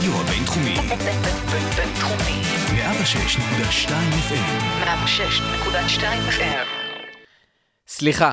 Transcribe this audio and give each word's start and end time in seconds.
הרדיו 0.00 0.20
הבינתחומי. 0.20 0.74
בינתחומי. 1.76 2.42
106.2 2.66 3.90
FM. 4.28 4.84
106.2 4.84 6.02
FM. 6.30 6.66
סליחה. 7.88 8.32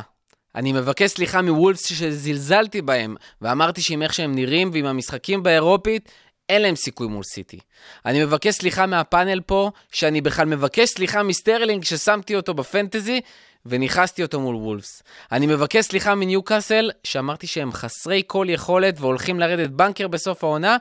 אני 0.55 0.71
מבקש 0.71 1.11
סליחה 1.11 1.41
מוולפס 1.41 1.85
שזלזלתי 1.87 2.81
בהם, 2.81 3.15
ואמרתי 3.41 3.81
שעם 3.81 4.01
איך 4.01 4.13
שהם 4.13 4.35
נראים 4.35 4.69
ועם 4.73 4.85
המשחקים 4.85 5.43
באירופית, 5.43 6.11
אין 6.49 6.61
להם 6.61 6.75
סיכוי 6.75 7.07
מול 7.07 7.23
סיטי. 7.23 7.59
אני 8.05 8.23
מבקש 8.25 8.53
סליחה 8.55 8.85
מהפאנל 8.85 9.41
פה, 9.41 9.71
שאני 9.91 10.21
בכלל 10.21 10.45
מבקש 10.45 10.89
סליחה 10.89 11.23
מסטרלינג 11.23 11.83
ששמתי 11.83 12.35
אותו 12.35 12.53
בפנטזי, 12.53 13.21
וניכסתי 13.65 14.23
אותו 14.23 14.39
מול 14.39 14.55
וולפס. 14.55 15.03
אני 15.31 15.47
מבקש 15.47 15.85
סליחה 15.85 16.15
מניוקאסל, 16.15 16.91
שאמרתי 17.03 17.47
שהם 17.47 17.71
חסרי 17.71 18.21
כל 18.27 18.47
יכולת 18.49 18.99
והולכים 18.99 19.39
לרדת 19.39 19.69
בנקר 19.69 20.07
בסוף 20.07 20.43
העונה, 20.43 20.77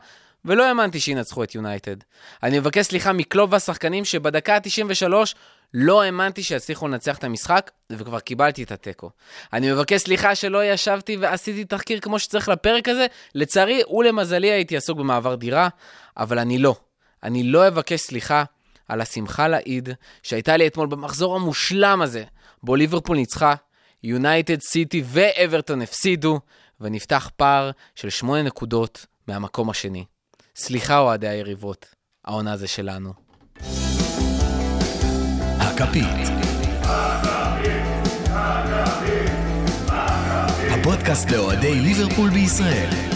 ולא 0.47 0.65
האמנתי 0.65 1.01
שינצחו 1.01 1.45
את 1.45 1.55
יונייטד. 1.55 1.97
אני 2.43 2.59
מבקש 2.59 2.87
סליחה 2.87 3.13
מקלוב 3.13 3.53
והשחקנים 3.53 4.05
שבדקה 4.05 4.55
ה-93 4.55 5.13
לא 5.75 6.03
האמנתי 6.03 6.43
שיצליחו 6.43 6.89
לנצח 6.89 7.19
את 7.19 7.25
המשחק, 7.25 7.71
וכבר 7.91 8.21
קיבלתי 8.21 8.63
את 8.63 8.73
התיקו. 8.73 9.11
אני 9.53 9.73
מבקש 9.73 10.01
סליחה 10.01 10.35
שלא 10.35 10.65
ישבתי 10.65 11.17
ועשיתי 11.17 11.65
תחקיר 11.65 12.01
כמו 12.01 12.19
שצריך 12.19 12.49
לפרק 12.49 12.89
הזה, 12.89 13.07
לצערי 13.35 13.83
ולמזלי 13.99 14.51
הייתי 14.51 14.77
עסוק 14.77 14.99
במעבר 14.99 15.35
דירה, 15.35 15.69
אבל 16.17 16.39
אני 16.39 16.59
לא. 16.59 16.77
אני 17.23 17.43
לא 17.43 17.69
אבקש 17.69 18.01
סליחה 18.01 18.45
על 18.89 19.01
השמחה 19.01 19.49
לאיד 19.49 19.89
שהייתה 20.23 20.57
לי 20.57 20.67
אתמול 20.67 20.87
במחזור 20.87 21.37
המושלם 21.37 22.03
הזה, 22.03 22.25
בו 22.63 22.77
ליברפול 22.77 23.17
ניצחה, 23.17 23.55
יונייטד, 24.03 24.61
סיטי 24.61 25.03
ואברטון 25.07 25.83
הפסידו, 25.83 26.41
ונפתח 26.81 27.31
פער 27.37 27.71
של 27.95 28.11
שמונה 28.11 28.43
נקודות 28.43 29.07
מהמקום 29.29 29.71
השני. 29.71 30.05
סליחה, 30.59 30.99
אוהדי 30.99 31.29
היריבות, 31.29 31.87
העונה 32.25 32.57
זה 32.57 32.67
שלנו. 32.67 33.13
הכפית. 35.59 36.29
הפודקאסט 40.71 41.31
לאוהדי 41.31 41.75
ליברפול 41.75 42.31
בישראל. 42.31 43.16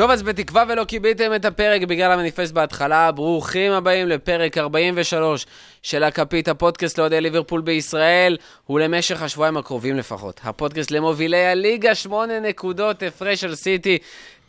טוב, 0.00 0.10
אז 0.10 0.22
בתקווה 0.22 0.64
ולא 0.68 0.84
קיבלתם 0.84 1.34
את 1.34 1.44
הפרק 1.44 1.82
בגלל 1.82 2.12
המניפסט 2.12 2.52
בהתחלה, 2.52 3.12
ברוכים 3.12 3.72
הבאים 3.72 4.08
לפרק 4.08 4.58
43 4.58 5.46
של 5.82 6.02
הכפית, 6.02 6.48
הפודקאסט 6.48 6.98
לאוהדי 6.98 7.20
ליברפול 7.20 7.60
בישראל, 7.60 8.36
ולמשך 8.70 9.22
השבועיים 9.22 9.56
הקרובים 9.56 9.96
לפחות. 9.96 10.40
הפודקאסט 10.44 10.90
למובילי 10.90 11.46
הליגה, 11.46 11.94
שמונה 11.94 12.40
נקודות 12.40 13.02
הפרש 13.02 13.44
על 13.44 13.54
סיטי. 13.54 13.98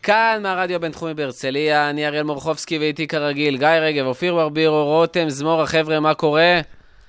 כאן 0.04 0.40
מהרדיו 0.44 0.76
הבינתחומי 0.76 1.14
בהרצליה, 1.14 1.90
אני 1.90 2.08
אריאל 2.08 2.24
מורחובסקי 2.24 2.78
ואיתי 2.78 3.08
כרגיל, 3.08 3.58
גיא 3.58 3.68
רגב, 3.68 4.06
אופיר 4.06 4.36
ברבירו, 4.36 4.86
רותם, 4.86 5.30
זמורה, 5.30 5.68
חבר'ה, 5.68 6.00
מה 6.00 6.14
קורה? 6.14 6.62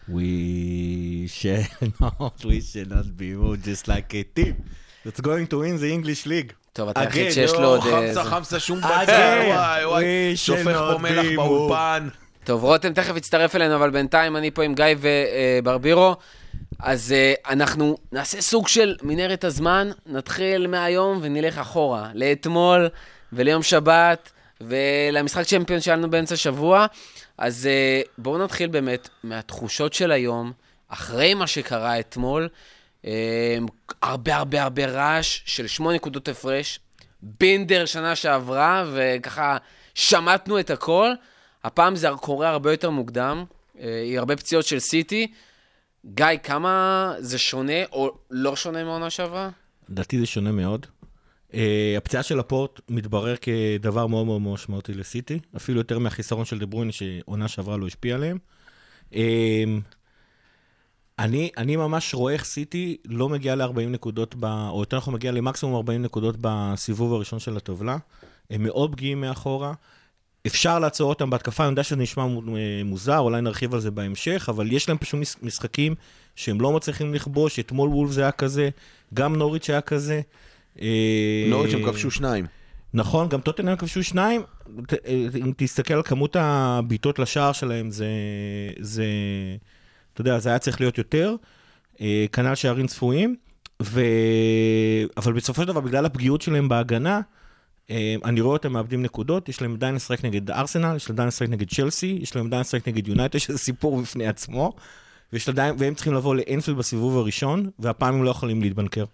We 0.08 1.28
shall 1.28 1.84
not, 2.00 2.44
we 2.44 2.60
shall 2.60 2.88
not 2.90 3.16
be 3.16 3.34
moved 3.34 3.64
just 3.64 3.88
like 3.88 4.14
a 4.14 4.24
team. 4.36 4.81
That's 5.06 5.20
going 5.20 5.46
to 5.50 5.56
win 5.58 5.78
the 5.78 5.90
English 5.90 6.26
league. 6.26 6.52
טוב, 6.72 6.88
אתה 6.88 7.00
היחיד 7.00 7.32
שיש 7.32 7.52
לו 7.52 7.60
לא, 7.60 7.66
עוד... 7.66 7.80
אה, 7.86 8.08
חמסה. 8.08 8.24
חמסה 8.24 8.60
שום 8.60 8.78
בצע, 8.78 9.42
וואי 9.46 9.86
וואי, 9.86 10.36
שופך 10.36 10.78
פה 10.92 10.98
מלח 10.98 11.26
באולפן. 11.36 12.08
טוב, 12.44 12.64
רותם 12.64 12.92
תכף 12.92 13.16
יצטרף 13.16 13.56
אלינו, 13.56 13.76
אבל 13.76 13.90
בינתיים 13.90 14.36
אני 14.36 14.50
פה 14.50 14.62
עם 14.62 14.74
גיא 14.74 14.84
וברבירו. 15.62 16.16
אז 16.78 17.14
uh, 17.14 17.50
אנחנו 17.50 17.96
נעשה 18.12 18.40
סוג 18.40 18.68
של 18.68 18.96
מנהרת 19.02 19.44
הזמן, 19.44 19.90
נתחיל 20.06 20.66
מהיום 20.66 21.18
ונלך 21.22 21.58
אחורה, 21.58 22.10
לאתמול 22.14 22.88
וליום 23.32 23.62
שבת 23.62 24.30
ולמשחק 24.60 25.44
צ'מפיון 25.44 25.80
שלנו 25.80 26.10
באמצע 26.10 26.34
השבוע. 26.34 26.86
אז 27.38 27.68
בואו 28.18 28.38
נתחיל 28.38 28.68
באמת 28.68 29.08
מהתחושות 29.24 29.92
של 29.92 30.12
היום, 30.12 30.52
אחרי 30.88 31.34
מה 31.34 31.46
שקרה 31.46 32.00
אתמול. 32.00 32.48
Uh, 33.02 33.06
הרבה 34.02 34.36
הרבה 34.36 34.62
הרבה 34.62 34.86
רעש 34.86 35.42
של 35.44 35.66
שמונה 35.66 35.96
נקודות 35.96 36.28
הפרש, 36.28 36.80
בינדר 37.22 37.86
שנה 37.86 38.16
שעברה, 38.16 38.84
וככה 38.94 39.56
שמטנו 39.94 40.60
את 40.60 40.70
הכל. 40.70 41.10
הפעם 41.64 41.96
זה 41.96 42.08
קורה 42.20 42.48
הרבה 42.48 42.70
יותר 42.70 42.90
מוקדם, 42.90 43.44
אה, 43.80 44.02
היא 44.02 44.18
הרבה 44.18 44.36
פציעות 44.36 44.66
של 44.66 44.78
סיטי. 44.78 45.26
גיא, 46.06 46.26
כמה 46.42 47.14
זה 47.18 47.38
שונה 47.38 47.84
או 47.92 48.18
לא 48.30 48.56
שונה 48.56 48.84
מהעונה 48.84 49.10
שעברה? 49.10 49.50
לדעתי 49.88 50.18
זה 50.18 50.26
שונה 50.26 50.52
מאוד. 50.52 50.86
Uh, 51.50 51.54
הפציעה 51.96 52.22
של 52.22 52.40
הפורט 52.40 52.80
מתברר 52.88 53.34
כדבר 53.36 54.06
מאוד 54.06 54.26
מאוד 54.26 54.42
משמעותי 54.42 54.94
לסיטי, 54.94 55.38
אפילו 55.56 55.78
יותר 55.78 55.98
מהחיסרון 55.98 56.44
של 56.44 56.58
דה 56.58 56.66
ברויינה 56.66 56.92
שעונה 56.92 57.48
שעברה 57.48 57.76
לא 57.76 57.86
השפיעה 57.86 58.16
עליהם. 58.16 58.38
Uh, 59.12 59.16
אני, 61.18 61.50
אני 61.56 61.76
ממש 61.76 62.14
רואה 62.14 62.32
איך 62.32 62.44
סיטי 62.44 62.96
לא 63.04 63.28
מגיעה 63.28 63.56
ל-40 63.56 63.80
נקודות, 63.80 64.34
ב, 64.40 64.44
או 64.44 64.80
יותר 64.80 64.96
נכון 64.96 65.14
מגיעה 65.14 65.32
למקסימום 65.34 65.74
40 65.74 66.02
נקודות 66.02 66.36
בסיבוב 66.40 67.12
הראשון 67.12 67.38
של 67.38 67.56
הטבלה. 67.56 67.96
הם 68.50 68.62
מאוד 68.62 68.92
פגיעים 68.92 69.20
מאחורה. 69.20 69.72
אפשר 70.46 70.78
לעצור 70.78 71.08
אותם 71.08 71.30
בהתקפה, 71.30 71.64
אני 71.64 71.70
יודע 71.70 71.82
שזה 71.82 71.96
נשמע 71.96 72.22
אה, 72.24 72.28
מוזר, 72.84 73.18
אולי 73.18 73.40
נרחיב 73.40 73.74
על 73.74 73.80
זה 73.80 73.90
בהמשך, 73.90 74.46
אבל 74.48 74.72
יש 74.72 74.88
להם 74.88 74.98
פשוט 74.98 75.20
מש- 75.20 75.36
משחקים 75.42 75.94
שהם 76.36 76.60
לא 76.60 76.72
מצליחים 76.72 77.14
לכבוש, 77.14 77.58
אתמול 77.58 77.88
וולף 77.88 78.10
זה 78.10 78.22
היה 78.22 78.30
כזה, 78.32 78.70
גם 79.14 79.36
נוריץ' 79.36 79.70
היה 79.70 79.80
כזה. 79.80 80.20
אה, 80.80 81.46
נוריץ' 81.50 81.74
הם 81.74 81.84
כבשו 81.86 82.10
שניים. 82.10 82.46
נכון, 82.94 83.28
גם 83.28 83.40
טוטנאם 83.40 83.76
כבשו 83.76 84.02
שניים. 84.02 84.42
אה, 85.06 85.26
אם 85.36 85.52
תסתכל 85.56 85.94
על 85.94 86.02
כמות 86.02 86.36
הבעיטות 86.40 87.18
לשער 87.18 87.52
שלהם, 87.52 87.90
זה, 87.90 88.06
זה, 88.80 89.04
אתה 90.12 90.20
יודע, 90.20 90.38
זה 90.38 90.48
היה 90.48 90.58
צריך 90.58 90.80
להיות 90.80 90.98
יותר. 90.98 91.36
אה, 92.00 92.26
כנ"ל 92.32 92.54
שערים 92.54 92.86
צפויים. 92.86 93.36
ו... 93.82 94.00
אבל 95.16 95.32
בסופו 95.32 95.62
של 95.62 95.68
דבר, 95.68 95.80
בגלל 95.80 96.06
הפגיעות 96.06 96.42
שלהם 96.42 96.68
בהגנה, 96.68 97.20
אה, 97.90 98.14
אני 98.24 98.40
רואה 98.40 98.52
אותם 98.52 98.72
מאבדים 98.72 99.02
נקודות, 99.02 99.48
יש 99.48 99.62
להם 99.62 99.74
עדיין 99.74 99.94
לשחק 99.94 100.24
נגד 100.24 100.50
ארסנל, 100.50 100.96
יש 100.96 101.08
להם 101.08 101.14
עדיין 101.16 101.28
לשחק 101.28 101.48
נגד 101.48 101.68
צ'לסי, 101.70 102.18
יש 102.22 102.36
להם 102.36 102.46
עדיין 102.46 102.60
לשחק 102.60 102.88
נגד 102.88 103.08
יונייטד, 103.08 103.38
שזה 103.38 103.58
סיפור 103.58 104.00
בפני 104.00 104.26
עצמו, 104.26 104.72
עדיין, 105.48 105.74
והם 105.78 105.94
צריכים 105.94 106.14
לבוא 106.14 106.34
לאנפילד 106.34 106.76
בסיבוב 106.76 107.16
הראשון, 107.16 107.70
והפעם 107.78 108.14
הם 108.14 108.24
לא 108.24 108.30
יכולים 108.30 108.62
להתבנקר. 108.62 109.04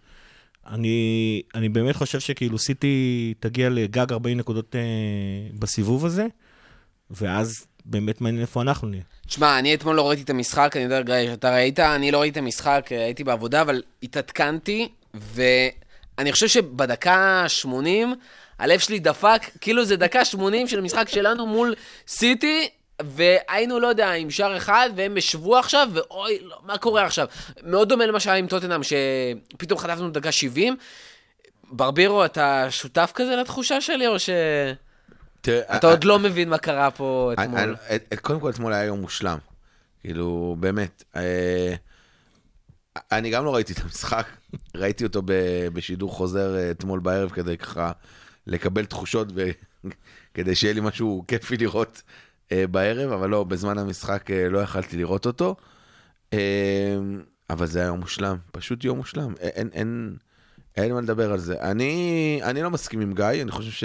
אני, 0.67 1.43
אני 1.55 1.69
באמת 1.69 1.97
חושב 1.97 2.21
שכאילו 2.21 2.59
סיטי 2.59 3.35
תגיע 3.41 3.71
לגג 3.71 4.13
40 4.13 4.39
נקודות 4.39 4.77
אה, 4.77 4.81
בסיבוב 5.59 6.07
הזה, 6.07 6.27
ואז 7.11 7.67
באמת 7.89 8.21
מעניין 8.21 8.43
איפה 8.43 8.63
אנחנו 8.63 8.89
נהיה. 8.89 9.03
תשמע, 9.27 9.59
אני 9.59 9.75
אתמול 9.75 9.97
לא 9.97 10.09
ראיתי 10.09 10.23
את 10.23 10.31
המשחק, 10.31 10.77
אני 10.77 10.85
יודע, 10.85 11.03
גיא, 11.03 11.33
אתה 11.33 11.55
ראית, 11.55 11.81
אני 11.81 12.11
לא 12.11 12.21
ראיתי 12.21 12.39
את 12.39 12.45
המשחק, 12.45 12.89
אה, 12.93 13.05
הייתי 13.05 13.25
בעבודה, 13.25 13.61
אבל 13.61 13.83
התעדכנתי, 14.03 14.89
ואני 15.15 16.33
חושב 16.33 16.49
שבדקה 16.49 17.15
ה-80, 17.15 18.07
הלב 18.59 18.79
שלי 18.79 18.99
דפק, 18.99 19.43
כאילו 19.61 19.85
זה 19.85 19.97
דקה 19.97 20.25
80 20.25 20.69
של 20.69 20.81
משחק 20.81 21.09
שלנו 21.09 21.47
מול 21.47 21.75
סיטי, 22.09 22.69
והיינו, 23.03 23.81
לא 23.81 23.87
יודע, 23.87 24.13
עם 24.13 24.31
שער 24.31 24.57
אחד, 24.57 24.91
והם 24.97 25.17
השוו 25.17 25.57
עכשיו, 25.57 25.89
ואוי, 25.93 26.39
לא, 26.43 26.57
מה 26.65 26.79
קורה 26.79 27.05
עכשיו? 27.05 27.27
מאוד 27.63 27.89
דומה 27.89 28.07
למה 28.07 28.21
שהיה 28.21 28.37
עם 28.37 28.47
טוטנאם, 28.47 28.81
שפתאום 28.83 29.79
חטפנו 29.79 30.11
דקה 30.11 30.33
70. 30.33 30.77
ברבירו, 31.71 32.25
אתה 32.25 32.67
שותף 32.71 33.13
כזה 33.15 33.37
לתחושה 33.37 33.81
שלי, 33.81 34.07
או 34.07 34.19
ש... 34.19 34.31
תראה, 35.49 35.77
אתה 35.77 35.87
עוד 35.87 36.05
לא 36.05 36.19
מבין 36.19 36.49
מה 36.49 36.59
קרה 36.59 36.91
פה 36.91 37.33
אני- 37.39 37.45
אתמול? 37.47 37.61
אני- 37.61 37.97
את- 37.97 38.15
קודם 38.23 38.41
כל 38.41 38.51
אתמול 38.51 38.73
היה 38.73 38.85
יום 38.85 39.01
מושלם. 39.01 39.39
כאילו, 40.01 40.57
באמת. 40.61 41.05
אה, 41.17 41.75
אני 43.13 43.31
גם 43.31 43.45
לא 43.45 43.55
ראיתי 43.55 43.73
את 43.73 43.79
המשחק, 43.85 44.27
ראיתי 44.77 45.05
אותו 45.05 45.23
ב- 45.25 45.69
בשידור 45.73 46.13
חוזר 46.13 46.57
אה, 46.57 46.71
אתמול 46.71 47.01
בערב 47.01 47.31
כדי 47.31 47.57
ככה 47.57 47.93
לקבל 48.47 48.85
תחושות 48.85 49.29
וכדי 49.35 50.55
שיהיה 50.59 50.75
לי 50.75 50.81
משהו 50.81 51.25
כיפי 51.29 51.57
לראות 51.57 52.03
אה, 52.53 52.65
בערב, 52.71 53.13
אבל 53.13 53.29
לא, 53.29 53.45
בזמן 53.45 53.79
המשחק 53.79 54.31
אה, 54.31 54.49
לא 54.49 54.59
יכלתי 54.59 54.97
לראות 54.97 55.27
אותו. 55.27 55.57
אה, 56.33 56.39
אבל 57.51 57.67
זה 57.67 57.79
היה 57.79 57.87
יום 57.87 58.01
מושלם, 58.01 58.37
פשוט 58.53 58.85
יום 58.85 58.97
מושלם, 58.99 59.35
אין, 59.41 59.69
אין, 59.73 60.17
אין 60.77 60.93
מה 60.95 61.01
לדבר 61.01 61.33
על 61.33 61.39
זה. 61.39 61.61
אני, 61.63 62.41
אני 62.43 62.63
לא 62.63 62.71
מסכים 62.71 63.01
עם 63.01 63.13
גיא, 63.15 63.43
אני 63.43 63.51
חושב 63.51 63.71
ש... 63.71 63.85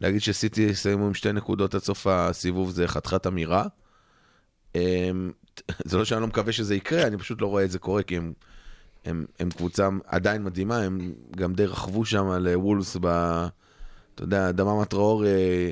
להגיד 0.00 0.20
שסיטי 0.22 0.62
יסיימו 0.62 1.06
עם 1.06 1.14
שתי 1.14 1.32
נקודות 1.32 1.74
עד 1.74 1.80
סוף 1.80 2.06
הסיבוב 2.06 2.70
זה 2.70 2.88
חתיכת 2.88 3.26
אמירה. 3.26 3.64
אמ, 4.74 5.32
זה 5.84 5.98
לא 5.98 6.04
שאני 6.04 6.20
לא 6.20 6.26
מקווה 6.26 6.52
שזה 6.52 6.74
יקרה, 6.74 7.06
אני 7.06 7.18
פשוט 7.18 7.40
לא 7.40 7.46
רואה 7.46 7.64
את 7.64 7.70
זה 7.70 7.78
קורה, 7.78 8.02
כי 8.02 8.16
הם, 8.16 8.32
הם, 9.04 9.26
הם 9.38 9.50
קבוצה 9.50 9.88
עדיין 10.06 10.44
מדהימה, 10.44 10.78
הם 10.78 11.12
גם 11.36 11.54
די 11.54 11.66
רכבו 11.66 12.04
שם 12.04 12.30
על 12.30 12.48
וולס 12.54 12.96
ב... 13.00 13.06
אתה 14.14 14.22
יודע, 14.22 14.52
דממה 14.52 14.84
טראור 14.84 15.26
אה, 15.26 15.70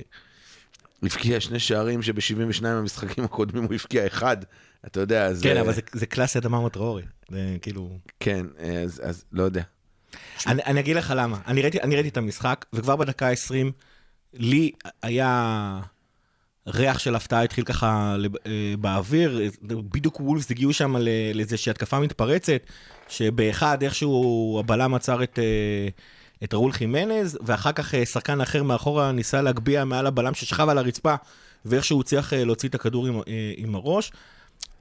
הבקיע 1.02 1.40
שני 1.40 1.58
שערים 1.58 2.02
שב-72 2.02 2.66
המשחקים 2.66 3.24
הקודמים 3.24 3.64
הוא 3.64 3.74
הבקיע 3.74 4.06
אחד. 4.06 4.36
אתה 4.86 5.00
יודע, 5.00 5.26
אז... 5.26 5.42
כן, 5.42 5.56
אה, 5.56 5.60
אבל 5.60 5.72
זה, 5.72 5.80
זה 5.92 6.06
קלאסי 6.06 6.38
אדמה 6.38 6.60
מטראורי. 6.60 7.02
זה 7.30 7.56
כאילו... 7.62 7.98
כן, 8.20 8.46
אז, 8.84 9.00
אז 9.04 9.24
לא 9.32 9.42
יודע. 9.42 9.62
אני, 10.46 10.62
אני 10.62 10.80
אגיד 10.80 10.96
לך 10.96 11.12
למה. 11.16 11.38
אני 11.46 11.62
ראיתי, 11.62 11.80
אני 11.80 11.94
ראיתי 11.94 12.08
את 12.08 12.16
המשחק, 12.16 12.64
וכבר 12.72 12.96
בדקה 12.96 13.28
ה-20, 13.28 13.72
לי 14.34 14.70
היה 15.02 15.80
ריח 16.66 16.98
של 16.98 17.14
הפתעה 17.14 17.42
התחיל 17.42 17.64
ככה 17.64 18.16
אה, 18.46 18.74
באוויר. 18.78 19.40
בדיוק 19.62 20.20
וולפס 20.20 20.50
הגיעו 20.50 20.72
שם 20.72 20.96
לאיזושהי 21.34 21.70
התקפה 21.70 22.00
מתפרצת, 22.00 22.60
שבאחד 23.08 23.82
איכשהו 23.82 24.56
הבלם 24.60 24.94
עצר 24.94 25.22
את, 25.22 25.38
אה, 25.38 25.88
את 26.44 26.54
ראול 26.54 26.72
חימנז, 26.72 27.38
ואחר 27.42 27.72
כך 27.72 27.94
אה, 27.94 28.06
שחקן 28.06 28.40
אחר 28.40 28.62
מאחורה 28.62 29.12
ניסה 29.12 29.42
להגביה 29.42 29.84
מעל 29.84 30.06
הבלם 30.06 30.34
ששכב 30.34 30.68
על 30.68 30.78
הרצפה, 30.78 31.14
ואיכשהו 31.64 31.96
הוא 31.96 32.00
הצליח 32.00 32.32
להוציא 32.32 32.68
את 32.68 32.74
הכדור 32.74 33.06
עם, 33.06 33.20
עם 33.56 33.74
הראש. 33.74 34.12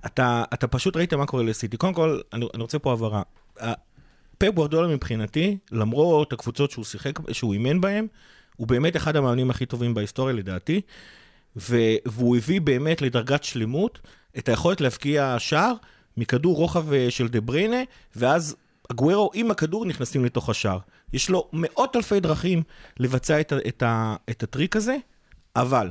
אתה, 0.06 0.44
אתה 0.54 0.68
פשוט 0.68 0.96
ראית 0.96 1.14
מה 1.14 1.26
קורה 1.26 1.44
לסיטי. 1.44 1.78
קודם 1.78 1.94
כל, 1.94 2.20
אני, 2.34 2.46
אני 2.54 2.62
רוצה 2.62 2.80
פה 2.80 2.94
הבהרה. 2.94 3.22
פפ 4.38 4.54
גורדולה 4.54 4.88
מבחינתי, 4.88 5.58
למרות 5.72 6.34
הקבוצות 6.34 6.72
שהוא 6.72 6.86
שיחק, 6.86 7.20
שהוא 7.32 7.54
אימן 7.54 7.82
בהן, 7.82 8.08
הוא 8.60 8.68
באמת 8.68 8.96
אחד 8.96 9.16
המאמנים 9.16 9.50
הכי 9.50 9.66
טובים 9.66 9.94
בהיסטוריה 9.94 10.36
לדעתי, 10.36 10.82
ו, 11.58 11.78
והוא 12.06 12.38
הביא 12.38 12.62
באמת 12.62 13.02
לדרגת 13.02 13.44
שלמות 13.44 14.00
את 14.38 14.50
היכולת 14.50 14.82
להבקיע 14.82 15.36
שער 15.40 15.74
מכדור 16.18 16.56
רוחב 16.56 16.94
אה, 16.94 17.12
של 17.12 17.28
דה 17.28 17.42
בריינה, 17.42 17.78
ואז 18.16 18.56
הגוורו 18.90 19.32
עם 19.34 19.52
הכדור 19.52 19.86
נכנסים 19.86 20.26
לתוך 20.26 20.50
השער. 20.50 20.80
יש 21.14 21.30
לו 21.30 21.50
מאות 21.54 21.96
אלפי 21.96 22.20
דרכים 22.20 22.64
לבצע 23.00 23.42
את, 23.42 23.54
את, 23.68 23.84
ה, 23.84 24.16
את 24.30 24.44
הטריק 24.44 24.76
הזה, 24.76 24.98
אבל 25.56 25.90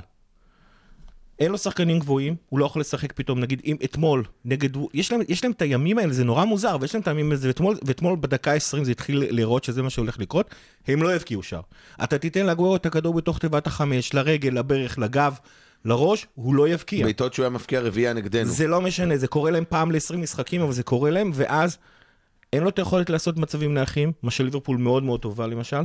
אין 1.41 1.53
לו 1.53 1.59
שחקנים 1.59 1.99
גבוהים, 1.99 2.37
הוא 2.49 2.59
לא 2.61 2.65
יכול 2.65 2.81
לשחק 2.81 3.13
פתאום, 3.13 3.41
נגיד, 3.41 3.63
אם 3.65 3.77
אתמול, 3.85 4.25
נגד, 4.45 4.69
יש 4.95 5.13
להם, 5.13 5.21
יש 5.29 5.45
להם 5.45 5.53
את 5.53 5.63
הימים 5.63 5.99
האלה, 5.99 6.13
זה 6.13 6.25
נורא 6.25 6.45
מוזר, 6.45 6.77
ויש 6.81 6.95
להם 6.95 7.03
את 7.03 7.09
הימים 7.09 7.33
האלה, 7.33 7.41
ואתמול, 7.45 7.77
ואתמול 7.83 8.17
בדקה 8.21 8.53
ה-20 8.53 8.85
זה 8.85 8.91
התחיל 8.91 9.25
לראות 9.31 9.65
שזה 9.65 9.83
מה 9.83 9.91
שהולך 9.91 10.19
לקרות, 10.19 10.55
הם 10.89 11.03
לא 11.03 11.15
יבקיעו 11.15 11.43
שער. 11.43 11.61
אתה 12.05 12.19
תיתן 12.19 12.47
לגוורו 12.47 12.77
את 12.77 12.87
הכדור 12.87 13.15
בתוך 13.15 13.39
תיבת 13.39 13.67
החמש, 13.67 14.15
לרגל, 14.15 14.51
לברך, 14.51 14.99
לגב, 14.99 15.35
לראש, 15.85 16.27
הוא 16.35 16.55
לא 16.55 16.69
יבקיע. 16.69 17.05
בעיטות 17.05 17.35
שהוא 17.35 17.43
היה 17.43 17.51
מפקיע 17.51 17.81
רביעייה 17.81 18.13
נגדנו. 18.13 18.51
זה 18.51 18.67
לא 18.67 18.81
משנה, 18.81 19.17
זה 19.17 19.27
קורה 19.27 19.51
להם 19.51 19.65
פעם 19.69 19.93
ל-20 19.93 20.17
משחקים, 20.17 20.61
אבל 20.61 20.73
זה 20.73 20.83
קורה 20.83 21.11
להם, 21.11 21.31
ואז 21.35 21.79
אין 22.53 22.63
לו 22.63 22.69
את 22.69 22.79
היכולת 22.79 23.11
לעשות 23.11 23.37
מצבים 23.37 23.75
נייחים, 23.75 24.13
מה 24.23 24.31
שליברפול 24.31 24.77
מאוד 24.77 25.03
מאוד 25.03 25.21
טובה 25.21 25.47
למשל. 25.47 25.81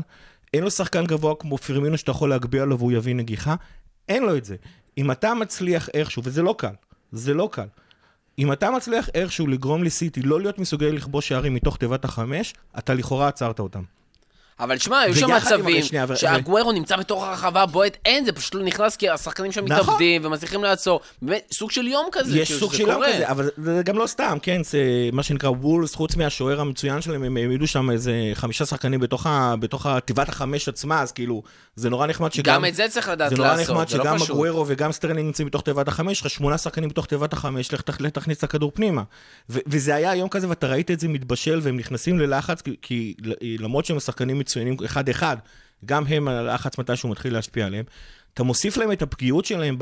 אין 0.53 0.63
לו 0.63 0.71
שחקן 0.71 1.05
גבוה 1.05 1.35
כמו 1.35 1.57
פירמינו 1.57 1.97
שאתה 1.97 2.11
יכול 2.11 2.29
להגביה 2.29 2.65
לו 2.65 2.77
והוא 2.77 2.91
יביא 2.91 3.15
נגיחה. 3.15 3.55
אין 4.09 4.23
לו 4.23 4.38
את 4.38 4.45
זה. 4.45 4.55
אם 4.97 5.11
אתה 5.11 5.33
מצליח 5.33 5.89
איכשהו, 5.93 6.21
וזה 6.25 6.41
לא 6.41 6.55
קל, 6.57 6.73
זה 7.11 7.33
לא 7.33 7.49
קל. 7.51 7.67
אם 8.39 8.51
אתה 8.51 8.71
מצליח 8.71 9.09
איכשהו 9.13 9.47
לגרום 9.47 9.83
לסיטי 9.83 10.21
לא 10.21 10.41
להיות 10.41 10.59
מסוגל 10.59 10.87
לכבוש 10.87 11.27
שערים 11.27 11.53
מתוך 11.53 11.77
תיבת 11.77 12.05
החמש, 12.05 12.53
אתה 12.77 12.93
לכאורה 12.93 13.27
עצרת 13.27 13.59
אותם. 13.59 13.81
אבל 14.59 14.77
שמע, 14.77 14.99
היו 14.99 15.15
שם 15.15 15.31
מצבים 15.31 15.83
שנייה, 15.83 16.05
ו- 16.09 16.15
שאגוארו 16.15 16.71
נמצא 16.71 16.95
בתוך 16.97 17.23
הרחבה, 17.23 17.65
בועט, 17.65 17.97
אין, 18.05 18.25
זה 18.25 18.31
פשוט 18.31 18.55
נכנס 18.55 18.95
כי 18.95 19.09
השחקנים 19.09 19.51
שם 19.51 19.65
נכון. 19.65 19.83
מתאבדים 19.83 20.25
ומצליחים 20.25 20.63
לעצור. 20.63 21.01
באמת, 21.21 21.47
סוג 21.53 21.71
של 21.71 21.87
יום 21.87 22.05
כזה, 22.11 22.39
יש 22.39 22.47
כאילו, 22.47 22.59
סוג 22.59 22.73
של 22.73 22.87
יום. 22.87 23.03
כזה, 23.13 23.29
אבל 23.29 23.49
זה 23.57 23.81
גם 23.85 23.97
לא 23.97 24.07
סתם, 24.07 24.37
כן, 24.41 24.63
זה 24.63 24.79
מה 25.13 25.23
שנקרא 25.23 25.49
וולפס, 25.50 25.95
חוץ 25.95 26.15
מהשוער 26.15 26.61
המצוין 26.61 27.01
שלהם, 27.01 27.23
הם 27.23 27.37
העמידו 27.37 27.67
שם 27.67 27.91
איזה 27.91 28.13
חמישה 28.33 28.65
שחקנים 28.65 28.99
בתוך 28.99 29.27
ה- 29.27 29.55
בתוך 29.59 29.85
התיבת 29.85 30.29
החמש 30.29 30.69
עצמה, 30.69 31.01
אז 31.01 31.11
כאילו, 31.11 31.43
זה 31.75 31.89
נורא 31.89 32.07
נחמד 32.07 32.33
שגם... 32.33 32.55
גם 32.55 32.65
את 32.65 32.75
זה 32.75 32.85
צריך 32.89 33.09
לדעת 33.09 33.29
זה 33.29 33.35
נורא 33.35 33.47
לעשות, 33.47 33.69
נחמד 33.75 33.87
זה 33.87 33.97
לא 33.97 34.03
שגם 34.03 34.15
פשוט. 34.15 34.29
אגוארו 34.29 34.65
וגם 34.67 34.91
סטרלינג 34.91 35.25
נמצאים 35.25 35.47
בתוך 35.47 35.61
תיבת 35.61 35.87
החמש, 35.87 36.11
יש 36.11 36.21
לך 36.21 36.29
שמונה 36.29 36.57
שחקנים 36.57 36.89
בתוך 36.89 37.05
תיבת 37.05 37.33
החמש, 37.33 37.73
לך 37.73 37.81
תכ- 37.81 37.93
לך 37.99 38.09
תכניס 38.09 38.37
את 38.37 38.43
הכדור 38.43 38.71
פנימה. 38.73 39.03
ו- 39.49 39.59
וזה 39.67 39.95
היה 39.95 40.15
יום 40.15 40.29
כזה, 40.29 40.49
ואתה 40.49 40.67
ראית 40.67 40.91
את 40.91 40.99
זה 40.99 41.07
מתבשל, 41.07 41.59
והם 41.63 41.77
נכנסים 41.77 42.19
ללחץ, 42.19 42.61
כי, 42.61 42.75
כי 42.81 43.13
למרות 43.59 43.85
שהם 43.85 43.99
שחקנים 43.99 44.39
מצוינים 44.39 44.75
אחד-אחד, 44.85 45.37
גם 45.85 46.03
הם, 46.07 46.27
הלחץ 46.27 46.77
מתישהו 46.77 47.09
מתחיל 47.09 47.33
להשפיע 47.33 47.65
עליהם. 47.65 47.85
אתה 48.33 48.43
מוסיף 48.43 48.77
להם 48.77 48.91
את 48.91 49.01
הפגיעות 49.01 49.45
שלהם 49.45 49.77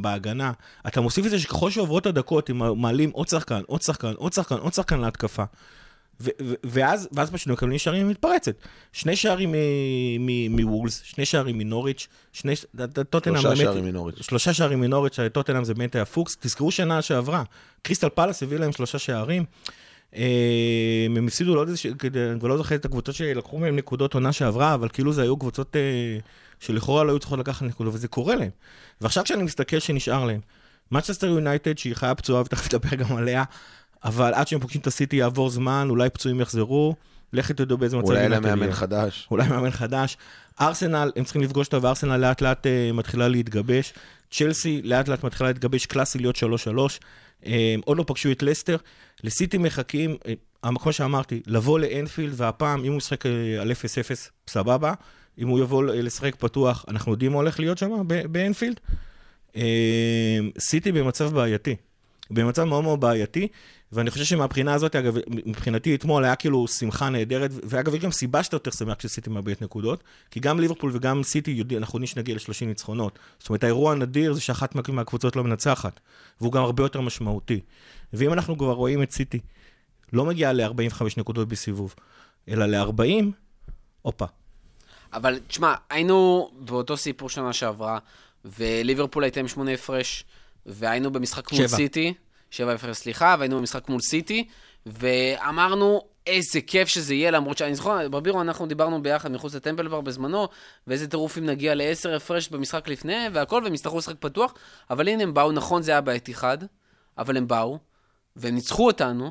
בהגנה, 0.00 0.52
אתה 0.86 1.00
מוסיף 1.00 1.26
את 1.26 1.30
זה 1.30 1.38
שככל 1.38 1.70
שעוברות 1.70 2.06
הדקות, 2.06 2.50
הם 2.50 2.80
מעלים 2.80 3.10
עוד 3.10 3.28
שחקן, 3.28 3.60
עוד 3.66 3.82
שחקן, 3.82 4.12
עוד 4.16 4.32
שחקן, 4.32 4.54
עוד 4.54 4.74
שחקן 4.74 5.00
להתקפה. 5.00 5.44
ו- 6.20 6.30
ו- 6.42 6.54
ואז, 6.64 7.08
ואז 7.12 7.30
פשוט 7.30 7.48
מקבלים 7.48 7.78
שערים 7.78 8.08
מתפרצת. 8.08 8.54
שני 8.92 9.16
שערים 9.16 9.54
מוולס, 10.50 11.02
שני 11.04 11.24
שערים 11.24 11.58
מנוריץ', 11.58 12.08
שני... 12.32 12.54
טוטנהאם 13.10 13.42
שלושה 13.42 13.56
שערים 13.56 13.84
מנוריץ'. 13.84 14.22
שלושה 14.22 14.54
שערים 14.54 14.80
מנוריץ', 14.80 15.16
טוטנאם 15.32 15.64
זה 15.64 15.74
באמת 15.74 15.94
היה 15.94 16.04
פוקס. 16.04 16.36
תזכרו 16.40 16.70
שנה 16.70 17.02
שעברה, 17.02 17.42
קריסטל 17.82 18.08
פלאס 18.08 18.42
הביא 18.42 18.58
להם 18.58 18.72
שלושה 18.72 18.98
שערים. 18.98 19.44
אה, 20.16 21.06
הם 21.16 21.26
הפסידו 21.26 21.54
לעוד 21.54 21.68
איזה, 21.68 21.78
אני 22.32 22.40
כבר 22.40 22.48
לא 22.48 22.56
זוכר 22.56 22.74
את 22.74 22.84
הקבוצות 22.84 23.14
שלקחו 23.14 23.58
מהם 23.58 23.76
נקודות 23.76 24.14
עונה 24.14 24.32
שעברה, 24.32 24.74
אבל 24.74 24.88
כאילו 24.88 25.12
זה 25.12 25.22
היו 25.22 25.36
קבוצות 25.36 25.76
אה, 25.76 26.18
שלכאורה 26.60 27.04
לא 27.04 27.12
היו 27.12 27.18
צריכות 27.18 27.38
לקחת 27.38 27.62
נקודות, 27.62 27.94
וזה 27.94 28.08
קורה 28.08 28.34
להם. 28.34 28.50
ועכשיו 29.00 29.24
כשאני 29.24 29.42
מסתכל 29.42 29.78
שנשאר 29.78 30.24
להם, 30.24 30.40
מצ'סטר 30.90 31.26
יונייטד, 31.26 31.78
שהיא 31.78 31.94
חיה 31.94 32.14
פצועה, 32.14 32.42
ותכף 32.42 32.74
נדבר 32.74 32.96
גם 32.96 33.16
עליה, 33.16 33.44
אבל 34.04 34.34
עד 34.34 34.48
שהם 34.48 34.60
פוגשים 34.60 34.80
את 34.80 34.86
הסיטי 34.86 35.16
יעבור 35.16 35.50
זמן, 35.50 35.86
אולי 35.90 36.10
פצועים 36.10 36.40
יחזרו, 36.40 36.94
לכי 37.32 37.54
תדעו 37.54 37.78
באיזה 37.78 37.96
מצב 37.96 38.06
אולי 38.06 38.20
אין 38.20 38.24
יונייטד 38.24 38.46
להם 38.46 38.58
מאמן 38.58 38.66
יהיה. 38.66 38.76
חדש. 38.76 39.28
אולי 39.30 39.48
מאמן 39.48 39.70
חדש. 39.70 40.16
ארסנל, 40.60 41.12
הם 41.16 41.24
צריכים 41.24 41.42
לפגוש 41.42 41.66
אותה, 41.66 41.78
וארסנל 41.82 42.16
לאט 42.16 42.42
לאט 42.42 42.66
אה, 42.66 42.90
מתחילה 42.92 43.28
להתגבש. 43.28 43.92
צ'לסי 44.30 44.82
לאט 44.84 45.08
לאט 45.08 45.24
מתחילה 45.24 45.50
להתגבש 45.50 45.86
קלאסי 45.86 46.18
להיות 46.18 46.36
3-3. 46.36 46.40
אה, 47.46 47.74
עוד 47.84 47.98
לא 47.98 48.04
פגשו 48.06 48.30
את 48.30 48.42
לסטר. 48.42 48.76
לסיטי 49.24 49.58
מחכים, 49.58 50.16
אה, 50.64 50.70
כמו 50.78 50.92
שאמרתי, 50.92 51.42
לבוא 51.46 51.78
לאנפילד, 51.78 52.32
והפעם, 52.36 52.84
אם 52.84 52.92
הוא 52.92 52.98
ישחק 52.98 53.26
על 53.60 53.72
0-0, 53.72 54.30
סבבה. 54.48 54.94
אם 55.38 55.48
הוא 55.48 55.60
יבוא 55.60 55.84
לשחק 55.84 56.34
פתוח, 56.34 56.84
אנחנו 56.88 57.12
יודעים 57.12 57.32
מה 57.32 57.36
הולך 57.36 57.60
להיות 57.60 57.78
שם 57.78 57.90
באנפילד. 58.30 58.80
סיטי 60.58 60.92
במצב 60.92 61.34
בעייתי. 61.34 61.76
במצב 62.30 62.64
מאוד 62.64 62.84
מאוד 62.84 63.00
בעייתי, 63.00 63.48
ואני 63.92 64.10
חושב 64.10 64.24
שמבחינה 64.24 64.74
הזאת, 64.74 64.96
אגב, 64.96 65.14
מבחינתי 65.46 65.94
אתמול 65.94 66.24
היה 66.24 66.36
כאילו 66.36 66.68
שמחה 66.68 67.08
נהדרת, 67.08 67.50
ואגב, 67.64 67.94
יש 67.94 68.00
גם 68.00 68.12
סיבה 68.12 68.42
שאתה 68.42 68.56
יותר 68.56 68.70
שמח 68.70 68.94
כשסיטי 68.94 69.30
מאבדת 69.30 69.62
נקודות, 69.62 70.04
כי 70.30 70.40
גם 70.40 70.60
ליברפול 70.60 70.90
וגם 70.94 71.22
סיטי 71.22 71.50
יודעים, 71.50 71.80
אנחנו 71.80 71.96
יודעים 71.96 72.06
שנגיע 72.06 72.34
ל-30 72.34 72.66
ניצחונות. 72.66 73.18
זאת 73.38 73.48
אומרת, 73.48 73.64
האירוע 73.64 73.92
הנדיר 73.92 74.32
זה 74.32 74.40
שאחת 74.40 74.74
מה- 74.74 74.82
מהקבוצות 74.88 75.36
לא 75.36 75.44
מנצחת, 75.44 76.00
והוא 76.40 76.52
גם 76.52 76.62
הרבה 76.62 76.82
יותר 76.82 77.00
משמעותי. 77.00 77.60
ואם 78.12 78.32
אנחנו 78.32 78.58
כבר 78.58 78.72
רואים 78.72 79.02
את 79.02 79.10
סיטי, 79.10 79.40
לא 80.12 80.24
מגיעה 80.24 80.52
ל-45 80.52 81.02
נקודות 81.16 81.48
בסיבוב, 81.48 81.94
אלא 82.48 82.66
ל-40, 82.66 83.24
הופה. 84.02 84.26
אבל 85.12 85.38
תשמע, 85.48 85.74
היינו 85.90 86.50
באותו 86.60 86.96
סיפור 86.96 87.28
שנה 87.28 87.52
שעברה, 87.52 87.98
וליברפול 88.44 89.24
הייתה 89.24 89.40
עם 89.40 89.48
שמונה 89.48 89.70
הפרש, 89.72 90.24
והיינו 90.66 91.10
במשחק 91.12 91.52
מול. 91.52 91.66
סיטי, 91.68 92.14
שבע 92.54 92.72
הפרש, 92.72 92.96
סליחה, 92.96 93.36
והיינו 93.38 93.58
במשחק 93.58 93.88
מול 93.88 94.00
סיטי, 94.00 94.48
ואמרנו, 94.86 96.00
איזה 96.26 96.60
כיף 96.60 96.88
שזה 96.88 97.14
יהיה, 97.14 97.30
למרות 97.30 97.58
שאני 97.58 97.74
זוכר, 97.74 98.08
ברבירו, 98.08 98.40
אנחנו 98.40 98.66
דיברנו 98.66 99.02
ביחד 99.02 99.32
מחוץ 99.32 99.54
לטמפל 99.54 99.88
בר 99.88 100.00
בזמנו, 100.00 100.48
ואיזה 100.86 101.08
טירוף 101.08 101.38
אם 101.38 101.46
נגיע 101.46 101.74
לעשר 101.74 102.14
הפרש 102.14 102.48
במשחק 102.48 102.88
לפני, 102.88 103.26
והכל, 103.32 103.60
והם 103.64 103.74
יצטרכו 103.74 103.98
לשחק 103.98 104.16
פתוח, 104.18 104.54
אבל 104.90 105.08
הנה 105.08 105.22
הם 105.22 105.34
באו, 105.34 105.52
נכון, 105.52 105.82
זה 105.82 105.90
היה 105.90 106.00
בעת 106.00 106.30
אחד, 106.30 106.58
אבל 107.18 107.36
הם 107.36 107.48
באו, 107.48 107.78
והם 108.36 108.54
ניצחו 108.54 108.86
אותנו, 108.86 109.30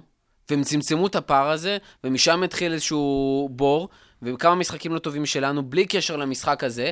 והם 0.49 0.63
צמצמו 0.63 1.07
את 1.07 1.15
הפער 1.15 1.49
הזה, 1.49 1.77
ומשם 2.03 2.43
התחיל 2.43 2.73
איזשהו 2.73 3.49
בור, 3.51 3.89
וכמה 4.21 4.55
משחקים 4.55 4.93
לא 4.93 4.99
טובים 4.99 5.25
שלנו, 5.25 5.63
בלי 5.63 5.85
קשר 5.85 6.15
למשחק 6.15 6.63
הזה. 6.63 6.91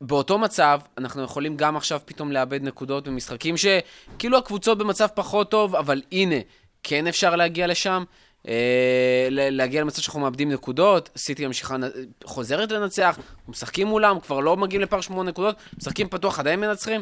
באותו 0.00 0.38
מצב, 0.38 0.80
אנחנו 0.98 1.22
יכולים 1.22 1.56
גם 1.56 1.76
עכשיו 1.76 2.00
פתאום 2.04 2.32
לאבד 2.32 2.62
נקודות 2.62 3.08
במשחקים 3.08 3.54
שכאילו 3.56 4.38
הקבוצות 4.38 4.78
במצב 4.78 5.06
פחות 5.14 5.50
טוב, 5.50 5.76
אבל 5.76 6.02
הנה, 6.12 6.36
כן 6.82 7.06
אפשר 7.06 7.36
להגיע 7.36 7.66
לשם. 7.66 8.04
אה, 8.48 9.28
להגיע 9.30 9.80
למצב 9.80 10.02
שאנחנו 10.02 10.20
מאבדים 10.20 10.52
נקודות, 10.52 11.10
סיטי 11.16 11.46
ממשיכה, 11.46 11.76
חוזרת 12.24 12.72
לנצח, 12.72 13.18
משחקים 13.48 13.86
מולם, 13.86 14.20
כבר 14.20 14.40
לא 14.40 14.56
מגיעים 14.56 14.82
לפער 14.82 15.00
שמונה 15.00 15.30
נקודות, 15.30 15.56
משחקים 15.78 16.08
פתוח, 16.08 16.38
עדיין 16.38 16.60
מנצחים. 16.60 17.00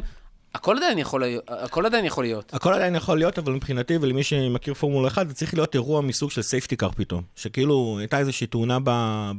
הכל 0.57 0.77
עדיין 0.77 0.97
יכול, 0.97 1.23
הכל 1.47 1.85
עדיין 1.85 2.05
יכול 2.05 2.23
להיות. 2.23 2.53
הכל 2.53 2.73
עדיין 2.73 2.95
יכול 2.95 3.17
להיות, 3.17 3.39
אבל 3.39 3.53
מבחינתי 3.53 3.97
ולמי 4.01 4.23
שמכיר 4.23 4.73
פורמולה 4.73 5.07
1, 5.07 5.27
זה 5.27 5.33
צריך 5.33 5.53
להיות 5.53 5.75
אירוע 5.75 6.01
מסוג 6.01 6.31
של 6.31 6.41
safety 6.41 6.75
car 6.75 6.91
פתאום. 6.91 7.23
שכאילו 7.35 7.95
הייתה 7.99 8.19
איזושהי 8.19 8.47
תאונה 8.47 8.77
ב, 8.83 8.89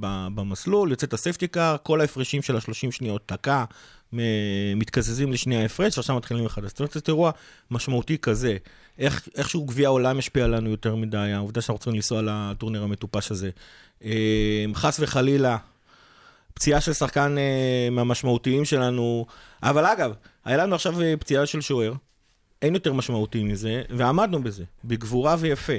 ב, 0.01 0.29
במסלול, 0.35 0.91
יוצאת 0.91 1.13
ה 1.13 1.18
safety 1.18 1.49
car, 1.49 1.77
כל 1.83 2.01
ההפרשים 2.01 2.43
של 2.43 2.57
ה-30 2.57 2.91
שניות 2.91 3.33
מ- 4.13 4.79
מתקזזים 4.79 5.33
לשנייה 5.33 5.63
הפרש, 5.63 5.99
ועכשיו 5.99 6.17
מתחילים 6.17 6.45
מחדש. 6.45 6.69
זאת 6.69 6.79
אומרת, 6.81 6.93
זה 6.93 7.01
אירוע 7.09 7.31
משמעותי 7.71 8.19
כזה. 8.19 8.57
איך, 8.99 9.29
איכשהו 9.37 9.65
גביע 9.65 9.89
העולם 9.89 10.19
השפיע 10.19 10.45
עלינו 10.45 10.71
יותר 10.71 10.95
מדי, 10.95 11.17
העובדה 11.17 11.61
שאנחנו 11.61 11.79
צריכים 11.79 11.95
לנסוע 11.95 12.23
לטורניר 12.25 12.83
המטופש 12.83 13.31
הזה. 13.31 13.51
אה, 14.05 14.65
חס 14.75 15.01
וחלילה, 15.01 15.57
פציעה 16.59 16.81
של 16.81 16.93
שחקן 16.93 17.39
אה, 17.39 17.91
מהמשמעותיים 17.91 18.65
שלנו, 18.65 19.27
אבל 19.63 19.87
אגב, 19.87 20.13
היה 20.45 20.57
לנו 20.57 20.75
עכשיו 20.75 21.03
אה, 21.03 21.15
פציעה 21.17 21.47
של 21.47 21.61
שוער, 21.61 21.93
אין 22.63 22.75
יותר 22.75 22.93
משמעותי 22.93 23.43
מזה, 23.43 23.83
ועמדנו 23.91 24.43
בזה, 24.43 24.65
בגבורה 24.85 25.37
ויפה. 25.39 25.73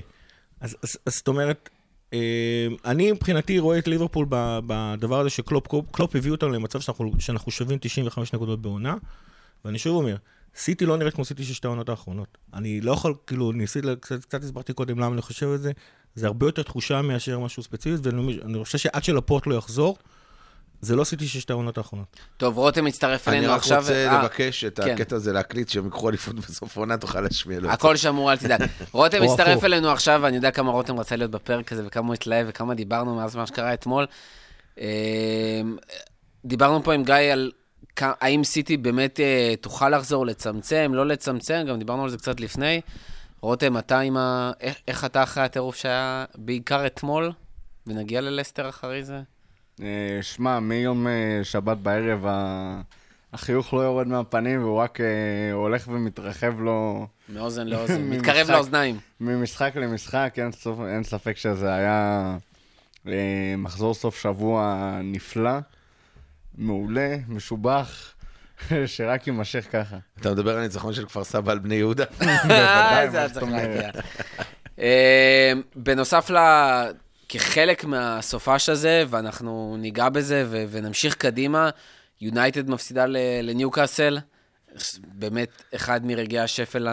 אז, 0.62 0.78
אז, 0.84 0.98
אז 1.06 1.16
זאת 1.16 1.28
אומרת, 1.28 1.70
אה, 2.14 2.68
אני 2.86 3.12
מבחינתי 3.12 3.60
רואה 3.60 3.78
את 3.78 3.88
ליברפול 3.88 4.26
בדבר 4.68 5.20
הזה 5.20 5.30
שקלופ 5.30 5.68
קלופ- 5.68 5.92
קלופ 5.92 6.16
הביא 6.16 6.32
אותנו 6.32 6.50
למצב 6.50 6.80
שאנחנו, 6.80 7.12
שאנחנו 7.20 7.52
שווים 7.52 7.78
95 7.82 8.34
נקודות 8.34 8.62
בעונה, 8.62 8.96
ואני 9.66 9.80
שוב 9.80 9.96
אומר, 9.96 10.16
סיטי 10.56 10.86
לא 10.86 10.98
נראית 10.98 11.14
כמו 11.14 11.26
סיטי 11.26 11.44
של 11.44 11.54
שתי 11.54 11.68
העונות 11.68 11.90
האחרונות. 11.90 12.38
אני 12.54 12.82
לא 12.82 12.92
יכול, 12.92 13.14
כאילו, 13.28 13.52
ניסיתי, 13.52 13.88
קצת, 14.00 14.26
קצת 14.26 14.44
הסברתי 14.44 14.74
קודם 14.74 15.00
למה 15.00 15.14
אני 15.14 15.22
חושב 15.22 15.48
את 15.56 15.62
זה, 15.62 15.72
זה 16.16 16.28
הרבה 16.28 16.48
יותר 16.48 16.64
תחושה 16.64 17.02
מאשר 17.02 17.40
משהו 17.40 17.64
ספציפי, 17.64 17.96
ואני 18.04 18.40
אני 18.46 18.64
חושב 18.64 18.78
שעד 18.78 19.04
שלפורט 19.04 19.48
לא 19.48 19.56
יחזור, 19.56 19.98
זה 20.82 20.96
לא 20.96 21.06
של 21.06 21.28
שתי 21.28 21.54
העונות 21.54 21.78
האחרונות. 21.78 22.08
טוב, 22.38 22.58
רותם 22.58 22.86
מצטרף 22.86 23.28
אני 23.28 23.38
אלינו 23.38 23.54
רק 23.54 23.58
עכשיו. 23.58 23.80
רוצה 23.80 24.08
אה, 24.08 24.24
לבקש 24.24 24.64
את 24.64 24.80
כן. 24.80 24.94
הקטע 24.94 25.16
הזה 25.16 25.34
להקליט, 25.34 25.70
שהם 25.70 25.86
ייקחו 25.86 26.10
אליפות 26.10 26.36
בסוף 26.50 26.78
עונה, 26.78 26.98
תוכל 26.98 27.22
להשמיע 27.22 27.60
לו. 27.60 27.70
הכל 27.70 27.96
שמור, 27.96 28.32
אל 28.32 28.38
תדאג. 28.38 28.64
רותם 28.92 29.24
מצטרף. 29.24 29.64
אלינו 29.64 29.90
עכשיו, 29.92 30.20
ואני 30.24 30.36
יודע 30.36 30.52
כמה 30.52 30.72
רותם 30.72 31.00
רצה 31.00 31.16
להיות 31.16 31.32
בפרק 31.32 31.72
הזה, 31.72 31.84
וכמה 31.88 32.08
הוא 32.08 32.14
התלהב, 32.14 32.46
וכמה 32.50 32.74
דיברנו 32.74 33.16
מאז 33.16 33.36
מה 33.36 33.48
שקרה 33.48 33.74
אתמול. 33.74 34.06
אה, 34.80 35.62
דיברנו 36.46 36.84
פה 36.84 36.94
עם 36.94 37.04
גיא 37.04 37.16
על 37.16 37.52
האם 38.02 38.44
סיטי 38.44 38.78
באמת 38.78 39.20
אה, 39.20 39.54
תוכל 39.62 39.90
לחזור, 39.90 40.26
לצמצם, 40.26 40.92
לא 40.94 41.08
לצמצם, 41.08 41.66
גם 41.70 41.80
דיברנו 41.80 42.04
על 42.04 42.10
זה 42.10 42.18
קצת 42.18 42.40
לפני. 42.40 42.82
רותם, 43.42 43.78
אתה 43.78 44.00
עם 44.00 44.18
ה... 44.18 44.52
איך, 44.60 44.78
איך 44.88 45.06
אתה 45.06 45.24
אחרי 45.24 45.44
הטירוף 45.44 45.76
שהיה 45.76 46.26
בעיקר 46.36 46.86
אתמול, 46.86 47.32
ונגיע 47.88 48.22
ללסטר 48.22 48.70
אחרי 48.70 49.04
זה? 49.04 49.22
אה, 49.82 50.20
שמע, 50.22 50.60
מיום 50.60 51.08
אה, 51.08 51.40
שבת 51.44 51.78
בערב 51.78 52.26
החיוך 53.34 53.74
לא 53.74 53.80
יורד 53.80 54.08
מהפנים 54.08 54.64
והוא 54.64 54.78
רק 54.78 55.02
אה, 55.02 55.06
הולך 55.54 55.88
ומתרחב 55.88 56.60
לו 56.60 57.08
מאוזן 57.30 57.68
לאוזן, 57.68 58.02
ממשחק. 58.02 58.20
מתקרב 58.20 58.52
לאוזניים. 58.52 59.00
ממשחק 59.20 59.72
למשחק, 59.76 60.34
אין, 60.38 60.52
סוף, 60.52 60.80
אין 60.80 61.04
ספק 61.04 61.38
שזה 61.38 61.74
היה 61.74 62.38
מחזור 63.58 63.94
סוף 63.94 64.22
שבוע 64.22 64.90
נפלא, 65.04 65.60
מעולה, 66.58 67.16
משובח, 67.28 68.14
שרק 68.86 69.28
יימשך 69.28 69.66
ככה. 69.72 69.98
אתה 70.22 70.32
מדבר 70.32 70.56
על 70.58 70.64
ניצחון 70.64 70.94
של 70.94 71.06
כפר 71.06 71.24
סבא 71.24 71.52
על 71.52 71.60
בני 71.60 71.76
יהודה? 71.76 72.06
בוודאי, 72.20 73.08
מה? 73.42 73.58
להגיע. 73.58 73.90
אה, 74.80 75.54
בנוסף 75.76 76.30
ל... 76.30 76.38
כחלק 77.30 77.86
מהסופש 77.86 78.70
הזה, 78.70 79.04
ואנחנו 79.10 79.76
ניגע 79.80 80.10
בזה 80.10 80.46
ו- 80.50 80.64
ונמשיך 80.70 81.16
קדימה, 81.16 81.70
יונייטד 82.22 82.70
מפסידה 82.70 83.06
ל- 83.06 83.18
לניוקאסל, 83.42 84.18
באמת 85.04 85.50
אחד 85.76 86.06
מרגעי 86.06 86.40
השפל 86.40 86.88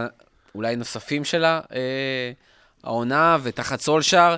אולי 0.54 0.76
נוספים 0.76 1.24
שלה, 1.24 1.60
אה, 1.74 2.32
העונה, 2.84 3.36
ותחת 3.42 3.80
סולשאר, 3.80 4.36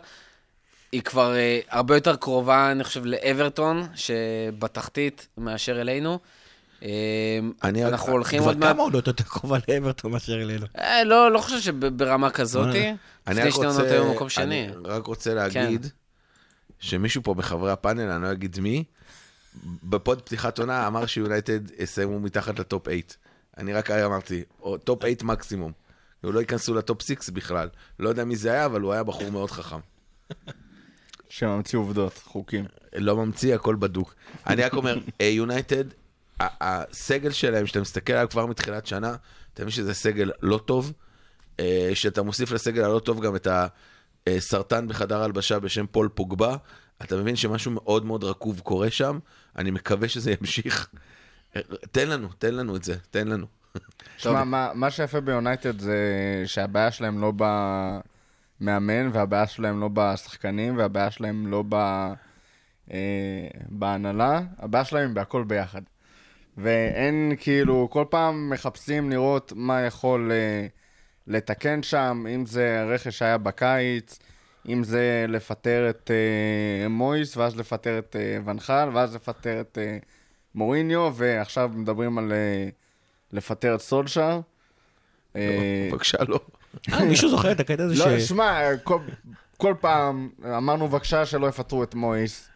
היא 0.92 1.02
כבר 1.02 1.36
אה, 1.36 1.60
הרבה 1.70 1.96
יותר 1.96 2.16
קרובה, 2.16 2.70
אני 2.70 2.84
חושב, 2.84 3.04
לאברטון, 3.04 3.88
שבתחתית, 3.94 5.28
מאשר 5.38 5.80
אלינו. 5.80 6.18
אני 6.82 7.84
רק- 7.84 7.92
אנחנו 7.92 8.12
הולכים 8.12 8.38
כבר 8.40 8.48
עוד 8.48 8.58
מעט... 8.58 8.72
כמה 8.72 8.82
עונות 8.82 9.06
יותר 9.06 9.24
קרובה 9.24 9.58
לאברטון 9.68 10.12
מאשר 10.12 10.42
אלינו. 10.42 10.66
אה, 10.78 11.04
לא, 11.04 11.32
לא 11.32 11.38
חושב 11.38 11.60
שברמה 11.60 12.30
כזאת. 12.30 12.66
אני 12.74 12.96
לפני 13.26 13.42
רק 13.42 13.50
שתי 13.50 13.64
עונות 13.64 13.80
רוצה, 13.80 13.92
היו 13.92 14.10
במקום 14.12 14.28
שני. 14.28 14.68
אני 14.68 14.72
רק 14.84 15.06
רוצה 15.06 15.34
להגיד 15.34 15.86
שמישהו 16.80 17.22
פה 17.22 17.34
מחברי 17.38 17.70
הפאנל, 17.72 18.10
אני 18.10 18.22
לא 18.22 18.32
אגיד 18.32 18.60
מי, 18.60 18.84
ב 19.64 19.79
pod 19.79 20.22
פתיחת 20.22 20.58
עונה 20.58 20.86
אמר 20.86 21.06
שיונייטד 21.06 21.60
יסיימו 21.78 22.20
מתחת 22.20 22.58
ל 22.58 22.65
top 22.65 22.84
8. 22.88 23.00
אני 23.58 23.72
רק 23.72 23.90
אמרתי, 23.90 24.42
או 24.62 24.76
top 24.78 25.02
8 25.02 25.32
מקסימום. 25.34 25.72
הוא 26.20 26.32
לא 26.34 26.40
ייכנסו 26.40 26.74
ל 26.74 26.81
top 26.81 27.02
6 27.02 27.30
בכלל. 27.30 27.68
לא 27.98 28.08
יודע 28.08 28.24
מי 28.24 28.36
זה 28.36 28.52
היה, 28.52 28.66
אבל 28.66 28.80
הוא 28.80 28.92
היה 28.92 29.02
בחור 29.02 29.30
מאוד 29.30 29.50
חכם. 29.50 29.78
שממציא 31.28 31.78
עובדות, 31.78 32.20
חוקים. 32.24 32.64
לא 32.96 33.16
ממציא, 33.16 33.54
הכל 33.54 33.76
בדוק. 33.78 34.14
אני 34.46 34.62
רק 34.62 34.74
אומר, 34.74 34.98
אה, 35.20 35.26
יונייטד, 35.26 35.84
הסגל 36.40 37.30
שלהם, 37.30 37.66
שאתה 37.66 37.80
מסתכל 37.80 38.12
עליו 38.12 38.28
כבר 38.28 38.46
מתחילת 38.46 38.86
שנה, 38.86 39.16
אתה 39.54 39.62
מבין 39.62 39.70
שזה 39.70 39.94
סגל 39.94 40.30
לא 40.42 40.58
טוב, 40.58 40.92
אה, 41.60 41.90
שאתה 41.94 42.22
מוסיף 42.22 42.52
לסגל 42.52 42.84
הלא 42.84 42.98
טוב 42.98 43.20
גם 43.24 43.36
את 43.36 43.48
הסרטן 44.26 44.88
בחדר 44.88 45.22
הלבשה 45.22 45.58
בשם 45.58 45.86
פול 45.86 46.08
פוגבה, 46.14 46.56
אתה 47.02 47.16
מבין 47.16 47.36
שמשהו 47.36 47.70
מאוד 47.70 48.04
מאוד 48.04 48.24
רקוב 48.24 48.60
קורה 48.60 48.90
שם, 48.90 49.18
אני 49.56 49.70
מקווה 49.70 50.08
שזה 50.08 50.32
ימשיך. 50.40 50.88
תן 51.90 52.08
לנו, 52.08 52.28
תן 52.38 52.54
לנו 52.54 52.76
את 52.76 52.84
זה, 52.84 52.96
תן 53.10 53.28
לנו. 53.28 53.46
שמע, 54.16 54.44
מה, 54.44 54.70
מה 54.74 54.90
שיפה 54.90 55.20
ביונייטד 55.20 55.80
זה 55.80 55.96
שהבעיה 56.46 56.90
שלהם 56.90 57.20
לא 57.20 57.32
במאמן, 58.60 59.10
והבעיה 59.12 59.46
שלהם 59.46 59.80
לא 59.80 59.88
בשחקנים, 59.92 60.76
והבעיה 60.76 61.10
שלהם 61.10 61.46
לא 61.46 61.64
ב, 61.68 61.74
אה, 62.92 63.48
בהנהלה, 63.68 64.40
הבעיה 64.58 64.84
שלהם 64.84 65.08
היא 65.08 65.14
בהכל 65.14 65.44
ביחד. 65.44 65.82
ואין 66.58 67.32
כאילו, 67.40 67.88
כל 67.90 68.04
פעם 68.10 68.50
מחפשים 68.50 69.10
לראות 69.10 69.52
מה 69.56 69.80
יכול 69.80 70.32
אה, 70.32 70.66
לתקן 71.26 71.82
שם, 71.82 72.24
אם 72.34 72.46
זה 72.46 72.84
רכש 72.94 73.18
שהיה 73.18 73.38
בקיץ, 73.38 74.18
אם 74.68 74.84
זה 74.84 75.24
לפטר 75.28 75.90
את 75.90 76.10
אה, 76.10 76.88
מויס, 76.88 77.36
ואז 77.36 77.56
לפטר 77.56 77.98
את 77.98 78.16
אה, 78.18 78.38
ונחל, 78.44 78.88
ואז 78.92 79.14
לפטר 79.14 79.60
את 79.60 79.78
אה, 79.78 79.98
מוריניו, 80.54 81.12
ועכשיו 81.14 81.70
מדברים 81.74 82.18
על 82.18 82.32
אה, 82.32 82.68
לפטר 83.32 83.74
את 83.74 83.80
סולשאר. 83.80 84.40
אה, 85.36 85.88
בבקשה, 85.92 86.18
לא. 86.28 86.40
אה, 86.92 87.04
מישהו 87.04 87.30
זוכר 87.30 87.52
את 87.52 87.60
הקטע 87.60 87.84
הזה 87.84 87.96
ש... 87.96 87.98
לא, 87.98 88.20
שמע, 88.20 88.76
כל, 88.82 88.98
כל 89.56 89.74
פעם 89.80 90.28
אמרנו 90.56 90.88
בבקשה 90.88 91.26
שלא 91.26 91.46
יפטרו 91.46 91.82
את 91.82 91.94
מויס, 91.94 92.48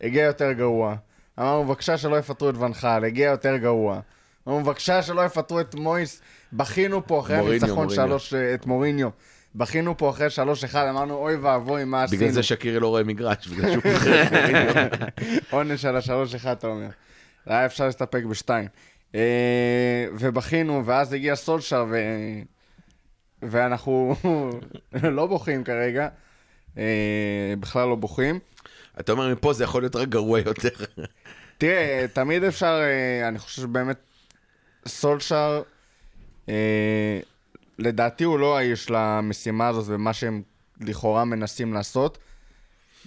הגיע 0.00 0.24
יותר 0.24 0.52
גרוע. 0.52 0.96
אמרנו 1.38 1.64
בבקשה 1.64 1.98
שלא 1.98 2.16
יפטרו 2.16 2.50
את 2.50 2.56
ונחל, 2.56 3.04
הגיע 3.04 3.30
יותר 3.30 3.56
גרוע. 3.56 4.00
אמרנו 4.48 4.64
בבקשה 4.64 5.02
שלא 5.02 5.24
יפטרו 5.24 5.60
את 5.60 5.74
מויס, 5.74 6.20
בכינו 6.52 7.06
פה 7.06 7.20
אחרי 7.20 7.36
הניצחון. 7.36 7.90
שלוש, 7.90 8.34
את 8.34 8.66
מוריניו. 8.66 9.08
בכינו 9.54 9.96
פה 9.96 10.10
אחרי 10.10 10.30
שלוש 10.30 10.64
אחד, 10.64 10.86
אמרנו 10.86 11.14
אוי 11.14 11.36
ואבוי 11.36 11.84
מה 11.84 12.02
עשינו. 12.02 12.20
בגלל 12.20 12.32
זה 12.32 12.42
שקירי 12.42 12.80
לא 12.80 12.88
רואה 12.88 13.02
מגרש, 13.02 13.48
בגלל 13.48 13.72
שהוא 13.72 13.92
בוחר 13.92 14.22
את 14.22 14.32
מוריניו. 14.32 14.86
עונש 15.50 15.84
על 15.84 15.96
השלוש 15.96 16.34
אחד, 16.34 16.56
אתה 16.56 16.66
אומר. 16.66 16.88
היה 17.46 17.66
אפשר 17.66 17.86
להסתפק 17.86 18.24
בשתיים. 18.24 18.68
אה, 19.14 20.06
ובכינו, 20.18 20.82
ואז 20.86 21.12
הגיע 21.12 21.36
סולשר, 21.36 21.86
ו... 21.90 21.96
ואנחנו 23.42 24.14
לא 25.16 25.26
בוכים 25.26 25.64
כרגע. 25.64 26.08
אה, 26.78 27.54
בכלל 27.60 27.88
לא 27.88 27.94
בוכים. 27.94 28.38
אתה 29.00 29.12
אומר, 29.12 29.32
מפה 29.32 29.52
זה 29.52 29.64
יכול 29.64 29.82
להיות 29.82 29.96
רק 29.96 30.08
גרוע 30.08 30.38
יותר. 30.38 30.84
תראה, 31.60 32.06
תמיד 32.12 32.44
אפשר, 32.44 32.80
אה, 32.82 33.28
אני 33.28 33.38
חושב 33.38 33.62
שבאמת 33.62 33.96
סולשר, 34.86 35.62
אה, 36.48 37.20
לדעתי 37.78 38.24
הוא 38.24 38.38
לא 38.38 38.58
האיש 38.58 38.90
למשימה 38.90 39.68
הזאת 39.68 39.84
ומה 39.88 40.12
שהם 40.12 40.42
לכאורה 40.80 41.24
מנסים 41.24 41.74
לעשות. 41.74 42.18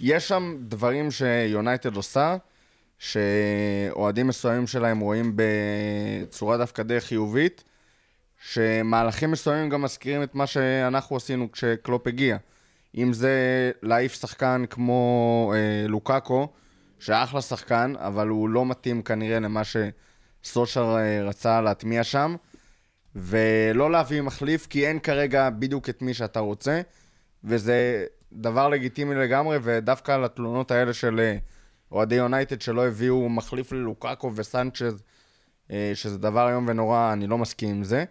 יש 0.00 0.28
שם 0.28 0.56
דברים 0.60 1.10
שיונייטד 1.10 1.96
עושה, 1.96 2.36
שאוהדים 2.98 4.26
מסוימים 4.26 4.66
שלהם 4.66 5.00
רואים 5.00 5.36
בצורה 5.36 6.56
דווקא 6.56 6.82
די 6.82 7.00
חיובית, 7.00 7.64
שמהלכים 8.40 9.30
מסוימים 9.30 9.68
גם 9.68 9.82
מזכירים 9.82 10.22
את 10.22 10.34
מה 10.34 10.46
שאנחנו 10.46 11.16
עשינו 11.16 11.52
כשקלופ 11.52 12.06
הגיע. 12.06 12.36
אם 12.96 13.12
זה 13.12 13.32
להעיף 13.82 14.20
שחקן 14.20 14.64
כמו 14.70 15.52
אה, 15.56 15.88
לוקאקו, 15.88 16.48
שאחלה 17.04 17.40
שחקן, 17.40 17.92
אבל 17.98 18.28
הוא 18.28 18.48
לא 18.48 18.66
מתאים 18.66 19.02
כנראה 19.02 19.40
למה 19.40 19.62
שסושר 19.64 20.96
אה, 20.98 21.22
רצה 21.28 21.60
להטמיע 21.60 22.04
שם, 22.04 22.36
ולא 23.16 23.90
להביא 23.90 24.20
מחליף, 24.22 24.66
כי 24.66 24.86
אין 24.86 24.98
כרגע 24.98 25.50
בדיוק 25.50 25.88
את 25.88 26.02
מי 26.02 26.14
שאתה 26.14 26.40
רוצה, 26.40 26.80
וזה 27.44 28.06
דבר 28.32 28.68
לגיטימי 28.68 29.14
לגמרי, 29.14 29.58
ודווקא 29.62 30.12
על 30.12 30.24
התלונות 30.24 30.70
האלה 30.70 30.92
של 30.92 31.20
אה, 31.20 31.36
אוהדי 31.92 32.14
יונייטד 32.14 32.60
שלא 32.60 32.86
הביאו 32.86 33.28
מחליף 33.28 33.72
ללוקאקו 33.72 34.32
וסנצ'ז, 34.34 35.02
אה, 35.70 35.92
שזה 35.94 36.18
דבר 36.18 36.48
איום 36.48 36.64
ונורא, 36.68 37.12
אני 37.12 37.26
לא 37.26 37.38
מסכים 37.38 37.70
עם 37.70 37.84
זה. 37.84 38.04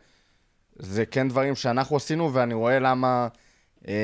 זה 0.75 1.05
כן 1.05 1.29
דברים 1.29 1.55
שאנחנו 1.55 1.95
עשינו, 1.95 2.33
ואני 2.33 2.53
רואה 2.53 2.79
למה 2.79 3.27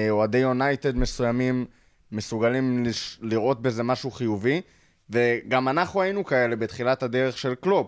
אוהדי 0.09 0.37
יונייטד 0.37 0.95
מסוימים 0.97 1.65
מסוגלים 2.11 2.85
לש- 2.85 3.19
לראות 3.21 3.61
בזה 3.61 3.83
משהו 3.83 4.11
חיובי, 4.11 4.61
וגם 5.09 5.67
אנחנו 5.67 6.01
היינו 6.01 6.25
כאלה 6.25 6.55
בתחילת 6.55 7.03
הדרך 7.03 7.37
של 7.37 7.55
קלופ. 7.55 7.87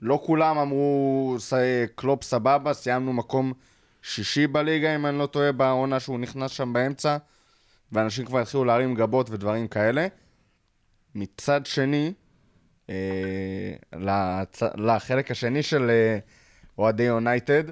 לא 0.00 0.22
כולם 0.26 0.58
אמרו, 0.58 1.36
"ס- 1.38 1.52
קלופ 1.94 2.22
סבבה, 2.22 2.72
סיימנו 2.74 3.12
מקום 3.12 3.52
שישי 4.02 4.46
בליגה, 4.46 4.94
אם 4.94 5.06
אני 5.06 5.18
לא 5.18 5.26
טועה, 5.26 5.52
בעונה 5.52 6.00
שהוא 6.00 6.18
נכנס 6.18 6.50
שם 6.50 6.72
באמצע, 6.72 7.16
ואנשים 7.92 8.26
כבר 8.26 8.38
התחילו 8.38 8.64
להרים 8.64 8.94
גבות 8.94 9.30
ודברים 9.30 9.68
כאלה. 9.68 10.06
מצד 11.14 11.66
שני, 11.66 12.12
אה, 12.90 12.94
לצ... 13.92 14.62
לחלק 14.76 15.30
השני 15.30 15.62
של 15.62 15.90
אה, 15.90 16.18
אוהדי 16.78 17.02
יונייטד, 17.02 17.64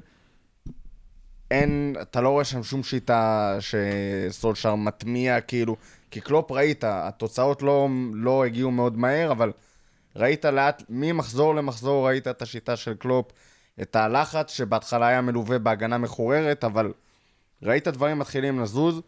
אין, 1.50 1.96
אתה 2.02 2.20
לא 2.20 2.28
רואה 2.28 2.44
שם 2.44 2.62
שום 2.62 2.82
שיטה 2.82 3.56
שסולשר 3.60 4.74
מטמיע, 4.74 5.40
כאילו, 5.40 5.76
כי 6.10 6.20
קלופ 6.20 6.50
ראית, 6.50 6.84
התוצאות 6.84 7.62
לא, 7.62 7.88
לא 8.12 8.44
הגיעו 8.44 8.70
מאוד 8.70 8.98
מהר, 8.98 9.32
אבל 9.32 9.52
ראית 10.16 10.44
לאט, 10.44 10.82
ממחזור 10.88 11.54
למחזור 11.54 12.06
ראית 12.06 12.28
את 12.28 12.42
השיטה 12.42 12.76
של 12.76 12.94
קלופ, 12.94 13.32
את 13.82 13.96
הלחץ 13.96 14.52
שבהתחלה 14.52 15.08
היה 15.08 15.20
מלווה 15.20 15.58
בהגנה 15.58 15.98
מחוררת, 15.98 16.64
אבל 16.64 16.92
ראית 17.62 17.88
דברים 17.88 18.18
מתחילים 18.18 18.60
לזוז, 18.60 19.00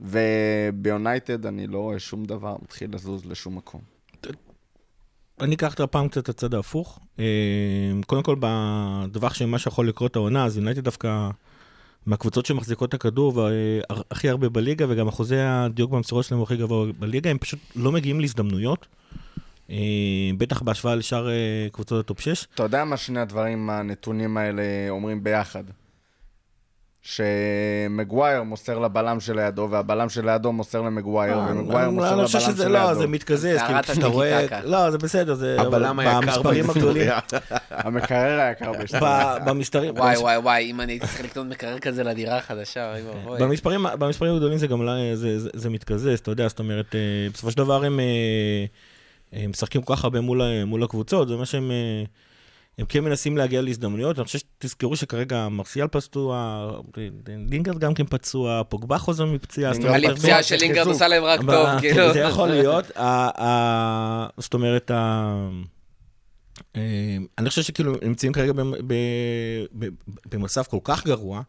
וביונייטד 0.00 1.46
אני 1.46 1.66
לא 1.66 1.78
רואה 1.78 1.98
שום 1.98 2.24
דבר 2.24 2.56
מתחיל 2.62 2.94
לזוז 2.94 3.26
לשום 3.26 3.56
מקום. 3.56 3.80
אני 5.40 5.54
אקח 5.54 5.74
את 5.74 5.80
הפעם 5.80 6.08
קצת 6.08 6.28
הצד 6.28 6.54
ההפוך. 6.54 6.98
אה, 7.18 7.24
קודם 8.06 8.22
כל, 8.22 8.36
בטווח 8.40 9.34
של 9.34 9.46
מה 9.46 9.58
שיכול 9.58 9.88
לקרות 9.88 10.16
העונה, 10.16 10.44
אז 10.44 10.56
יונייטד 10.56 10.84
דווקא 10.84 11.30
מהקבוצות 12.06 12.46
שמחזיקות 12.46 12.88
את 12.88 12.94
הכדור 12.94 13.36
והכי 13.36 14.28
הרבה 14.28 14.48
בליגה, 14.48 14.86
וגם 14.88 15.08
אחוזי 15.08 15.36
הדיוק 15.38 15.90
במסירות 15.90 16.24
שלהם 16.24 16.38
הוא 16.38 16.44
הכי 16.44 16.56
גבוה 16.56 16.92
בליגה, 16.98 17.30
הם 17.30 17.38
פשוט 17.38 17.58
לא 17.76 17.92
מגיעים 17.92 18.20
להזדמנויות. 18.20 18.86
אה, 19.70 19.76
בטח 20.38 20.62
בהשוואה 20.62 20.94
לשאר 20.94 21.28
אה, 21.28 21.66
קבוצות 21.72 22.04
הטופ 22.04 22.20
6. 22.20 22.46
אתה 22.54 22.62
יודע 22.62 22.84
מה 22.84 22.96
שני 22.96 23.20
הדברים, 23.20 23.70
הנתונים 23.70 24.36
האלה 24.36 24.62
אומרים 24.88 25.24
ביחד? 25.24 25.64
שמגווייר 27.06 28.42
מוסר 28.42 28.78
לבלם 28.78 29.20
שלידו, 29.20 29.68
והבלם 29.70 30.08
שלידו 30.08 30.52
מוסר 30.52 30.82
למגווייר, 30.82 31.38
ומגווייר 31.38 31.90
מוסר 31.90 32.08
אני 32.08 32.14
לבלם 32.14 32.26
חושב 32.26 32.40
שזה, 32.40 32.62
שלידו. 32.62 32.68
לא, 32.68 32.94
זה 32.94 33.06
מתקזז, 33.06 33.44
כאילו 33.44 33.66
טהרת 33.66 33.84
כשאתה 33.90 34.06
רואה... 34.06 34.46
לא, 34.64 34.90
זה 34.90 34.98
בסדר, 34.98 35.34
זה... 35.34 35.56
הבלם 35.60 35.98
היקר 35.98 36.20
במספרים 36.20 36.70
הגדולים, 36.70 37.08
בהיסטוריה. 37.08 37.46
המקרר 37.70 38.40
היקר 38.40 38.72
בשביל... 38.82 39.00
ב- 39.00 39.36
במסתרים... 39.44 39.94
וואי 39.94 40.16
וואי 40.16 40.36
וואי, 40.36 40.70
אם 40.70 40.80
אני 40.80 40.92
הייתי 40.92 41.06
צריך 41.06 41.24
לקנות 41.24 41.46
מקרר 41.46 41.78
כזה 41.78 42.04
לדירה 42.04 42.36
החדשה, 42.36 42.92
אוי 42.92 43.02
ואבוי. 43.02 43.38
במספרים, 43.98 44.34
הגדולים 44.34 44.58
זה 44.58 44.66
גם 44.66 44.82
לא- 44.82 45.14
זה, 45.14 45.70
מתקזז, 45.70 46.18
אתה 46.18 46.30
יודע, 46.30 46.48
זאת 46.48 46.58
אומרת, 46.58 46.94
אה, 46.94 47.00
בסופו 47.32 47.50
של 47.50 47.56
דבר 47.56 47.84
הם, 47.84 48.00
אה, 48.00 48.64
הם 49.32 49.50
משחקים 49.50 49.82
כל 49.82 49.96
כך 49.96 50.04
הרבה 50.04 50.20
מול, 50.20 50.82
הקבוצות, 50.82 51.28
זה 51.28 51.34
אומר 51.34 51.44
שהם 51.44 51.70
אה, 51.70 52.04
הם 52.78 52.86
כן 52.86 53.04
מנסים 53.04 53.36
להגיע 53.36 53.62
להזדמנויות, 53.62 54.18
אני 54.18 54.24
חושב 54.24 54.38
שתזכרו 54.38 54.96
שכרגע 54.96 55.48
מרסיאל 55.48 55.88
פצוע, 55.88 56.70
לינגרד 57.26 57.78
גם 57.78 57.94
כן 57.94 58.06
פצוע, 58.06 58.62
פוגבה 58.68 58.98
חוזר 58.98 59.24
מפציעה, 59.24 59.72
נראה 59.78 59.98
לי 59.98 60.06
אומרת, 60.06 60.18
פציעה 60.18 60.42
של 60.42 60.56
לינגרד. 60.56 60.86
עושה 60.86 61.08
להם 61.08 61.24
רק 61.24 61.40
טוב, 61.40 61.66
כן, 61.66 61.80
כאילו. 61.80 62.12
זה 62.12 62.20
יכול 62.20 62.48
להיות. 62.54 62.84
זאת 64.38 64.54
אומרת, 64.54 64.90
אה, 66.76 67.16
אני 67.38 67.48
חושב 67.48 67.62
שכאילו 67.62 67.92
הם 67.92 68.08
נמצאים 68.08 68.32
כרגע 68.32 68.52
במצב 70.26 70.62
כל 70.62 70.78
כך 70.84 71.06
גרוע, 71.06 71.42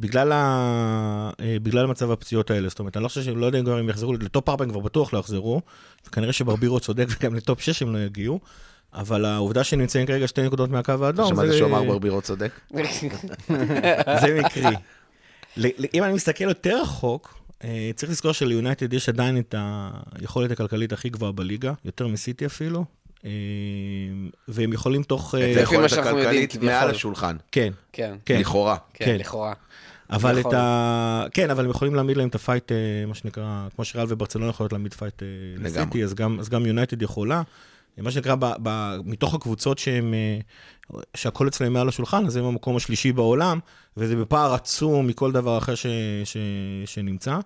בגלל, 0.00 0.32
ה... 0.32 1.30
אה, 1.40 1.56
בגלל 1.62 1.86
מצב 1.86 2.10
הפציעות 2.10 2.50
האלה. 2.50 2.68
זאת 2.68 2.78
אומרת, 2.78 2.96
אני 2.96 3.02
לא 3.02 3.08
חושב 3.08 3.22
שהם 3.22 3.38
לא 3.38 3.46
יודע 3.46 3.58
אם 3.58 3.68
הם 3.68 3.88
יחזרו, 3.88 4.12
לטופ 4.12 4.48
4 4.48 4.64
הם 4.64 4.70
כבר 4.70 4.80
בטוח 4.80 5.12
לא 5.12 5.18
יחזרו, 5.18 5.60
וכנראה 6.06 6.32
שברבירו 6.32 6.80
צודק 6.80 7.06
וגם 7.08 7.34
ל 7.34 7.40
top 7.40 7.60
6 7.60 7.82
הם 7.82 7.92
לא 7.92 7.98
יגיעו, 7.98 8.40
אבל 8.94 9.24
העובדה 9.24 9.64
שהם 9.64 9.80
נמצאים 9.80 10.06
כרגע 10.06 10.28
שתי 10.28 10.42
נקודות 10.42 10.70
מהקו 10.70 10.92
האדום, 11.02 11.28
שמעת 11.28 11.52
שהוא 11.52 11.68
אמר 11.68 11.82
ברבירו 11.84 12.22
צודק? 12.22 12.50
זה 14.20 14.40
מקרי. 14.44 14.76
אם 15.94 16.04
אני 16.04 16.12
מסתכל 16.12 16.44
יותר 16.44 16.82
רחוק, 16.82 17.44
אה, 17.64 17.90
צריך 17.94 18.12
לזכור 18.12 18.32
שליונייטד 18.32 18.92
יש 18.92 19.08
עדיין 19.08 19.38
את 19.38 19.54
היכולת 20.12 20.50
הכלכלית 20.50 20.92
הכי 20.92 21.08
גבוהה 21.08 21.32
בליגה, 21.32 21.72
יותר 21.84 22.06
מסיטי 22.06 22.46
אפילו, 22.46 22.84
אה, 23.24 23.30
והם 24.48 24.72
יכולים 24.72 25.02
תוך... 25.02 25.34
אה, 25.34 25.52
את 25.52 25.56
היכולת 25.56 25.92
הכלכלית. 25.92 26.56
מעל 26.62 26.90
השולחן, 26.90 27.36
כן, 27.52 27.72
כן, 27.92 28.14
כן. 28.24 28.40
לכאורה. 28.40 28.76
כן, 28.94 29.04
כן. 29.04 29.16
לכאורה. 29.16 29.52
אבל 30.10 30.40
את. 30.40 30.52
ה... 30.52 31.26
כן, 31.32 31.50
אבל 31.50 31.64
הם 31.64 31.70
יכולים 31.70 31.94
להעמיד 31.94 32.16
להם 32.16 32.28
את 32.28 32.34
ה 32.34 32.39
fight, 32.39 32.72
מה 33.06 33.14
שנקרא, 33.14 33.66
כמו 33.74 33.84
שריאל 33.84 34.06
וברצלונה 34.10 34.50
יכולות 34.50 34.72
להעמיד 34.72 34.94
fight. 34.94 35.22
לסיטי, 35.58 36.04
אז 36.04 36.14
גם, 36.14 36.40
אז 36.40 36.48
גם 36.48 36.66
יונייטד 36.66 37.02
יכולה. 37.02 37.42
מה 37.98 38.10
שנקרא, 38.10 38.34
ב, 38.34 38.44
ב, 38.62 38.96
מתוך 39.04 39.34
הקבוצות 39.34 39.78
שהם, 39.78 40.14
אה, 40.14 41.00
שהכל 41.14 41.48
אצלם 41.48 41.72
מעל 41.72 41.88
השולחן, 41.88 42.26
אז 42.26 42.36
הם 42.36 42.44
המקום 42.44 42.76
השלישי 42.76 43.12
בעולם, 43.12 43.58
וזה 43.96 44.16
בפער 44.16 44.54
עצום 44.54 45.06
מכל 45.06 45.32
דבר 45.32 45.58
אחר 45.58 45.74
ש, 45.74 45.86
ש, 46.24 46.36
שנמצא. 46.86 47.38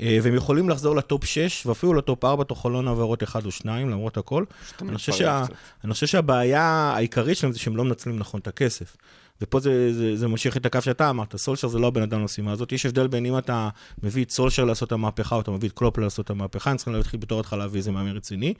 אה, 0.00 0.18
והם 0.22 0.34
יכולים 0.34 0.68
לחזור 0.68 0.96
ל 0.96 1.03
top 1.03 1.24
6, 1.24 1.66
ואפילו 1.66 1.94
ל 1.94 2.02
top 2.02 2.24
4, 2.24 2.44
תוך 2.44 2.62
חלון 2.62 2.88
העברות 2.88 3.22
1 3.22 3.44
או 3.44 3.50
2, 3.50 3.90
למרות 3.90 4.16
הכל. 4.16 4.44
אני 4.82 4.96
חושב, 4.96 5.12
שה. 5.12 5.44
אני 5.84 5.92
חושב 5.92 6.06
שהבעיה 6.06 6.62
העיקרית 6.96 7.36
שלהם 7.36 7.52
זה 7.52 7.58
שהם 7.58 7.76
לא 7.76 7.84
מנצלים 7.84 8.18
נכון 8.18 8.40
את 8.40 8.46
הכסף. 8.46 8.96
ופה 9.40 9.60
זה, 9.60 9.92
זה, 9.92 10.16
זה 10.16 10.28
ממשיך 10.28 10.56
את 10.56 10.66
הקו 10.66 10.80
שאתה 10.80 11.10
אמרת, 11.10 11.36
סולשר 11.36 11.68
זה 11.68 11.78
לא 11.78 11.86
הבן 11.86 12.02
אדם 12.02 12.20
למשימה 12.20 12.52
הזאת. 12.52 12.72
יש 12.72 12.86
הבדל 12.86 13.06
בין 13.06 13.26
אם 13.26 13.38
אתה 13.38 13.68
מביא 14.02 14.24
את 14.24 14.30
סולשר 14.30 14.64
לעשות 14.64 14.86
את 14.86 14.92
המהפכה, 14.92 15.34
או 15.34 15.40
אתה 15.40 15.50
מביא 15.50 15.68
את 15.68 15.74
קלופ 15.74 15.98
לעשות 15.98 16.24
את 16.24 16.30
המהפכה, 16.30 16.70
הם 16.70 16.76
צריכים 16.76 16.94
להתחיל 16.94 17.20
בתור 17.20 17.40
התחלה 17.40 17.58
להביא 17.58 17.78
איזה 17.78 17.90
מאמן 17.90 18.16
רציני. 18.16 18.54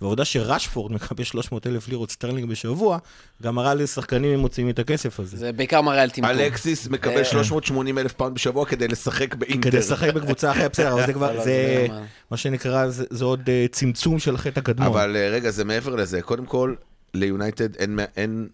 והעובדה 0.00 0.24
שרשפורד 0.24 0.92
מקבל 0.92 1.24
300 1.24 1.66
אלף 1.66 1.88
לירות 1.88 2.10
סטרלינג 2.10 2.50
בשבוע, 2.50 2.98
גם 3.42 3.54
מראה 3.54 3.74
לי 3.74 3.86
שחקנים 3.86 4.32
אם 4.34 4.40
מוציאים 4.40 4.68
את 4.70 4.78
הכסף 4.78 5.20
הזה. 5.20 5.36
זה 5.36 5.52
בעיקר 5.52 5.80
מראה 5.80 6.02
על 6.02 6.10
טמטום. 6.10 6.30
אלקסיס 6.30 6.88
מקבל 6.88 7.18
אה. 7.18 7.24
380 7.24 7.98
אלף 7.98 8.12
פאונד 8.12 8.34
בשבוע 8.34 8.66
כדי 8.66 8.88
לשחק 8.88 9.34
באינטר. 9.34 9.70
כדי 9.70 9.78
לשחק 9.78 10.14
בקבוצה 10.14 10.50
אחרת, 10.50 10.72
בסדר, 10.72 10.92
אבל 10.92 11.06
זה 11.06 11.06
לא, 11.12 11.12
כבר, 11.12 11.32
לא, 11.32 11.44
זה 11.44 11.44
זה 11.44 11.86
לא. 11.88 12.00
מה 12.30 12.36
שנקרא, 12.36 12.88
זה 12.88 13.24
עוד 13.24 13.40
אה, 13.48 13.66
צמצום 13.70 14.18
של 14.18 14.34
החטא 14.34 14.60
הקדמון. 14.60 14.86
אבל 14.86 15.16
אה, 15.16 15.28
רגע, 15.28 15.50
זה 15.50 15.64
מעבר 15.64 15.94
לזה. 15.94 16.22
קודם 16.22 16.46
כל, 16.46 16.74
ליונייטד 17.14 17.76
אין, 17.76 18.48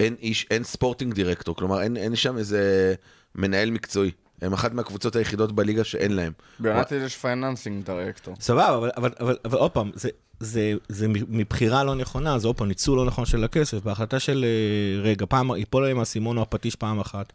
אין, 0.00 0.16
איש, 0.20 0.46
אין 0.50 0.64
sporting 0.64 1.14
director, 1.14 1.56
כלומר 1.56 1.82
אין, 1.82 1.96
אין 1.96 2.16
שם 2.16 2.38
איזה 2.38 2.94
מנהל 3.34 3.70
מקצועי. 3.70 4.10
הם 4.42 4.52
אחת 4.52 4.72
מהקבוצות 4.72 5.16
היחידות 5.16 5.52
בליגה 5.52 5.84
שאין 5.84 6.12
להם. 6.12 6.32
ביונייטד 6.58 7.00
יש 7.06 7.16
financing 7.16 7.84
director. 7.84 8.34
סבבה, 8.40 8.76
אבל, 8.76 8.90
אבל, 8.96 9.10
אבל, 9.20 9.36
אבל 9.44 9.58
עוד 9.58 9.70
פעם, 9.70 9.90
זה, 9.94 10.08
זה, 10.40 10.72
זה 10.88 11.06
מבחירה 11.08 11.84
לא 11.84 11.94
נכונה, 11.94 12.38
זה 12.38 12.46
עוד 12.46 12.56
פעם 12.56 12.68
ניצול 12.68 12.96
לא 12.96 13.04
נכון 13.04 13.26
של 13.26 13.44
הכסף. 13.44 13.82
בהחלטה 13.82 14.20
של, 14.20 14.44
אה, 14.44 15.02
רגע, 15.02 15.26
פעם, 15.28 15.50
ייפול 15.50 15.82
עליהם 15.82 15.98
האסימון 15.98 16.36
או 16.36 16.42
הפטיש 16.42 16.76
פעם 16.76 17.00
אחת, 17.00 17.32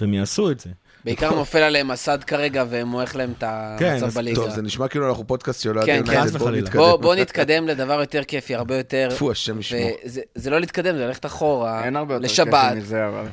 והם 0.00 0.14
יעשו 0.14 0.50
את 0.50 0.60
זה. 0.60 0.70
בעיקר 1.04 1.30
נופל 1.30 1.58
עליהם 1.58 1.88
מסד 1.88 2.24
כרגע 2.24 2.64
ומועך 2.68 3.16
להם 3.16 3.32
את 3.38 3.44
כן, 3.78 3.92
המצב 3.92 4.08
בליגה. 4.08 4.36
טוב, 4.36 4.50
זה 4.50 4.62
נשמע 4.62 4.88
כאילו 4.88 5.08
אנחנו 5.08 5.26
פודקאסט 5.26 5.62
של 5.62 5.78
אוהדי 5.78 5.92
כן, 5.92 5.96
יונייטד, 5.96 6.20
כן. 6.20 6.28
חס 6.28 6.36
בואו. 6.36 6.50
נתקדם. 6.50 6.80
בוא, 6.80 6.96
בוא 6.96 7.14
נתקדם 7.14 7.68
לדבר 7.68 8.00
יותר 8.00 8.24
כיפי, 8.24 8.54
הרבה 8.54 8.76
יותר. 8.76 9.08
טפו, 9.14 9.30
השם 9.30 9.60
ישמור. 9.60 9.90
זה 10.34 10.50
לא 10.50 10.60
להתקדם, 10.60 10.96
זה 10.96 11.06
ללכת 11.06 11.26
אחורה. 11.26 11.84
אין 11.84 11.96
הרבה 11.96 12.14
יותר 12.14 12.24
לשבת. 12.24 12.68
כיפי 12.68 12.80
מזה, 12.80 13.06
אבל... 13.06 13.24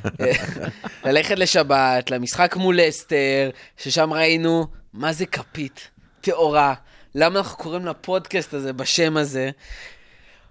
ללכת 1.10 1.38
לשבת, 1.38 2.10
למשחק 2.10 2.56
מול 2.56 2.80
אסתר, 2.88 3.50
ששם 3.76 4.12
ראינו 4.12 4.66
מה 4.92 5.12
זה 5.12 5.26
כפית, 5.26 5.90
טהורה. 6.20 6.74
למה 7.14 7.38
אנחנו 7.38 7.58
קוראים 7.58 7.86
לפודקאסט 7.86 8.54
הזה 8.54 8.72
בשם 8.72 9.16
הזה? 9.16 9.50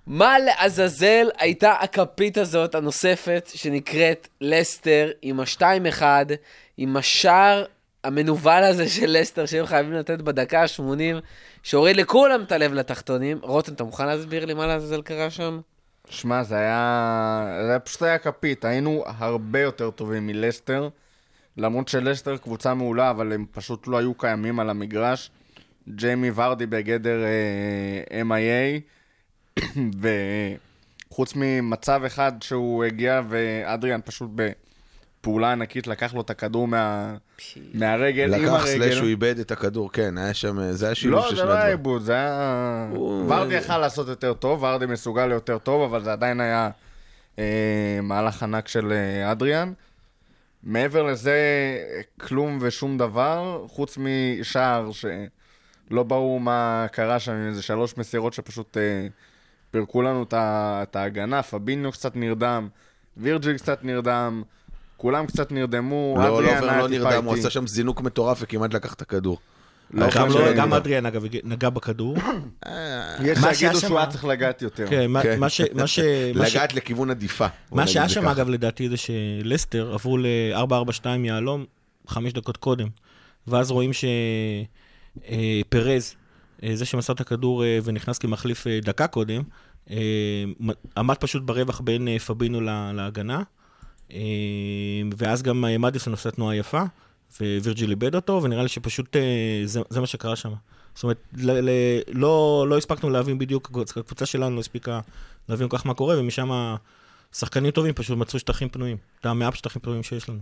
מה 0.08 0.40
לעזאזל 0.40 1.28
הייתה 1.40 1.72
הכפית 1.72 2.38
הזאת 2.38 2.76
הנוספת 2.76 3.50
שנקראת 3.54 4.28
לסטר 4.42 5.12
עם 5.22 5.40
ה-2-1, 5.40 6.02
עם 6.82 6.98
השער 6.98 7.66
המנוול 8.04 8.64
הזה 8.64 8.90
של 8.90 9.18
לסטר 9.20 9.46
שהם 9.46 9.66
חייבים 9.66 9.94
לתת 9.94 10.22
בדקה 10.22 10.62
ה-80, 10.62 11.22
שהוריד 11.64 11.96
לכולם 11.96 12.44
את 12.44 12.52
הלב 12.52 12.74
לתחתונים. 12.74 13.40
רותם, 13.42 13.74
אתה 13.74 13.84
מוכן 13.84 14.08
להסביר 14.08 14.46
לי 14.46 14.54
מה 14.54 14.68
לעזאזל 14.68 15.02
קרה 15.02 15.30
שם? 15.30 15.60
שמע, 16.10 16.44
זה 16.44 16.56
היה... 16.58 17.46
זה 17.68 17.80
פשוט 17.80 18.02
היה 18.02 18.18
כפית. 18.18 18.66
היינו 18.66 19.04
הרבה 19.06 19.60
יותר 19.60 19.92
טובים 19.92 20.28
מלסטר. 20.28 20.90
למרות 21.58 21.88
שלסטר 21.88 22.38
קבוצה 22.38 22.74
מעולה, 22.74 23.10
אבל 23.10 23.34
הם 23.34 23.46
פשוט 23.52 23.88
לא 23.88 23.98
היו 23.98 24.14
קיימים 24.14 24.60
על 24.60 24.70
המגרש. 24.70 25.32
ג'יימי 25.90 26.32
ורדי 26.36 26.66
בגדר 26.66 27.20
אה, 27.24 28.22
MIA, 28.22 28.82
וחוץ 31.10 31.34
ממצב 31.36 32.02
אחד 32.06 32.32
שהוא 32.42 32.84
הגיע 32.84 33.22
ואדריאן 33.30 34.00
פשוט 34.06 34.30
בפעולה 35.22 35.52
ענקית 35.52 35.88
לקח 35.88 36.14
לו 36.14 36.22
את 36.22 36.30
הכדור 36.30 36.68
מה... 36.68 37.16
מהרגל 37.74 38.34
עם 38.34 38.42
לקח 38.42 38.52
הרגל. 38.52 38.66
סלאש, 38.66 38.98
הוא 38.98 39.08
איבד 39.08 39.40
את 39.40 39.52
הכדור, 39.52 39.92
כן, 39.92 40.18
היה 40.18 40.34
שם, 40.34 40.72
זה 40.72 40.86
היה 40.86 40.96
שילוב 40.96 41.24
לא, 41.24 41.30
של 41.30 41.36
זה 41.36 41.42
שני 41.42 41.48
לא 41.50 41.54
היה 41.54 41.62
הדברים. 41.62 41.78
עיבוד, 41.78 42.02
זה 42.02 42.14
היה... 42.14 42.88
הוא- 42.92 43.32
ורדי 43.32 43.54
יכל 43.56 43.78
לעשות 43.78 44.08
יותר 44.08 44.34
טוב, 44.34 44.64
ורדי 44.64 44.86
מסוגל 44.86 45.26
ליותר 45.26 45.58
טוב, 45.58 45.82
אבל 45.82 46.04
זה 46.04 46.12
עדיין 46.12 46.40
היה 46.42 46.70
אה, 47.40 48.00
מהלך 48.04 48.44
ענק 48.44 48.68
של 48.68 48.92
אה, 48.92 49.32
אדריאן. 49.32 49.74
מעבר 50.64 51.04
לזה, 51.04 51.38
כלום 52.22 52.58
ושום 52.62 52.98
דבר, 52.98 53.66
חוץ 53.68 53.98
משער 53.98 54.90
שלא 54.92 56.04
ברור 56.04 56.40
מה 56.40 56.86
קרה 56.92 57.20
שם, 57.20 57.32
עם 57.32 57.48
איזה 57.48 57.62
שלוש 57.62 57.98
מסירות 57.98 58.34
שפשוט 58.34 58.78
אה, 58.78 59.08
פירקו 59.72 60.02
לנו 60.02 60.26
את 60.34 60.96
ההגנה, 60.96 61.44
פביניו 61.44 61.92
קצת 61.92 62.16
נרדם, 62.16 62.68
וירג'יל 63.18 63.58
קצת 63.58 63.84
נרדם, 63.84 64.44
כולם 65.02 65.26
קצת 65.26 65.52
נרדמו, 65.52 66.16
לא, 66.18 66.40
אדריאן 66.40 66.64
לא, 66.64 66.70
היה 66.72 66.82
לא 66.82 66.88
טיפה 66.88 67.10
נרדם, 67.10 67.26
הוא. 67.26 67.34
עשה 67.34 67.50
שם 67.50 67.68
זינוק 67.68 68.02
מטורף 68.02 68.38
וכמעט 68.42 68.74
לקח 68.74 68.94
את 68.94 69.02
הכדור. 69.02 69.40
לא, 69.94 70.08
גם, 70.16 70.30
לא. 70.30 70.54
גם 70.54 70.74
אדריאן, 70.74 71.06
אגב, 71.06 71.24
נגע 71.44 71.70
בכדור. 71.70 72.18
יש 72.18 72.24
מה 73.38 73.54
שיגידו 73.54 73.56
שהיה 73.56 73.74
שהוא 73.74 73.80
שם- 73.82 73.98
היה 73.98 74.06
צריך 74.08 74.26
לגעת 74.26 74.62
יותר. 74.62 74.88
כן, 74.90 75.12
מה- 75.12 75.22
כן. 75.24 75.40
ש... 75.86 76.00
לגעת 76.36 76.74
לכיוון 76.74 77.10
עדיפה. 77.10 77.48
מה 77.72 77.88
שהיה 77.88 78.08
זה 78.08 78.14
שם. 78.14 78.28
אגב, 78.28 78.50
לדעתי, 78.50 78.90
זה 78.90 78.96
שלסטר 78.98 79.94
עברו 79.94 80.18
ל-442 80.18 81.06
יהלום 81.24 81.66
חמש 82.08 82.34
דקות 82.34 82.58
קודם. 82.58 82.88
ואז 83.48 83.72
רואים 83.72 83.94
ש... 83.94 84.06
אה, 85.30 85.62
אה, 86.64 86.76
זה 86.76 86.86
שמסר 86.86 87.14
את 87.14 87.22
הכדור 87.22 87.64
אה, 87.64 87.80
ונכנס 87.84 88.18
כמחליף 88.18 88.68
אה, 88.68 88.80
דקה 88.84 89.08
קודם, 89.08 89.42
אה, 89.92 89.98
עמד 90.98 91.16
פשוט 91.16 91.44
ברווח 91.46 91.82
בין 91.82 92.08
אה, 92.08 92.20
פבינו 92.20 92.62
לה- 92.62 92.92
להגנה, 92.94 93.38
אה, 93.38 93.42
ואז 95.18 95.44
גם 95.44 95.66
אה, 95.66 95.78
מדיסון 95.78 96.14
עושה 96.14 96.32
תנועה 96.32 96.56
יפה, 96.56 96.84
ווירג'יל 97.42 97.90
איבד 97.90 98.16
אותו, 98.16 98.42
ונראה 98.44 98.64
לי 98.64 98.70
שפשוט 98.70 99.16
אה, 99.16 99.62
זה, 99.66 99.82
זה 99.90 100.00
מה 100.00 100.08
שקרה 100.08 100.36
שם. 100.36 100.54
זאת 100.96 101.04
אומרת, 101.04 101.18
ל, 101.38 101.52
ל, 101.52 101.70
לא, 102.08 102.66
לא 102.70 102.78
הספקנו 102.78 103.10
להבין 103.10 103.38
בדיוק, 103.38 103.72
הקבוצה 103.96 104.26
שלנו 104.26 104.56
לא 104.56 104.60
הספיקה 104.60 105.00
להבין 105.50 105.68
כל 105.70 105.78
כך 105.78 105.86
מה 105.86 105.94
קורה, 105.94 106.20
ומשם 106.20 106.76
שחקנים 107.34 107.72
טובים 107.72 107.94
פשוט 107.94 108.18
מצאו 108.18 108.40
שטחים 108.40 108.70
פנויים. 108.70 108.98
את 109.20 109.26
המעט 109.26 109.56
שטחים 109.56 109.82
פנויים 109.82 110.04
שיש 110.04 110.30
לנו. 110.30 110.40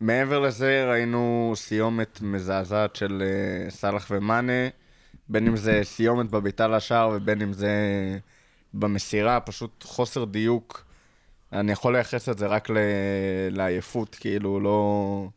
מעבר 0.00 0.38
לזה 0.38 0.86
ראינו 0.90 1.52
סיומת 1.56 2.20
מזעזעת 2.22 2.96
של 2.96 3.22
אה, 3.22 3.70
סאלח 3.70 4.06
ומאנה, 4.10 4.68
בין 5.28 5.46
אם 5.46 5.56
זה 5.56 5.80
סיומת 5.82 6.30
בביתה 6.30 6.68
לשער 6.68 7.10
ובין 7.14 7.42
אם 7.42 7.52
זה 7.52 7.70
במסירה, 8.74 9.40
פשוט 9.40 9.84
חוסר 9.84 10.24
דיוק. 10.24 10.87
אני 11.52 11.72
יכול 11.72 11.92
לייחס 11.92 12.28
את 12.28 12.38
זה 12.38 12.46
רק 12.46 12.70
ל... 12.70 12.76
לעייפות, 13.50 14.16
כאילו 14.20 14.60
לא... 14.60 15.28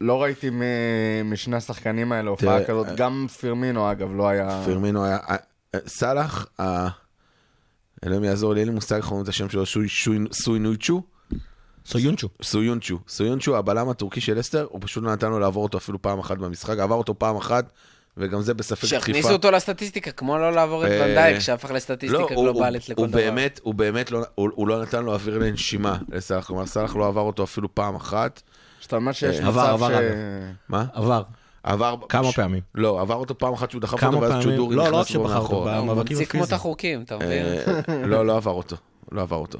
לא 0.00 0.22
ראיתי 0.22 0.50
מ- 0.50 0.62
משני 1.32 1.56
השחקנים 1.56 2.12
האלה 2.12 2.30
הופעה 2.30 2.56
תראה, 2.56 2.66
כזאת, 2.68 2.86
אה, 2.86 2.94
גם 2.96 3.26
פירמינו 3.40 3.92
אגב 3.92 4.08
לא 4.16 4.28
היה... 4.28 4.62
פירמינו 4.64 5.04
היה... 5.04 5.16
אה, 5.16 5.36
אה, 5.74 5.78
סאלח, 5.86 6.46
אה, 6.60 6.88
אלוהים 8.06 8.24
יעזור 8.24 8.54
לי, 8.54 8.60
אין 8.60 8.68
לי 8.68 8.74
מושג 8.74 8.96
איך 8.96 9.06
אומרים 9.06 9.24
את 9.24 9.28
השם 9.28 9.48
שלו, 9.48 9.66
שוי- 9.66 9.88
שוי- 9.88 10.18
סוינויצ'ו? 10.32 11.02
סויונצ'ו. 11.86 12.28
סויונצ'ו. 12.42 12.98
סויונצ'ו, 13.08 13.56
הבלם 13.56 13.88
הטורקי 13.88 14.20
של 14.20 14.40
אסטר, 14.40 14.66
הוא 14.70 14.80
פשוט 14.84 15.04
לא 15.04 15.12
נתן 15.12 15.30
לו 15.30 15.38
לעבור 15.38 15.62
אותו 15.62 15.78
אפילו 15.78 16.02
פעם 16.02 16.18
אחת 16.18 16.38
במשחק, 16.38 16.78
עבר 16.78 16.94
אותו 16.94 17.18
פעם 17.18 17.36
אחת, 17.36 17.72
וגם 18.16 18.40
זה 18.40 18.54
בספק 18.54 18.84
דחיפה. 18.84 18.86
שהכניסו 18.86 19.32
אותו 19.32 19.50
לסטטיסטיקה, 19.50 20.10
כמו 20.10 20.38
לא 20.38 20.52
לעבור 20.52 20.86
את 20.86 20.90
אה, 20.90 21.02
ונדייק, 21.06 21.38
שהפך 21.38 21.70
לא, 21.70 21.76
לסטטיסטיקה 21.76 22.34
גלובלית 22.34 22.88
לכל 22.88 23.00
הוא 23.00 23.08
דבר. 23.08 23.18
באמת, 23.18 23.60
הוא 23.62 23.74
באמת 23.74 24.10
לא, 24.10 24.22
הוא, 24.34 24.68
לא 24.68 24.82
נתן 24.82 25.04
לו 25.04 25.12
אוויר 25.12 25.38
לנשימה 25.38 25.96
לסאלח, 26.12 26.46
כלומר 26.46 26.66
סאלח 26.66 26.96
לא 26.96 27.06
עבר 27.06 27.20
אותו 27.20 27.44
אפילו 27.44 27.74
פעם 27.74 27.94
אחת. 27.94 28.42
שאתה 28.80 28.96
אומר 28.96 29.12
שיש 29.12 29.40
אה, 29.40 29.46
עבר, 29.46 29.62
מצב 29.62 29.84
עבר, 29.84 29.88
ש... 29.88 30.02
מה? 30.68 30.84
עבר. 30.92 31.22
עבר... 31.62 31.96
כמה 32.08 32.32
פעמים. 32.32 32.60
לא, 32.74 33.00
עבר 33.00 33.14
אותו 33.14 33.38
פעם 33.38 33.52
אחת 33.52 33.70
שהוא 33.70 33.80
דחף 33.82 34.04
אותו, 34.04 34.20
ואז? 34.20 34.44
צ'ודורי 34.44 34.76
לא, 34.76 34.88
לא 34.88 34.96
רק 34.96 35.04
נכנס 35.04 35.16
בו 35.16 35.24
מאחורה. 35.24 35.78
הוא 35.78 35.86
במאבקים 35.86 36.16
ממציא 36.16 36.32
כמו 36.32 36.44
את. 36.44 36.52
החוקים, 36.52 37.02
אתה 37.02 37.16
מבין? 37.16 37.46
אה, 37.88 38.06
לא, 38.12 38.26
לא 38.26 38.36
עבר 38.36 38.50
אותו. 38.50 38.76
לא 39.12 39.22
עבר 39.22 39.36
אותו. 39.36 39.58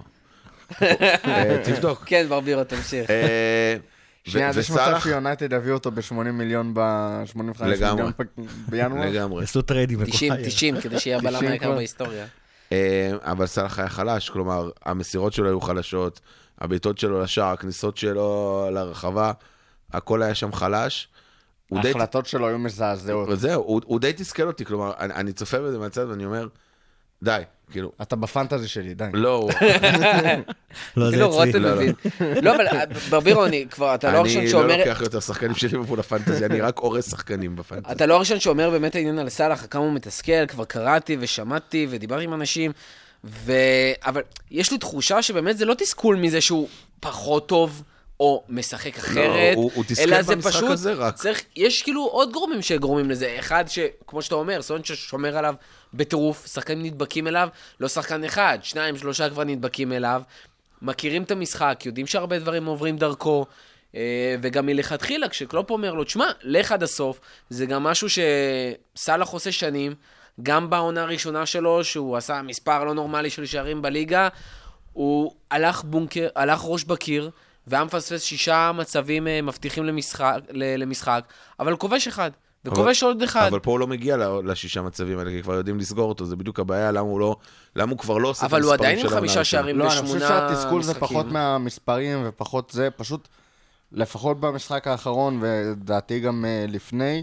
תבדוק. 1.65 2.03
כן, 2.07 2.27
ברבירו, 2.29 2.65
תמשיך. 2.65 3.11
שנייה, 4.25 4.49
אז 4.49 4.57
יש 4.59 4.71
מצב 4.71 4.81
וסאלח- 4.81 5.05
שיונייטד 5.05 5.53
יביאו 5.53 5.75
אותו 5.75 5.91
ב-80 5.91 6.15
מיליון 6.33 6.75
ב-85 6.75 7.39
לגמרי. 7.65 8.03
מיליון 8.03 8.13
בינואר? 8.69 9.07
לגמרי. 9.11 9.43
עשו 9.45 9.63
טריידים 9.63 10.05
90, 10.05 10.33
מקוחיי. 10.33 10.51
90, 10.51 10.81
כדי 10.81 10.99
שיהיה 10.99 11.17
הבלם 11.17 11.33
90 11.37 11.51
העיקר. 11.51 11.73
בהיסטוריה. 11.75 12.27
אה, 12.73 13.11
אבל 13.23 13.47
סאלח 13.47 13.79
היה 13.79 13.89
חלש, 13.89 14.31
כלומר, 14.31 14.71
המסירות 14.85 15.33
שלו 15.33 15.47
היו 15.49 15.61
חלשות, 15.61 16.21
הבעיטות 16.61 16.99
שלו 16.99 17.21
לשער, 17.23 17.53
הכניסות 17.53 17.97
שלו 17.97 18.69
לרחבה, 18.73 19.33
הכל 19.93 20.23
היה 20.23 20.35
שם 20.35 20.53
חלש. 20.53 21.09
ההחלטות 21.73 22.27
שלו 22.27 22.49
היו 22.49 22.59
מזעזעות. 22.59 23.39
זהו, 23.39 23.63
הוא, 23.85 24.01
די 24.01 24.13
תסכל 24.13 24.47
אותי, 24.47 24.65
כלומר, 24.65 24.93
אני, 25.01 25.15
אני 25.15 25.33
צופה 25.33 25.59
בזה 25.61 25.79
מהצד 25.79 26.07
ואני 26.09 26.25
אומר, 26.25 26.49
די, 27.25 27.41
כאילו, 27.71 27.93
אתה 28.03 28.17
בפנטזי 28.17 28.69
שלי, 28.69 28.95
די. 28.95 29.05
לא, 29.13 29.35
הוא- 29.37 29.51
לא, 30.97 31.11
זה 31.11 31.51
אצלי. 31.51 31.61
לא, 31.61 31.71
לא. 31.71 31.77
מבין. 31.77 31.95
לא, 32.43 32.55
אבל 32.57 32.67
אה, 32.69 32.83
ברבירו, 33.11 33.45
אני 33.45 33.67
כבר, 33.71 33.95
אתה 33.95 34.13
לא 34.13 34.19
הראשון 34.19 34.37
אני 34.37 34.45
לא 34.47 34.51
שאומר... 34.51 34.77
לוקח 34.77 35.01
יותר 35.03 35.21
שחקנים 35.21 35.55
של 35.55 35.67
ליברפול 35.67 35.99
לפנטזי, 35.99 36.45
אני 36.47 36.61
רק 36.61 36.79
הורס 36.79 37.11
שחקנים 37.11 37.57
בפנטזי. 37.57 37.93
אתה 37.93 38.07
לא 38.07 38.17
הראשון 38.17 38.41
שאומר 38.41 38.71
באמת 38.71 38.95
העניין 38.95 39.19
על 39.19 39.29
סאלח, 39.29 39.67
כמה 39.71 39.83
הוא 39.85 39.93
מתסכל, 39.93 40.47
כבר 40.47 40.65
קראתי 40.65 41.17
ושמעתי 41.21 41.87
ודיברתי 41.91 42.25
עם 42.25 42.35
אנשים, 42.35 42.73
ו... 43.25 43.53
אבל 44.05 44.23
יש 44.51 44.73
לי 44.73 44.79
תחושה 44.79 45.23
שבאמת 45.23 45.59
זה 45.59 45.65
לא 45.65 45.75
תסכול 45.75 46.17
מזה 46.17 46.41
שהוא 46.41 46.69
פחות 47.01 47.49
טוב. 47.49 47.83
או 48.21 48.43
משחק 48.49 48.97
אחרת, 48.99 49.57
הוא- 49.57 49.71
הוא 49.75 49.85
תסכל 49.89 50.03
אלא 50.03 50.23
זה 50.23 50.35
פשוט, 50.43 50.71
הזה 50.71 50.93
רק. 50.93 51.15
צריך, 51.15 51.43
יש 51.57 51.83
כאילו 51.83 52.05
עוד 52.05 52.33
גורמים 52.33 52.63
שגורמים 52.63 53.11
לזה. 53.11 53.37
אחד 53.39 53.65
שכמו 53.69 54.23
שאתה 54.23 54.35
אומר, 54.35 54.63
סונצ'ו 54.63 54.97
שומר 54.97 55.37
עליו 55.39 55.55
בטירוף, 55.95 56.47
שחקנים 56.47 56.83
נדבקים 56.83 57.27
אליו, 57.27 57.49
לא 57.81 57.89
שחקן 57.89 58.25
אחד, 58.25 58.59
שניים, 58.63 58.97
שלושה 58.97 59.31
כבר 59.31 59.45
נדבקים 59.45 59.93
אליו, 59.93 60.23
מכירים 60.83 61.23
את 61.23 61.31
המשחק, 61.31 61.83
יודעים 61.87 62.07
שהרבה 62.07 62.39
דברים 62.39 62.67
עוברים 62.67 62.97
דרכו, 62.97 63.47
אה, 63.95 64.01
וגם 64.43 64.67
מלכתחילה, 64.67 65.29
כשקלופ 65.29 65.71
אומר 65.71 65.95
לו, 65.95 66.05
תשמע, 66.05 66.27
לך 66.43 66.73
עד 66.73 66.83
הסוף, 66.83 67.21
זה 67.51 67.67
גם 67.67 67.83
משהו 67.83 68.09
שסאלח 68.11 69.29
עושה 69.29 69.53
שנים, 69.53 69.95
גם 70.43 70.71
בעונה 70.71 71.03
הראשונה 71.03 71.47
שלו, 71.47 71.85
שהוא 71.85 72.17
עשה 72.17 72.43
מספר 72.43 72.85
לא 72.85 72.95
נורמלי 72.95 73.31
של 73.31 73.47
שערים 73.47 73.83
בליגה, 73.83 74.29
הוא 74.93 75.33
הלך 75.51 75.83
בונקר, 75.85 76.29
הלך 76.37 76.61
ראש 76.65 76.85
בקיר, 76.85 77.31
והיה 77.67 77.85
מפספס 77.85 78.23
שישה 78.23 78.73
מצבים 78.75 79.27
אה, 79.27 79.43
מבטיחים 79.43 79.85
למשחק, 79.85 80.39
למשחק, 80.51 81.25
אבל 81.61 81.77
כובש 81.77 82.09
אחד, 82.09 82.31
וכובש 82.65 83.03
עוד 83.03 83.23
אחד. 83.23 83.47
אבל 83.47 83.59
פה 83.59 83.71
הוא 83.71 83.81
לא 83.81 83.87
מגיע 83.87 84.17
לשישה 84.45 84.83
מצבים 84.83 85.19
האלה, 85.19 85.31
כי 85.31 85.43
כבר 85.43 85.55
יודעים 85.55 85.79
לסגור 85.79 86.09
אותו, 86.09 86.25
זה 86.25 86.37
בדיוק 86.37 86.61
הבעיה, 86.61 86.93
למה 86.93 87.09
הוא 87.09 87.21
לא, 87.21 87.37
למה 87.77 87.91
הוא 87.91 87.99
כבר 87.99 88.19
לא 88.19 88.29
עושה 88.29 88.47
את 88.47 88.51
אבל 88.51 88.63
הוא 88.63 88.71
המספרים 88.71 88.91
עדיין 88.91 88.99
עם 88.99 89.03
של 89.03 89.15
העונה 89.15 89.29
חמישה. 89.29 89.45
שערים 89.45 89.79
לא, 89.79 89.85
אני 89.85 89.93
בשמונה 89.93 90.13
חושב 90.13 90.29
שהתסכול 90.29 90.83
זה 90.83 90.93
משחקים. 90.93 91.09
פחות 91.09 91.27
מהמספרים 91.27 92.23
ופחות 92.25 92.71
זה, 92.71 92.89
פשוט, 92.97 93.29
לפחות 93.93 94.41
במשחק 94.41 94.87
האחרון, 94.87 95.39
ודעתי 95.43 96.21
גם 96.21 96.45
אה, 96.45 96.65
לפני, 96.69 97.23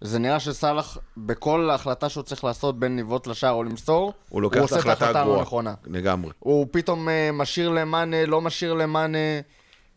זה 0.00 0.18
נראה 0.18 0.40
שסאלח, 0.40 0.98
בכל 1.16 1.70
החלטה 1.70 2.08
שהוא 2.08 2.22
צריך 2.22 2.44
לעשות 2.44 2.78
בין 2.78 2.96
ניווט 2.96 3.26
לשער 3.26 3.52
או 3.52 3.64
למסור, 3.64 4.12
הוא 4.28 4.42
לוקח 4.42 4.56
את 4.56 4.62
עושה 4.62 4.76
ההחלטה 4.76 5.08
הלא 5.08 5.18
הגרועה. 5.18 5.42
נכונה. 5.42 5.74
לגמרי. 5.86 6.30
הוא 6.38 6.66
פתאום 6.70 7.08
אה, 7.08 7.30
משאיר 7.32 7.68
למאנה, 7.68 8.26
לא 8.26 8.40
משאיר 8.40 8.74
למאנה. 8.74 9.18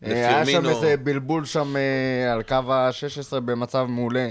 אה, 0.02 0.10
היה 0.10 0.46
שם. 0.46 0.66
איזה 0.66 0.96
בלבול 0.96 1.44
שם 1.44 1.76
אה, 1.76 2.32
על 2.32 2.42
קו 2.42 2.72
ה-16 2.72 3.40
במצב 3.40 3.84
מעולה. 3.88 4.28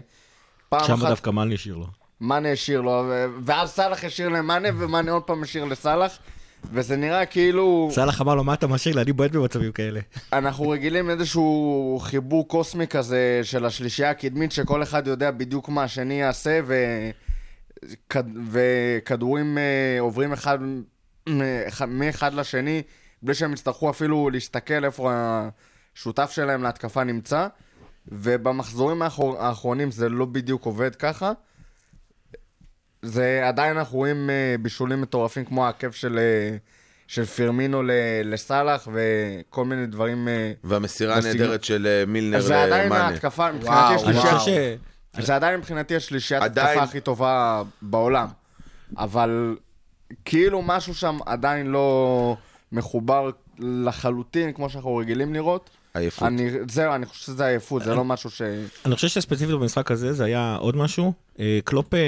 פעם 0.69 0.87
שם 0.87 0.93
אחת 0.93 1.09
דווקא 1.09 1.29
מאלי 1.29 1.55
השאיר 1.55 1.75
לו. 1.75 1.87
מאנה 2.21 2.51
השאיר 2.51 2.81
לו, 2.81 3.11
ואז 3.43 3.69
סאלח 3.69 4.03
השאיר 4.03 4.29
למאנה, 4.29 4.69
ומאנה 4.77 5.11
עוד 5.11 5.23
פעם 5.23 5.43
השאיר 5.43 5.65
לסאלח, 5.65 6.17
וזה 6.71 6.95
נראה 6.95 7.25
כאילו 7.25 7.89
סאלח 7.91 8.21
אמר 8.21 8.35
לו, 8.35 8.43
מה 8.43 8.53
אתה 8.53 8.67
משאיר 8.67 8.95
לי? 8.95 9.01
אני 9.01 9.13
בועט 9.13 9.31
במצבים 9.31 9.71
כאלה. 9.71 9.99
אנחנו 10.33 10.69
רגילים 10.69 11.07
לאיזשהו 11.07 11.99
חיבור 12.03 12.47
קוסמי 12.47 12.87
כזה 12.87 13.39
של 13.43 13.65
השלישייה 13.65 14.09
הקדמית, 14.09 14.51
שכל 14.51 14.83
אחד 14.83 15.07
יודע 15.07 15.31
בדיוק 15.31 15.69
מה 15.69 15.83
השני 15.83 16.13
יעשה, 16.13 16.59
ו... 16.65 16.75
כד... 18.09 18.23
וכדורים 18.51 19.57
אה, 19.57 19.99
עוברים 19.99 20.33
אחד 20.33 20.57
מאחד 21.87 22.33
לשני, 22.33 22.81
בלי 23.23 23.33
שהם 23.33 23.53
יצטרכו 23.53 23.89
אפילו 23.89 24.29
להסתכל 24.29 24.85
איפה 24.85 25.11
השותף 25.95 26.31
שלהם 26.31 26.63
להתקפה 26.63 27.03
נמצא. 27.03 27.47
ובמחזורים 28.07 29.01
האחור... 29.01 29.37
האחרונים 29.43 29.91
זה 29.91 30.09
לא 30.09 30.25
בדיוק 30.25 30.65
עובד 30.65 30.95
ככה. 30.95 31.31
זה 33.01 33.41
עדיין 33.47 33.77
אנחנו 33.77 33.97
רואים 33.97 34.29
אה, 34.29 34.55
בישולים 34.61 35.01
מטורפים 35.01 35.45
כמו 35.45 35.65
העקב 35.65 35.91
של, 35.91 36.19
אה, 36.19 36.57
של 37.07 37.25
פירמינו 37.25 37.83
ל- 37.83 37.91
לסאלח 38.23 38.87
וכל 38.93 39.65
מיני 39.65 39.85
דברים. 39.85 40.27
אה, 40.27 40.51
והמסירה 40.63 41.15
הנהדרת 41.17 41.63
של 41.63 42.03
מילנר 42.07 42.41
זה 42.41 42.63
עדיין 42.63 42.85
למאנה. 42.85 43.07
ההתקפה, 43.07 43.51
מבחינתי 43.51 43.93
השלישייה. 43.95 44.75
זה 45.19 45.35
עדיין 45.35 45.59
מבחינתי 45.59 45.95
השלישיית 45.95 46.43
עדיין- 46.43 46.67
ההתקפה 46.67 46.83
הכי 46.83 46.99
טובה 46.99 47.63
בעולם. 47.81 48.27
אבל 48.97 49.57
כאילו 50.25 50.61
משהו 50.61 50.95
שם 50.95 51.17
עדיין 51.25 51.67
לא 51.67 52.37
מחובר 52.73 53.29
לחלוטין, 53.59 54.53
כמו 54.53 54.69
שאנחנו 54.69 54.95
רגילים 54.95 55.33
לראות. 55.33 55.69
עייפות. 55.93 56.27
אני, 56.27 56.49
זהו, 56.69 56.93
אני 56.95 57.05
חושב 57.05 57.25
שזה 57.25 57.45
עייפות, 57.45 57.83
זה 57.83 57.95
לא 57.95 58.03
משהו 58.03 58.29
ש... 58.29 58.41
אני 58.85 58.95
חושב 58.95 59.07
שספציפית 59.07 59.55
במשחק 59.55 59.91
הזה 59.91 60.13
זה 60.13 60.23
היה 60.25 60.55
עוד 60.59 60.75
משהו. 60.75 61.13
אה, 61.39 61.59
קלופ 61.63 61.93
אה, 61.93 61.99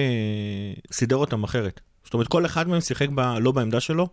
סידר 0.92 1.16
אותם 1.16 1.44
אחרת. 1.44 1.80
זאת 2.04 2.14
אומרת, 2.14 2.28
כל 2.28 2.46
אחד 2.46 2.68
מהם 2.68 2.82
שיחק 2.82 3.08
ב, 3.16 3.20
לא 3.20 3.52
בעמדה 3.52 3.80
שלו. 3.80 4.08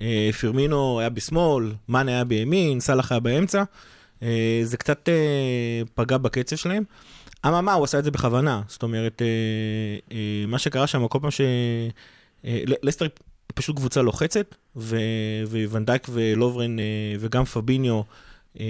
אה, 0.00 0.30
פירמינו 0.40 1.00
היה 1.00 1.08
בשמאל, 1.08 1.72
מאן 1.88 2.08
היה 2.08 2.24
בימין, 2.24 2.80
סאלח 2.80 3.12
היה 3.12 3.20
באמצע. 3.20 3.62
זה 4.62 4.76
קצת 4.76 5.08
פגע 5.94 6.18
בקצב 6.18 6.56
שלהם. 6.56 6.82
אממה, 7.46 7.72
הוא 7.72 7.84
עשה 7.84 7.98
את 7.98 8.04
זה 8.04 8.10
בכוונה. 8.10 8.62
זאת 8.68 8.82
אומרת, 8.82 9.22
מה 10.48 10.58
שקרה 10.58 10.86
שם, 10.86 11.08
כל 11.08 11.18
פעם 11.22 11.30
ש... 11.30 11.40
ל- 12.44 12.88
לסטר 12.88 13.06
פשוט 13.54 13.76
קבוצה 13.76 14.02
לוחצת, 14.02 14.54
ו- 14.76 14.96
וונדייק 15.70 16.06
ולוברן 16.12 16.78
אה, 16.78 16.84
וגם 17.20 17.44
פביניו, 17.44 18.00
אה, 18.60 18.64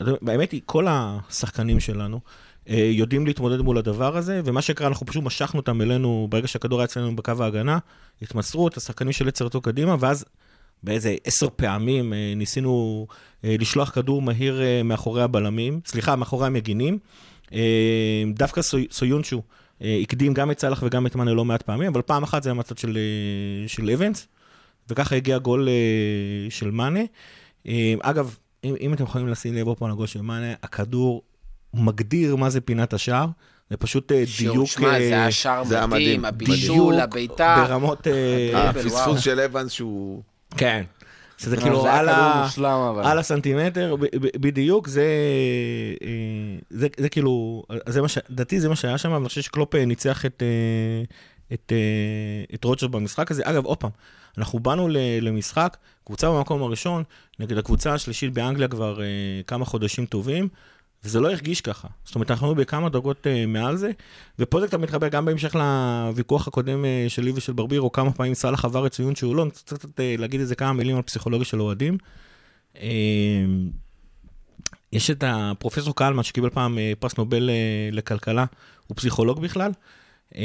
באמת 0.00 0.52
היא, 0.52 0.60
כל 0.66 0.86
השחקנים 0.88 1.80
שלנו 1.80 2.20
אה, 2.68 2.90
יודעים 2.92 3.26
להתמודד 3.26 3.60
מול 3.60 3.78
הדבר 3.78 4.16
הזה, 4.16 4.40
ומה 4.44 4.62
שקרה, 4.62 4.88
אנחנו 4.88 5.06
פשוט 5.06 5.24
משכנו 5.24 5.60
אותם 5.60 5.82
אלינו 5.82 6.26
ברגע 6.30 6.48
שהכדור 6.48 6.78
היה 6.80 6.84
אצלנו 6.84 7.16
בקו 7.16 7.32
ההגנה, 7.40 7.78
התמסרו 8.22 8.68
את 8.68 8.76
השחקנים 8.76 9.12
של 9.12 9.28
יצר 9.28 9.44
אותו 9.44 9.60
קדימה, 9.60 9.96
ואז 10.00 10.24
באיזה 10.82 11.16
עשר 11.24 11.46
פעמים 11.56 12.12
ניסינו 12.36 13.06
לשלוח 13.44 13.90
כדור 13.90 14.22
מהיר 14.22 14.60
מאחורי 14.84 15.22
הבלמים, 15.22 15.80
סליחה, 15.86 16.16
מאחורי 16.16 16.46
המגינים. 16.46 16.98
דווקא 18.34 18.62
סו- 18.62 18.78
סויונצ'ו 18.90 19.42
הקדים 19.80 20.34
גם 20.34 20.50
את 20.50 20.60
סאלח 20.60 20.82
וגם 20.82 21.06
את 21.06 21.16
מאנה 21.16 21.32
לא 21.32 21.44
מעט 21.44 21.62
פעמים, 21.62 21.92
אבל 21.92 22.02
פעם 22.02 22.22
אחת 22.22 22.42
זה 22.42 22.48
היה 22.48 22.54
מהצד 22.54 22.78
של, 22.78 22.98
אה, 22.98 23.68
של 23.68 23.90
אבנס, 23.90 24.28
וככה 24.88 25.16
הגיע 25.16 25.38
גול 25.38 25.68
אה, 25.68 26.50
של 26.50 26.70
מאנה. 26.70 27.00
אה, 27.68 27.94
אגב, 28.00 28.36
אם, 28.64 28.74
אם 28.80 28.94
אתם 28.94 29.04
יכולים 29.04 29.28
לשים 29.28 29.54
לב 29.54 29.66
עוד 29.66 29.78
פעם 29.78 29.90
לגול 29.90 30.06
של 30.06 30.22
מאנה, 30.22 30.54
הכדור 30.62 31.22
מגדיר 31.74 32.36
מה 32.36 32.50
זה 32.50 32.60
פינת 32.60 32.92
השער. 32.92 33.26
זה 33.70 33.76
פשוט 33.76 34.12
אה, 34.12 34.24
דיוק... 34.38 34.66
שמע, 34.66 34.94
אה, 34.94 34.98
זה 34.98 35.14
היה 35.14 35.30
שער 35.30 35.86
מדהים. 35.86 36.24
הבישול, 36.24 37.00
הבעיטה. 37.00 37.64
ברמות... 37.68 38.06
אה. 38.06 38.70
הפספוס 38.70 39.20
של 39.20 39.40
אבנס 39.40 39.72
שהוא... 39.72 40.22
כן. 40.56 40.82
שזה 41.38 41.56
לא, 41.56 41.60
כאילו 41.60 41.86
על, 41.86 42.08
ה... 42.08 42.42
מושלם, 42.44 42.80
אבל. 42.90 43.06
על 43.06 43.18
הסנטימטר, 43.18 43.96
ב- 43.96 44.04
ב- 44.04 44.36
בדיוק, 44.40 44.88
זה, 44.88 45.06
אה, 46.02 46.08
זה, 46.70 46.86
זה 46.96 47.08
כאילו, 47.08 47.62
זה 47.88 48.02
מה 48.02 48.08
ש... 48.08 48.18
לדעתי 48.28 48.60
זה 48.60 48.68
מה 48.68 48.76
שהיה 48.76 48.98
שם, 48.98 49.08
אבל 49.08 49.20
אני 49.20 49.28
חושב 49.28 49.40
שקלופ 49.40 49.74
אה, 49.74 49.84
ניצח 49.84 50.26
את, 50.26 50.42
אה, 50.42 51.04
את, 51.54 51.72
אה, 51.72 52.54
את 52.54 52.64
רוג'רס 52.64 52.90
במשחק 52.90 53.30
הזה. 53.30 53.42
אגב, 53.44 53.64
עוד 53.64 53.78
פעם, 53.78 53.90
אנחנו 54.38 54.58
באנו 54.58 54.88
למשחק, 55.20 55.76
קבוצה 56.06 56.30
במקום 56.30 56.62
הראשון, 56.62 57.02
נגד 57.38 57.58
הקבוצה 57.58 57.94
השלישית 57.94 58.32
באנגליה 58.32 58.68
כבר 58.68 59.02
אה, 59.02 59.06
כמה 59.46 59.64
חודשים 59.64 60.06
טובים, 60.06 60.48
וזה 61.04 61.20
לא 61.20 61.30
הרגיש 61.30 61.60
ככה. 61.60 61.88
זאת 62.04 62.14
אומרת, 62.14 62.30
אנחנו 62.30 62.54
בכמה 62.54 62.88
דרגות 62.88 63.26
אה, 63.26 63.46
מעל 63.46 63.76
זה, 63.76 63.90
ופה 64.38 64.60
זה 64.60 64.66
קצת 64.66 64.78
מתחבר 64.78 65.08
גם 65.08 65.24
בהמשך 65.24 65.54
לוויכוח 65.54 66.48
הקודם 66.48 66.84
אה, 66.84 67.04
שלי 67.08 67.32
ושל 67.34 67.52
ברבירו, 67.52 67.92
כמה 67.92 68.12
פעמים 68.12 68.34
סאלח 68.34 68.64
עבר 68.64 68.86
את 68.86 68.92
ציון 68.92 69.14
שהוא 69.14 69.36
לא, 69.36 69.42
אני 69.42 69.48
רוצה 69.48 69.76
קצת 69.76 70.00
אה, 70.00 70.14
להגיד 70.18 70.40
איזה 70.40 70.54
כמה 70.54 70.72
מילים 70.72 70.96
על 70.96 71.02
פסיכולוגיה 71.02 71.44
של 71.44 71.60
אוהדים. 71.60 71.98
אה, 72.80 73.44
יש 74.92 75.10
את 75.10 75.24
הפרופסור 75.26 75.94
קלמן 75.94 76.22
שקיבל 76.22 76.50
פעם 76.50 76.78
אה, 76.78 76.92
פרס 76.98 77.18
נובל 77.18 77.50
אה, 77.50 77.54
לכלכלה, 77.92 78.44
הוא 78.86 78.96
פסיכולוג 78.96 79.40
בכלל, 79.40 79.70
אה, 80.36 80.42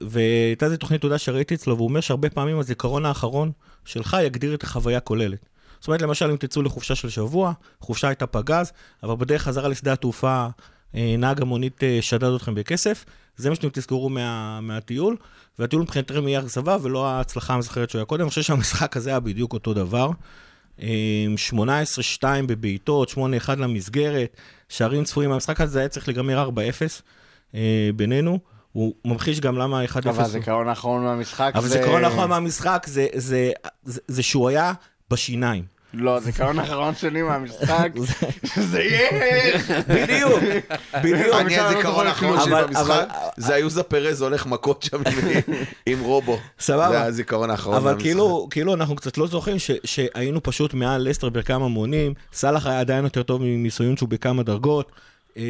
והייתה 0.00 0.66
איזו 0.66 0.76
תוכנית 0.76 1.00
תעודה 1.00 1.18
שראיתי 1.18 1.54
אצלו, 1.54 1.76
והוא 1.76 1.88
אומר 1.88 2.00
שהרבה 2.00 2.30
פעמים 2.30 2.58
הזיכרון 2.58 3.06
האחרון 3.06 3.52
שלך 3.84 4.16
יגדיר 4.22 4.54
את 4.54 4.62
החוויה 4.62 4.98
הכוללת. 4.98 5.46
זאת 5.82 5.88
אומרת, 5.88 6.02
למשל, 6.02 6.30
אם 6.30 6.36
תצאו 6.36 6.62
לחופשה 6.62 6.94
של 6.94 7.08
שבוע, 7.08 7.52
חופשה 7.80 8.08
הייתה 8.08 8.26
פגז, 8.26 8.72
אבל 9.02 9.14
בדרך 9.16 9.42
חזרה 9.42 9.68
לשדה 9.68 9.92
התעופה, 9.92 10.46
אה, 10.94 11.14
נהג 11.18 11.42
המונית 11.42 11.82
אה, 11.84 11.98
שדד 12.00 12.34
אתכם 12.34 12.54
בכסף, 12.54 13.04
זה 13.36 13.50
מה 13.50 13.54
שאתם 13.56 13.68
תזכרו 13.72 14.08
מה, 14.08 14.60
מהטיול, 14.60 15.16
והטיול 15.58 15.82
מבחינתכם 15.82 16.28
יהיה 16.28 16.40
אכזבה 16.40 16.76
ולא 16.82 17.06
ההצלחה 17.06 17.54
המזכרת 17.54 17.90
שהוא 17.90 17.98
היה 17.98 18.06
קודם. 18.06 18.22
אני 18.22 18.28
חושב 18.28 18.42
שהמשחק 18.42 18.96
הזה 18.96 19.10
היה 19.10 19.20
בדיוק 19.20 19.52
אותו 19.52 19.74
דבר. 19.74 20.10
אה, 20.82 21.26
18-2 21.50 22.24
בבעיטות, 22.46 23.10
8-1 23.10 23.14
למסגרת, 23.56 24.36
שערים 24.68 25.04
צפויים. 25.04 25.32
המשחק 25.32 25.60
הזה 25.60 25.78
היה 25.78 25.88
צריך 25.88 26.08
להיגמר 26.08 26.48
4-0 26.48 27.02
אה, 27.54 27.90
בינינו. 27.96 28.38
הוא 28.72 28.94
ממחיש 29.04 29.40
גם 29.40 29.58
למה 29.58 29.84
1-0... 29.84 30.08
אבל 30.08 30.24
הזיכרון 30.24 30.68
האחרון 30.68 31.04
מהמשחק 31.04 31.52
אבל 31.54 31.68
זה... 31.68 31.78
זיכרון 31.78 32.04
האחרון 32.04 32.30
מהמשחק 32.30 32.86
זה, 32.88 33.06
זה, 33.14 33.50
זה, 33.84 34.00
זה 34.08 34.22
שהוא 34.22 34.48
היה 34.48 34.72
בשיניים. 35.10 35.71
לא, 35.94 36.16
הזיכרון 36.16 36.58
האחרון 36.58 36.94
שלי 36.94 37.22
מהמשחק 37.22 37.88
זה 38.56 38.82
יהיה... 38.82 39.10
בדיוק, 39.88 40.42
בדיוק. 41.04 41.34
אני 41.40 41.58
הזיכרון 41.58 42.06
האחרון 42.06 42.40
שלי 42.40 42.52
אבל- 42.52 42.66
במשחק, 42.66 42.80
אבל- 42.80 43.04
זה 43.36 43.54
היוזה 43.54 43.82
פרז 43.82 44.22
הולך 44.22 44.46
מכות 44.46 44.82
שם 44.82 45.02
עם- 45.86 46.00
רובו. 46.00 46.38
סבבה. 46.60 46.90
זה 46.90 47.02
הזיכרון 47.02 47.50
האחרון 47.50 47.76
אבל 47.76 47.84
מהמשחק. 47.90 48.02
כאילו, 48.06 48.46
כאילו 48.50 48.74
אנחנו 48.74 48.96
קצת 48.96 49.18
לא 49.18 49.26
זוכרים 49.26 49.58
ש, 49.58 49.70
שהיינו 49.84 50.42
פשוט 50.42 50.74
מעל 50.74 51.08
לסטר 51.08 51.28
בכמה 51.28 51.68
מונים, 51.68 52.14
סאלח 52.32 52.66
היה 52.66 52.80
עדיין 52.80 53.04
יותר 53.04 53.22
טוב 53.22 53.42
מניסיון 53.42 53.94
בכמה 54.08 54.42
דרגות. 54.42 54.92
אה, 55.36 55.42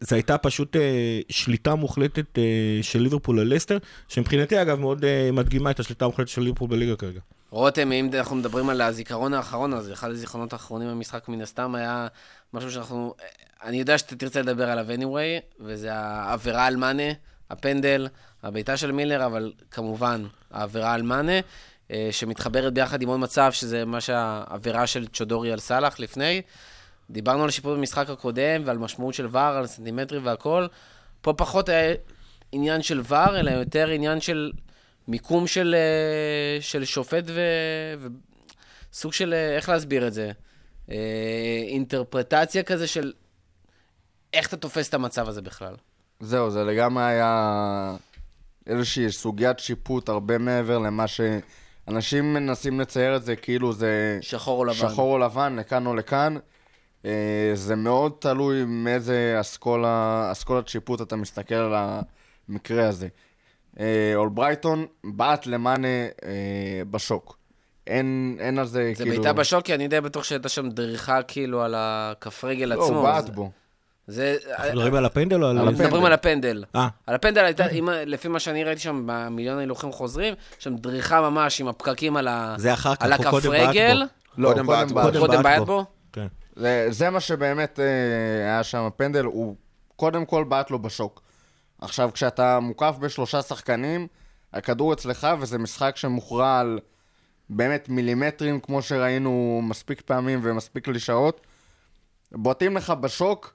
זו 0.00 0.14
הייתה 0.16 0.38
פשוט 0.38 0.76
אה, 0.76 0.80
שליטה 1.28 1.74
מוחלטת 1.74 2.38
אה, 2.38 2.42
של 2.82 3.00
ליברפול 3.00 3.40
על 3.40 3.54
לסטר, 3.54 3.78
שמבחינתי 4.08 4.62
אגב 4.62 4.78
מאוד 4.80 5.04
מדגימה 5.32 5.70
את 5.70 5.80
השליטה 5.80 6.04
המוחלטת 6.04 6.28
של 6.28 6.42
ליברפול 6.42 6.68
בליגה 6.68 6.96
כרגע. 6.96 7.20
רותם, 7.56 7.92
אם 7.92 8.10
אנחנו 8.14 8.36
מדברים 8.36 8.68
על 8.68 8.80
הזיכרון 8.80 9.34
האחרון, 9.34 9.74
אז 9.74 9.92
אחד 9.92 10.10
הזיכרונות 10.10 10.52
האחרונים 10.52 10.88
במשחק 10.88 11.28
מן 11.28 11.40
הסתם 11.40 11.74
היה 11.74 12.06
משהו 12.52 12.70
שאנחנו... 12.70 13.14
אני 13.62 13.76
יודע 13.76 13.98
שאתה 13.98 14.16
תרצה 14.16 14.42
לדבר 14.42 14.70
עליו 14.70 14.86
anyway, 14.90 15.60
וזה 15.60 15.94
העבירה 15.94 16.66
על 16.66 16.76
מאנה, 16.76 17.12
הפנדל, 17.50 18.08
הבעיטה 18.42 18.76
של 18.76 18.92
מילר, 18.92 19.26
אבל 19.26 19.52
כמובן, 19.70 20.24
העבירה 20.50 20.92
על 20.92 21.02
מאנה, 21.02 21.32
אה, 21.90 22.08
שמתחברת 22.10 22.72
ביחד 22.72 23.02
עם 23.02 23.08
עוד 23.08 23.20
מצב, 23.20 23.52
שזה 23.52 23.84
מה 23.84 24.00
שהעבירה 24.00 24.86
של 24.86 25.06
צ'ודורי 25.06 25.52
על 25.52 25.58
סאלח 25.58 26.00
לפני. 26.00 26.42
דיברנו 27.10 27.44
על 27.44 27.50
שיפוט 27.50 27.76
במשחק 27.78 28.10
הקודם, 28.10 28.62
ועל 28.64 28.78
משמעות 28.78 29.14
של 29.14 29.26
ור, 29.30 29.40
על 29.40 29.66
סנטימטרי 29.66 30.18
והכל. 30.18 30.66
פה 31.20 31.32
פחות 31.32 31.68
היה 31.68 31.94
עניין 32.52 32.82
של 32.82 33.00
ור, 33.08 33.38
אלא 33.38 33.50
יותר 33.50 33.88
עניין 33.88 34.20
של 34.20 34.50
מיקום 35.08 35.46
של, 35.46 35.74
אה, 35.78 36.62
של 36.62 36.84
שופט 36.84 37.24
ו... 37.26 37.40
וסוג 38.92 39.12
של, 39.12 39.34
אה, 39.34 39.56
איך 39.56 39.68
להסביר 39.68 40.06
את 40.06 40.12
זה? 40.12 40.32
אה, 40.90 41.62
אינטרפרטציה 41.68 42.62
כזה 42.62 42.86
של 42.86 43.12
איך 44.34 44.48
אתה 44.48 44.56
תופס 44.56 44.88
את 44.88 44.94
המצב 44.94 45.28
הזה 45.28 45.42
בכלל. 45.42 45.74
זהו, 46.20 46.50
זה 46.50 46.64
לגמרי 46.64 47.04
היה 47.04 47.96
איזושהי 48.66 49.12
סוגיית 49.12 49.58
שיפוט 49.58 50.08
הרבה 50.08 50.38
מעבר 50.38 50.78
למה 50.78 51.04
שאנשים 51.06 52.34
מנסים 52.34 52.80
לצייר 52.80 53.16
את 53.16 53.24
זה 53.24 53.36
כאילו 53.36 53.72
זה 53.72 54.18
שחור 54.20 54.58
או 54.58 54.64
לבן. 54.64 54.74
שחור 54.74 55.12
או 55.12 55.18
לבן, 55.18 55.56
לכאן 55.56 55.86
או 55.86 55.94
לכאן. 55.94 56.36
אה, 57.04 57.50
זה 57.54 57.76
מאוד 57.76 58.12
תלוי 58.18 58.64
מאיזה 58.64 59.36
אסכולת 60.30 60.68
שיפוט 60.68 61.00
אתה 61.00 61.16
מסתכל 61.16 61.54
על 61.54 61.74
המקרה 62.48 62.88
הזה. 62.88 63.08
אה, 63.80 63.84
אולברייטון 64.14 64.86
בעט 65.04 65.46
למאנה 65.46 65.88
אה, 66.24 66.30
בשוק. 66.90 67.36
אין, 67.86 68.36
אין 68.40 68.58
על 68.58 68.66
זה 68.66 68.92
זה 68.96 69.04
כאילו... 69.04 69.16
בעיטה 69.16 69.32
בשוקי, 69.32 69.74
אני 69.74 69.88
די 69.88 70.00
בטוח 70.00 70.24
שהייתה 70.24 70.48
שם 70.48 70.68
דריכה 70.70 71.22
כאילו 71.22 71.62
על 71.62 71.74
הכף 71.78 72.44
רגל 72.44 72.64
לא, 72.66 72.84
עצמו. 72.84 72.96
הוא 72.98 73.02
בעט 73.06 73.26
זה- 73.26 73.32
בו. 73.32 73.50
זה... 74.06 74.36
אנחנו 74.58 74.70
מדברים 74.72 74.94
על 74.94 75.04
הפנדל 75.04 75.44
או 75.44 75.48
על... 75.48 75.58
על 75.58 75.68
מדברים 75.68 76.04
על 76.04 76.12
הפנדל. 76.12 76.64
אה. 76.76 76.88
על 77.06 77.14
הפנדל 77.14 77.44
הייתה, 77.44 77.68
אם- 77.68 77.88
לפי 78.06 78.28
מה 78.28 78.38
שאני 78.40 78.64
ראיתי 78.64 78.80
שם 78.80 79.02
במיליון 79.06 79.58
ההילוכים 79.58 79.92
חוזרים, 79.92 80.34
שם 80.58 80.76
דריכה 80.76 81.20
ממש 81.30 81.60
עם 81.60 81.68
הפקקים 81.68 82.16
על 82.16 82.28
ה- 82.28 82.54
זה 82.58 82.72
אחר 82.72 82.94
כך, 82.94 83.02
על 83.02 83.12
הוא 83.12 83.20
הכף 83.20 83.30
קודם 83.30 83.50
בעט 83.50 83.68
רגל. 83.68 84.02
בו. 84.36 84.42
לא, 84.42 84.48
קודם 84.48 84.66
בעט 84.66 84.88
בו. 84.92 85.00
קודם 85.18 85.42
בעט 85.42 85.62
בו. 85.62 85.84
כן. 86.12 86.26
זה, 86.56 86.86
זה 86.90 87.10
מה 87.10 87.20
שבאמת 87.20 87.80
אה, 87.80 87.84
היה 88.44 88.62
שם 88.62 88.78
הפנדל, 88.78 89.24
הוא 89.24 89.56
קודם 89.96 90.24
כל 90.24 90.44
בעט 90.44 90.70
לו 90.70 90.78
בשוק. 90.78 91.22
עכשיו, 91.80 92.10
כשאתה 92.12 92.60
מוקף 92.60 92.96
בשלושה 93.00 93.42
שחקנים, 93.42 94.06
הכדור 94.52 94.92
אצלך, 94.92 95.26
וזה 95.40 95.58
משחק 95.58 95.96
שמוכרע 95.96 96.60
על 96.60 96.78
באמת 97.50 97.88
מילימטרים, 97.88 98.60
כמו 98.60 98.82
שראינו 98.82 99.60
מספיק 99.64 100.00
פעמים 100.00 100.40
ומספיק 100.42 100.84
קלישאות. 100.84 101.46
בועטים 102.32 102.76
לך 102.76 102.90
בשוק, 102.90 103.54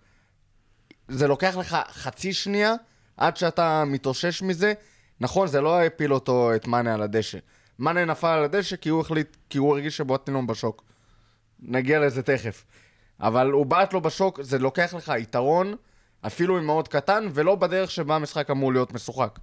זה 1.08 1.28
לוקח 1.28 1.56
לך 1.58 1.78
חצי 1.92 2.34
שנייה 2.34 2.74
עד 3.18 3.38
שאתה 3.38 3.84
מתאושש 3.86 4.42
מזה. 4.42 4.74
נכון, 5.20 5.48
זה 5.48 5.62
לא 5.62 5.82
הפיל 5.82 6.14
אותו, 6.14 6.56
את 6.56 6.68
מאנה 6.68 6.94
על 6.94 7.02
הדשא. 7.02 7.38
מאנה 7.80 8.06
נפל 8.06 8.28
על 8.28 8.44
הדשא 8.44 8.76
כי 8.76 8.90
הוא 8.90 9.02
החליט, 9.02 9.38
כי 9.50 9.58
הוא 9.58 9.74
הרגיש 9.74 9.98
שבועטים 9.98 10.34
לו 10.34 10.48
בשוק. 10.48 10.84
נגיע 11.60 12.00
לזה 12.00 12.24
תכף. 12.24 12.66
אבל 13.20 13.52
הוא 13.52 13.66
בעט 13.66 13.94
לו 13.94 14.02
בשוק, 14.02 14.42
זה 14.42 14.60
לוקח 14.60 14.94
לך 14.94 15.14
יתרון, 15.20 15.76
אפילו 16.28 16.60
אם 16.60 16.66
מאוד 16.66 16.88
קטן, 16.88 17.28
ולא 17.34 17.56
בדרך 17.56 17.92
שבה 17.92 18.16
המשחק 18.16 18.50
אמור 18.50 18.74
להיות 18.74 18.94
משוחק. 18.94 19.40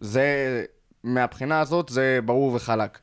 זה, 0.00 0.64
מהבחינה 1.04 1.60
הזאת, 1.60 1.88
זה 1.88 2.18
ברור 2.24 2.54
וחלק. 2.54 2.98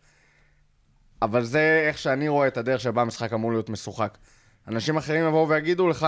אבל 1.22 1.44
זה 1.44 1.84
איך 1.88 1.98
שאני 1.98 2.28
רואה 2.28 2.48
את 2.48 2.58
הדרך 2.58 2.82
שבה 2.82 3.02
המשחק 3.02 3.34
אמור 3.34 3.52
להיות 3.52 3.70
משוחק. 3.70 4.18
אנשים 4.68 4.98
אחרים 4.98 5.28
יבואו 5.28 5.50
ויגידו 5.50 5.88
לך, 5.88 6.08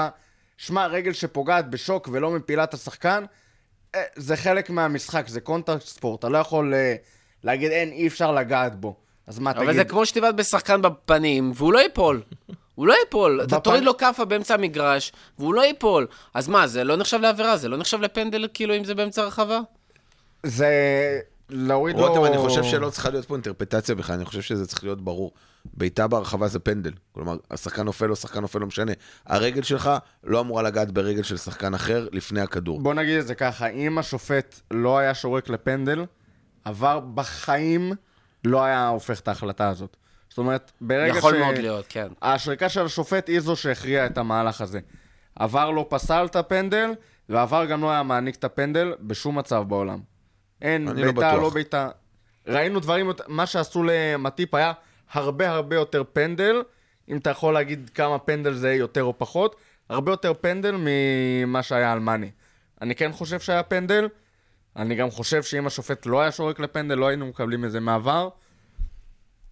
שמע, 0.58 0.88
רגל 0.88 1.14
שפוגעת 1.14 1.70
בשוק 1.70 2.10
ולא 2.12 2.32
מפילה 2.32 2.64
את 2.64 2.74
השחקן, 2.74 3.24
אה, 3.96 4.04
זה 4.16 4.36
חלק 4.36 4.70
מהמשחק, 4.70 5.28
זה 5.28 5.42
contact 5.42 5.86
sport, 5.86 6.20
אתה 6.20 6.30
לא 6.30 6.38
יכול 6.38 6.74
אה, 6.74 6.96
להגיד, 7.44 7.72
אין, 7.72 7.92
אי 7.92 8.08
אפשר 8.08 8.32
לגעת 8.32 8.76
בו. 8.76 8.96
אז 9.28 9.40
מה, 9.40 9.54
תגיד... 9.54 9.64
אבל 9.64 9.74
זה 9.74 9.86
כמו 9.86 10.06
שתבעט 10.06 10.36
בשחקן 10.36 10.82
בפנים, 10.82 11.52
והוא 11.56 11.74
לא 11.74 11.80
ייפול. 11.80 12.22
הוא 12.76 12.88
לא 12.88 12.94
ייפול. 13.04 13.40
אתה 13.44 13.56
בפן- 13.56 13.64
תוריד 13.64 13.84
לו 13.84 13.98
כאפה 13.98 14.26
באמצע 14.26 14.54
המגרש, 14.54 15.12
והוא 15.40 15.54
לא 15.54 15.62
ייפול. 15.62 16.08
אז 16.34 16.48
מה, 16.48 16.68
זה 16.68 16.84
לא 16.84 16.96
נחשב 16.98 17.18
לעבירה? 17.22 17.58
זה 17.58 17.70
לא 17.70 17.78
נחשב 17.78 18.02
לפנדל, 18.02 18.48
כאילו, 18.54 18.76
אם 18.78 18.84
זה 18.84 18.96
באמצע 18.96 19.22
הרחבה? 19.22 19.60
זה... 20.44 20.68
להוריד 21.50 21.96
לו... 22.00 22.08
רותם, 22.08 22.26
אני 22.26 22.38
חושב 22.38 22.64
שלא 22.64 22.90
צריכה 22.90 23.10
להיות 23.10 23.26
פה 23.26 23.34
אינטרפטציה 23.34 23.96
בכלל, 23.96 24.16
אני 24.16 24.26
חושב 24.26 24.42
שזה 24.42 24.68
צריך 24.68 24.84
להיות 24.84 25.02
ברור. 25.02 25.32
בעיטה 25.74 26.08
בהרחבה 26.08 26.48
זה 26.48 26.60
פנדל. 26.60 26.92
כלומר, 27.12 27.38
השחקן 27.52 27.84
נופל 27.84 28.10
או 28.12 28.16
שחקן 28.16 28.40
נופל, 28.42 28.60
לא 28.60 28.68
משנה. 28.68 28.92
הרגל 29.26 29.62
שלך 29.64 29.90
לא 30.24 30.40
אמורה 30.40 30.64
לגעת 30.64 30.92
ברגל 30.92 31.24
של 31.24 31.38
שחקן 31.38 31.74
אחר 31.74 32.08
לפני 32.12 32.42
הכדור. 32.42 32.80
בוא 32.82 32.94
נגיד 32.94 33.20
את 33.20 33.28
זה 33.28 33.36
ככה, 33.36 33.68
אם 33.68 33.98
השופט 33.98 34.60
לא 34.72 34.98
היה 34.98 35.14
שורק 35.14 35.50
לפנדל, 35.50 36.06
עבר 36.66 37.00
בחיים 37.00 37.92
לא 38.44 38.64
היה 38.64 38.88
הופך 38.88 39.20
את 39.20 39.28
ההחלטה 39.28 39.70
הזאת. 39.70 39.98
זאת 40.36 40.38
אומרת, 40.38 40.72
ברגע 40.82 41.18
יכול 41.18 41.34
ש... 41.36 41.38
מאוד 41.38 41.58
להיות, 41.58 41.86
כן. 41.90 42.08
השריקה 42.22 42.70
של 42.70 42.86
השופט 42.86 43.28
היא 43.28 43.40
זו 43.40 43.56
שהכריעה 43.56 44.06
את 44.06 44.18
המהלך 44.18 44.62
הזה. 44.62 44.80
עבר 45.36 45.72
לא 45.72 45.86
פסל 45.90 46.26
את 46.26 46.36
הפנדל, 46.36 46.92
ועבר 47.30 47.66
גם 47.66 47.82
לא 47.82 47.92
היה 47.92 48.04
מעניק 48.04 48.36
את 48.36 48.44
הפנדל 48.44 48.94
בשום 49.02 49.38
מצב 49.38 49.64
בעולם. 49.68 50.00
אין, 50.62 50.88
לא 50.88 50.94
בעיטה, 50.94 51.12
בטוח. 51.12 51.44
לא 51.44 51.50
בעיטה. 51.50 51.90
ראינו 52.48 52.80
דברים, 52.80 53.12
מה 53.28 53.46
שעשו 53.46 53.84
למטיפ 53.84 54.56
היה 54.56 54.74
הרבה 55.12 55.50
הרבה 55.50 55.76
יותר 55.76 56.04
פנדל, 56.14 56.64
אם 57.10 57.18
אתה 57.18 57.30
יכול 57.30 57.54
להגיד 57.54 57.90
כמה 57.94 58.20
פנדל 58.20 58.54
זה 58.54 58.74
יותר 58.74 59.04
או 59.04 59.14
פחות, 59.18 59.56
הרבה 59.90 60.12
יותר 60.12 60.34
פנדל 60.42 60.76
ממה 60.78 61.64
שהיה 61.64 61.92
על 61.92 62.00
מאני. 62.00 62.32
אני 62.82 62.96
כן 62.96 63.12
חושב 63.12 63.40
שהיה 63.40 63.64
פנדל, 63.64 64.08
אני 64.76 64.96
גם 64.96 65.10
חושב 65.10 65.44
שאם 65.44 65.68
השופט 65.68 66.06
לא 66.06 66.22
היה 66.22 66.32
שורק 66.32 66.60
לפנדל, 66.60 66.96
לא 66.96 67.08
היינו 67.08 67.26
מקבלים 67.26 67.64
איזה 67.64 67.80
מעבר. 67.80 68.30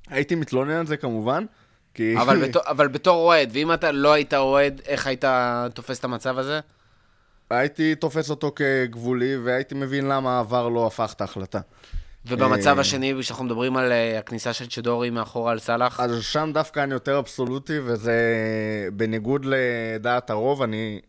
הייתי 0.09 0.35
מתלונן 0.35 0.71
על 0.71 0.85
זה 0.87 0.97
כמובן, 0.97 1.45
כי... 1.93 2.15
אבל 2.21 2.37
בתור- 2.47 2.61
אבל 2.67 2.87
בתור 2.87 3.17
אוהד, 3.17 3.49
ואם 3.53 3.73
אתה 3.73 3.91
לא 3.91 4.13
היית 4.13 4.33
אוהד, 4.33 4.81
איך 4.85 5.07
היית 5.07 5.25
תופס 5.73 5.99
את 5.99 6.03
המצב 6.03 6.37
הזה? 6.37 6.59
הייתי 7.49 7.95
תופס 7.95 8.29
אותו 8.29 8.51
כגבולי, 8.55 9.37
והייתי 9.37 9.75
מבין 9.75 10.07
למה 10.07 10.37
העבר 10.37 10.69
לא 10.69 10.87
הפך 10.87 11.13
את 11.15 11.21
ההחלטה. 11.21 11.59
ובמצב 12.25 12.75
אה, 12.75 12.81
השני, 12.81 13.13
כשאנחנו 13.19 13.45
מדברים 13.45 13.77
על 13.77 13.91
אה, 13.91 14.19
הכניסה 14.19 14.53
של 14.53 14.67
צ'דורי 14.69 15.09
מאחורה 15.09 15.51
על 15.51 15.59
סאלח, 15.59 15.99
אז 15.99 16.23
שם 16.23 16.51
דווקא 16.53 16.83
אני 16.83 16.93
יותר 16.93 17.19
אבסולוטי, 17.19 17.79
וזה 17.83 18.13
בניגוד 18.93 19.45
לדעת 19.45 20.29
הרוב, 20.29 20.61
אני, 20.61 20.99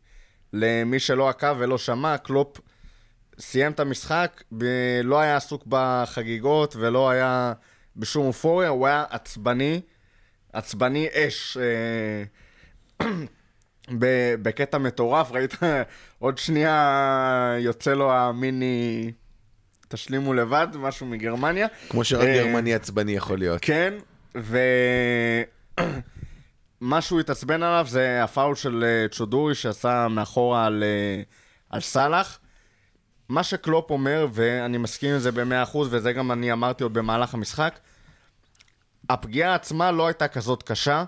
למי 0.53 0.99
שלא 0.99 1.29
עקב 1.29 1.57
ולא 1.59 1.79
שמע, 1.79 2.19
קלופ 2.19 2.61
סיים 3.39 3.73
את 3.73 3.81
המשחק, 3.81 4.43
ב- 4.59 4.65
לא 5.05 5.19
היה 5.21 5.37
עסוק 5.37 5.65
בחגיגות 5.69 6.77
ולא 6.77 7.11
היה 7.11 7.53
בשום 7.97 8.27
אופוריה, 8.27 8.69
הוא 8.69 8.87
היה 8.87 9.05
עצבני, 9.11 9.81
עצבני 10.53 11.09
אש. 11.13 11.57
אה, 13.01 13.07
בקטע 14.43 14.79
מטורף, 14.79 15.33
ראית? 15.33 15.55
עוד 16.19 16.39
שנייה 16.39 17.57
יוצא 17.59 17.95
לו 17.95 18.13
המיני... 18.13 19.13
תשלימו 19.89 20.35
לבד, 20.35 20.69
משהו 20.75 21.07
מגרמניה. 21.07 21.67
כמו 21.89 22.05
שרק 22.05 22.29
אה, 22.29 22.35
גרמני 22.35 22.75
עצבני 22.75 23.13
יכול 23.13 23.39
להיות. 23.39 23.59
כן, 23.63 23.95
ומה 24.35 24.53
שהוא 27.03 27.21
התעצבן 27.21 27.63
עליו 27.63 27.87
זה 27.89 28.25
הפאול 28.25 28.55
של 28.55 28.85
אה, 28.85 29.09
צ'ודורי 29.09 29.55
שעשה 29.55 30.09
מאחורה 30.09 30.67
על, 30.67 30.85
על 31.71 31.81
סאלח. 31.81 32.39
מה 33.35 33.43
שקלופ 33.43 33.91
אומר, 33.91 34.27
ואני 34.33 34.79
מסכים 34.79 35.13
עם 35.13 35.19
זה 35.19 35.33
ב-100%, 35.33 35.77
וזה 35.77 36.13
גם 36.13 36.33
אני 36.33 36.53
אמרתי 36.53 36.83
עוד 36.83 36.95
במהלך 36.95 37.35
המשחק, 37.35 37.79
הפגיעה 39.11 39.55
עצמה 39.55 39.93
לא 39.93 40.07
הייתה 40.07 40.29
כזאת 40.29 40.63
קשה. 40.63 41.05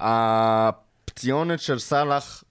הפציונת 0.00 1.60
של 1.60 1.78
סאלח 1.78 2.44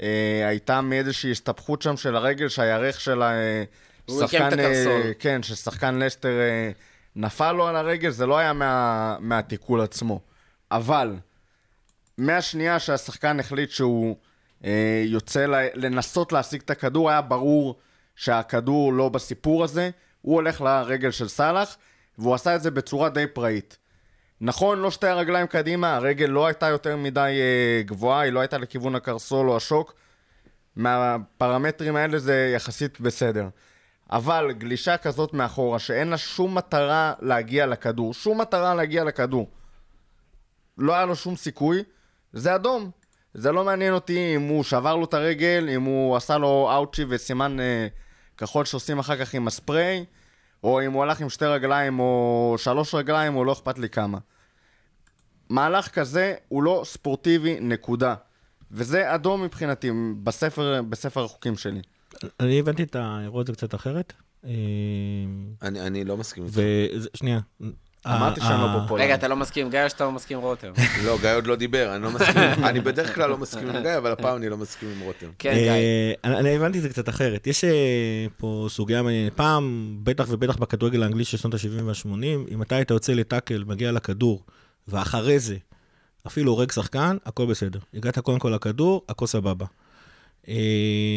אה, 0.00 0.48
הייתה 0.48 0.80
מאיזושהי 0.80 1.30
הסתבכות 1.30 1.82
שם 1.82 1.96
של 1.96 2.16
הרגל, 2.16 2.48
שהירך 2.48 3.00
של 3.00 3.22
את 3.22 4.10
השחקן... 4.10 4.60
הקרסול. 4.60 5.02
כן, 5.18 5.42
ששחקן 5.42 5.98
לסטר 5.98 6.40
אה, 6.40 6.70
נפל 7.16 7.52
לו 7.52 7.66
על 7.66 7.76
הרגל, 7.76 8.10
זה 8.10 8.26
לא 8.26 8.38
היה 8.38 8.52
מה, 8.52 9.16
מהתיקול 9.20 9.80
עצמו. 9.80 10.20
אבל, 10.70 11.16
מהשנייה 12.18 12.78
שהשחקן 12.78 13.40
החליט 13.40 13.70
שהוא 13.70 14.16
אה, 14.64 15.02
יוצא 15.06 15.46
ל- 15.46 15.68
לנסות 15.74 16.32
להשיג 16.32 16.60
את 16.64 16.70
הכדור, 16.70 17.10
היה 17.10 17.20
ברור 17.20 17.78
שהכדור 18.16 18.92
לא 18.92 19.08
בסיפור 19.08 19.64
הזה. 19.64 19.90
הוא 20.20 20.34
הולך 20.34 20.60
לרגל 20.60 21.10
של 21.10 21.28
סאלח, 21.28 21.76
והוא 22.18 22.34
עשה 22.34 22.56
את 22.56 22.62
זה 22.62 22.70
בצורה 22.70 23.08
די 23.08 23.26
פראית. 23.26 23.78
נכון, 24.40 24.78
לא 24.78 24.90
שתי 24.90 25.06
הרגליים 25.06 25.46
קדימה, 25.46 25.96
הרגל 25.96 26.26
לא 26.26 26.46
הייתה 26.46 26.66
יותר 26.66 26.96
מדי 26.96 27.38
אה, 27.40 27.82
גבוהה, 27.82 28.20
היא 28.20 28.32
לא 28.32 28.40
הייתה 28.40 28.58
לכיוון 28.58 28.94
הקרסול 28.94 29.50
או 29.50 29.56
השוק. 29.56 29.94
מהפרמטרים 30.76 31.96
האלה 31.96 32.18
זה 32.18 32.52
יחסית 32.56 33.00
בסדר. 33.00 33.48
אבל 34.10 34.52
גלישה 34.52 34.96
כזאת 34.96 35.34
מאחורה, 35.34 35.78
שאין 35.78 36.08
לה 36.08 36.18
שום 36.18 36.54
מטרה 36.54 37.12
להגיע 37.20 37.66
לכדור, 37.66 38.14
שום 38.14 38.40
מטרה 38.40 38.74
להגיע 38.74 39.04
לכדור, 39.04 39.50
לא 40.78 40.94
היה 40.94 41.04
לו 41.04 41.16
שום 41.16 41.36
סיכוי, 41.36 41.82
זה 42.32 42.54
אדום. 42.54 42.90
זה 43.34 43.52
לא 43.52 43.64
מעניין 43.64 43.94
אותי 43.94 44.36
אם 44.36 44.42
הוא 44.42 44.64
שבר 44.64 44.96
לו 44.96 45.04
את 45.04 45.14
הרגל, 45.14 45.68
אם 45.74 45.82
הוא 45.82 46.16
עשה 46.16 46.38
לו 46.38 46.70
אאוצ'י 46.72 47.04
וסימן 47.08 47.60
אה, 47.60 47.86
כחול 48.38 48.64
שעושים 48.64 48.98
אחר 48.98 49.16
כך 49.16 49.34
עם 49.34 49.46
הספרי, 49.46 50.04
או 50.64 50.84
אם 50.84 50.92
הוא 50.92 51.02
הלך 51.02 51.20
עם 51.20 51.28
שתי 51.28 51.44
רגליים 51.44 52.00
או 52.00 52.54
שלוש 52.58 52.94
רגליים, 52.94 53.36
או 53.36 53.44
לא 53.44 53.52
אכפת 53.52 53.78
לי 53.78 53.88
כמה. 53.88 54.18
מהלך 55.48 55.88
כזה 55.88 56.34
הוא 56.48 56.62
לא 56.62 56.82
ספורטיבי, 56.84 57.60
נקודה. 57.60 58.14
וזה 58.70 59.14
אדום 59.14 59.42
מבחינתי, 59.42 59.90
בספר, 60.22 60.82
בספר 60.82 61.24
החוקים 61.24 61.56
שלי. 61.56 61.82
אני 62.40 62.58
הבנתי 62.58 62.82
את 62.82 62.96
האירוע 62.96 63.42
הזה 63.42 63.52
קצת 63.52 63.74
אחרת. 63.74 64.12
אה, 64.44 64.50
אני 65.62 65.80
אני 65.80 66.04
לא 66.04 66.16
מסכים 66.16 66.44
איתך. 66.44 66.58
ושנייה. 67.14 67.40
אמרתי 68.06 68.40
שאני 68.40 68.60
לא 68.62 68.80
פופולרי. 68.80 69.04
רגע, 69.04 69.14
אתה 69.14 69.28
לא 69.28 69.36
מסכים 69.36 69.66
עם 69.66 69.70
גיא 69.70 69.84
או 69.84 69.90
שאתה 69.90 70.04
לא 70.04 70.12
מסכים 70.12 70.38
עם 70.38 70.42
רותם? 70.42 70.72
לא, 71.04 71.18
גיא 71.20 71.30
עוד 71.30 71.46
לא 71.46 71.56
דיבר, 71.56 71.94
אני 71.94 72.02
לא 72.02 72.10
מסכים. 72.10 72.36
אני 72.64 72.80
בדרך 72.80 73.14
כלל 73.14 73.30
לא 73.30 73.38
מסכים 73.38 73.70
עם 73.70 73.82
גיא, 73.82 73.96
אבל 73.96 74.12
הפעם 74.12 74.36
אני 74.36 74.48
לא 74.48 74.56
מסכים 74.56 74.88
עם 74.96 75.00
רותם. 75.00 75.26
כן, 75.38 75.54
גיא. 75.54 75.70
אה, 75.70 76.12
אני 76.24 76.38
אני 76.38 76.56
הבנתי 76.56 76.78
את 76.78 76.82
זה 76.82 76.88
קצת 76.88 77.08
אחרת. 77.08 77.46
יש 77.46 77.64
אה, 77.64 78.26
פה 78.36 78.66
סוגיה 78.70 79.02
מעניינת. 79.02 79.32
פעם, 79.32 79.96
בטח 80.02 80.26
ובטח 80.28 80.56
בכדורגל 80.56 81.02
האנגלי 81.02 81.24
של 81.24 81.36
שנות 81.36 81.54
ה-70 81.54 81.82
וה-80, 81.82 82.50
אם 82.50 82.62
אתה 82.62 82.76
היית 82.76 82.90
יוצא 82.90 83.12
לטאקל, 83.12 83.64
מגיע 83.66 83.92
לכדור, 83.92 84.42
ואחרי 84.88 85.38
זה 85.38 85.56
אפילו 86.26 86.52
הורג 86.52 86.70
שחקן, 86.70 87.16
הכל 87.26 87.46
בסדר. 87.46 87.78
הגעת 87.94 88.18
קודם 88.18 88.38
כל 88.38 88.48
לכדור, 88.48 89.04
הכל 89.08 89.26
סבבה. 89.26 89.66
אה, 90.48 90.54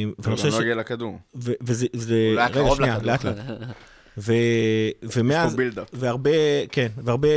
הוא 0.06 0.26
גם 0.26 0.32
לא. 0.52 0.60
הגיע 0.60 0.76
לכדור. 0.76 1.20
וזה... 1.36 1.88
הוא 1.94 2.36
לא 2.36 2.40
היה 2.40 2.50
קרוב 2.50 2.82
לכדור. 2.82 3.34
ו- 4.18 4.34
ומאז. 5.04 5.58
והרבה, 5.94 6.32
כן, 6.72 6.88
והרבה, 7.04 7.28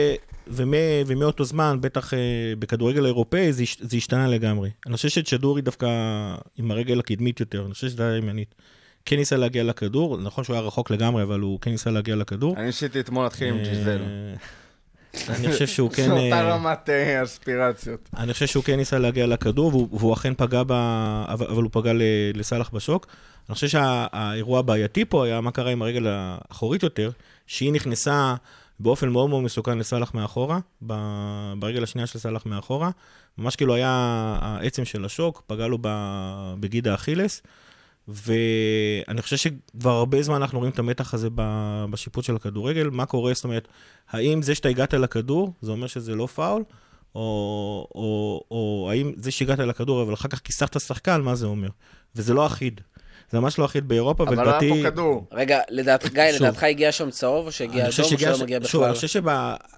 ומ, 0.46 0.74
ומאותו 1.06 1.44
זמן, 1.44 1.78
בטח 1.80 2.14
אה, 2.14 2.18
בכדורגל 2.58 3.04
האירופאי, 3.04 3.52
זה, 3.52 3.64
זה 3.80 3.96
השתנה 3.96 4.28
לגמרי. 4.28 4.70
אני 4.86 4.96
חושב 4.96 5.08
שצ'דורי 5.08 5.62
דווקא 5.62 5.86
עם 6.56 6.70
הרגל 6.70 7.00
הקדמית 7.00 7.40
יותר, 7.40 7.64
אני 7.64 7.74
חושב 7.74 7.88
שזה 7.88 8.08
היה 8.08 8.16
ימנית. 8.16 8.54
כן 9.04 9.16
ניסה 9.16 9.36
להגיע 9.36 9.64
לכדור, 9.64 10.18
נכון 10.18 10.44
שהוא 10.44 10.54
היה 10.56 10.62
רחוק 10.62 10.90
לגמרי, 10.90 11.22
אבל 11.22 11.40
הוא 11.40 11.60
כן 11.60 11.70
ניסה 11.70 11.90
להגיע 11.90 12.16
לכדור. 12.16 12.56
אני 12.56 12.66
ניסיתי 12.66 13.00
אתמול 13.00 13.24
להתחיל 13.24 13.48
עם 13.48 13.62
ג'יזל. 13.62 14.00
אה, 14.00 15.34
אני 15.34 15.52
חושב 15.52 15.66
שהוא 15.66 15.90
כן... 15.96 16.10
אותה 16.10 16.40
אה, 16.40 16.54
רמת 16.54 16.88
אספירציות. 17.24 18.08
אני 18.16 18.32
חושב 18.32 18.46
שהוא 18.46 18.64
כן 18.64 18.76
ניסה 18.76 18.98
להגיע 18.98 19.26
לכדור, 19.26 19.76
והוא, 19.92 20.14
אכן 20.14 20.34
פגע 20.36 20.62
ב... 20.66 20.72
אבל, 21.28 21.46
הוא 21.62 21.70
פגע 21.72 21.92
לסאלח 22.34 22.70
בשוק. 22.70 23.06
אני 23.50 23.54
חושב 23.54 23.68
שהאירוע 23.68 24.58
הבעייתי 24.58 25.04
פה 25.04 25.24
היה 25.24 25.40
מה 25.40 25.50
קרה 25.50 25.70
עם 25.70 25.82
הרגל 25.82 26.06
האחורית 26.06 26.82
יותר, 26.82 27.10
שהיא 27.46 27.72
נכנסה 27.72 28.34
באופן 28.80 29.08
מאוד 29.08 29.30
מאוד 29.30 29.42
מסוכן 29.42 29.78
לסאלח 29.78 30.14
מאחורה, 30.14 30.58
ברגל 31.58 31.82
השנייה 31.82 32.06
של 32.06 32.18
סאלח 32.18 32.46
מאחורה. 32.46 32.90
ממש 33.38 33.56
כאילו 33.56 33.74
היה 33.74 33.88
העצם 34.40 34.84
של 34.84 35.04
השוק, 35.04 35.42
פגע 35.46 35.66
לו 35.66 35.78
בגיד 36.60 36.88
האכילס. 36.88 37.42
ואני 38.08 39.22
חושב 39.22 39.36
שכבר 39.36 39.90
הרבה 39.90 40.22
זמן 40.22 40.36
אנחנו 40.36 40.58
רואים 40.58 40.72
את 40.72 40.78
המתח 40.78 41.14
הזה 41.14 41.28
בשיפוט 41.90 42.24
של 42.24 42.36
הכדורגל. 42.36 42.90
מה 42.90 43.06
קורה, 43.06 43.34
זאת 43.34 43.44
אומרת, 43.44 43.68
האם 44.10 44.42
זה 44.42 44.54
שאתה 44.54 44.68
הגעת 44.68 44.94
לכדור, 44.94 45.52
זה 45.60 45.70
אומר 45.70 45.86
שזה 45.86 46.14
לא 46.14 46.26
פאול? 46.26 46.62
או, 47.14 47.88
או, 47.94 48.42
או 48.50 48.88
האם 48.90 49.12
זה 49.16 49.30
שהגעת 49.30 49.58
לכדור, 49.58 50.02
אבל 50.02 50.14
אחר 50.14 50.28
כך 50.28 50.38
כיסחת 50.38 50.80
שחקן, 50.80 51.20
מה 51.20 51.34
זה 51.34 51.46
אומר? 51.46 51.68
וזה 52.16 52.34
לא 52.34 52.46
אחיד. 52.46 52.80
זה 53.32 53.40
ממש 53.40 53.58
לא 53.58 53.64
אחיד 53.64 53.88
באירופה, 53.88 54.24
אבל 54.24 54.36
לא 54.36 54.40
ולדעתי... 54.40 54.72
היה 54.72 54.84
פה 54.84 54.90
כדור. 54.90 55.26
רגע, 55.32 55.60
לדעת, 55.70 56.06
גיא, 56.12 56.32
שוב. 56.32 56.42
לדעתך 56.42 56.62
הגיע 56.62 56.92
שם 56.92 57.10
צהוב 57.10 57.46
או 57.46 57.52
שהגיע 57.52 57.82
אני 57.84 57.90
חושב 57.90 58.02
אדום 58.02 58.12
או 58.12 58.18
שהגיע 58.18 58.28
שלא 58.28 58.38
ש- 58.38 58.42
מגיע 58.42 58.58
שוב, 58.64 58.82
אני 58.82 58.92
בכלל? 58.92 59.06
חושב 59.08 59.22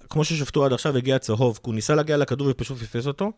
שכמו 0.05 0.23
ששפטו 0.25 0.65
עד 0.65 0.73
עכשיו, 0.73 0.97
הגיע 0.97 1.19
צהוב, 1.19 1.55
כי 1.55 1.61
הוא 1.63 1.75
ניסה 1.75 1.95
להגיע 1.95 2.17
לכדור 2.17 2.47
ופשוט 2.51 2.77
פספס 2.77 3.07
אותו. 3.07 3.31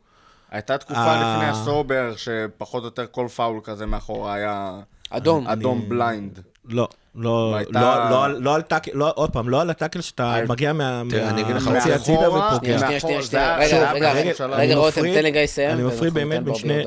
הייתה 0.52 0.78
תקופה 0.78 1.00
אה. 1.00 1.36
לפני 1.38 1.62
עשור 1.62 1.84
בערך, 1.84 2.20
שפחות 2.20 2.82
או 2.82 2.88
יותר 2.88 3.06
כל 3.12 3.28
פאול 3.36 3.60
כזה 3.64 3.86
מאחורה 3.86 4.34
היה 4.34 4.80
אדום. 5.10 5.48
אדום 5.48 5.90
blind. 5.90 6.40
לא, 6.70 6.88
לא, 7.16 7.58
לא, 7.70 8.10
לא, 8.10 8.26
על- 8.26 8.38
לא 8.40 8.62
טאקל, 8.62 8.92
לא, 8.94 9.12
עוד 9.16 9.30
פעם, 9.32 9.50
לא 9.50 9.62
על 9.62 9.70
הטאקל 9.70 10.02
שאתה 10.02 10.34
על- 10.34 10.46
מגיע 10.48 10.74
מה- 10.74 11.02
תראה, 11.10 11.30
אני 11.30 11.42
אגיד 11.42 11.56
לך, 11.56 11.68
מהחצי 11.68 11.94
הצידה 11.94 12.32
ופוגע. 12.32 12.80
שנייה, 12.80 13.00
שנייה, 13.00 13.24
שנייה, 13.24 13.58
רגע, 13.94 14.14
רגע, 14.50 14.76
רותם, 14.76 15.02
תן 15.14 15.24
לגיא 15.24 15.42
לסיים. 15.42 15.72
אני 15.72 15.84
מפריד 15.84 16.14
באמת 16.14 16.44
בין 16.44 16.56
שני, 16.56 16.84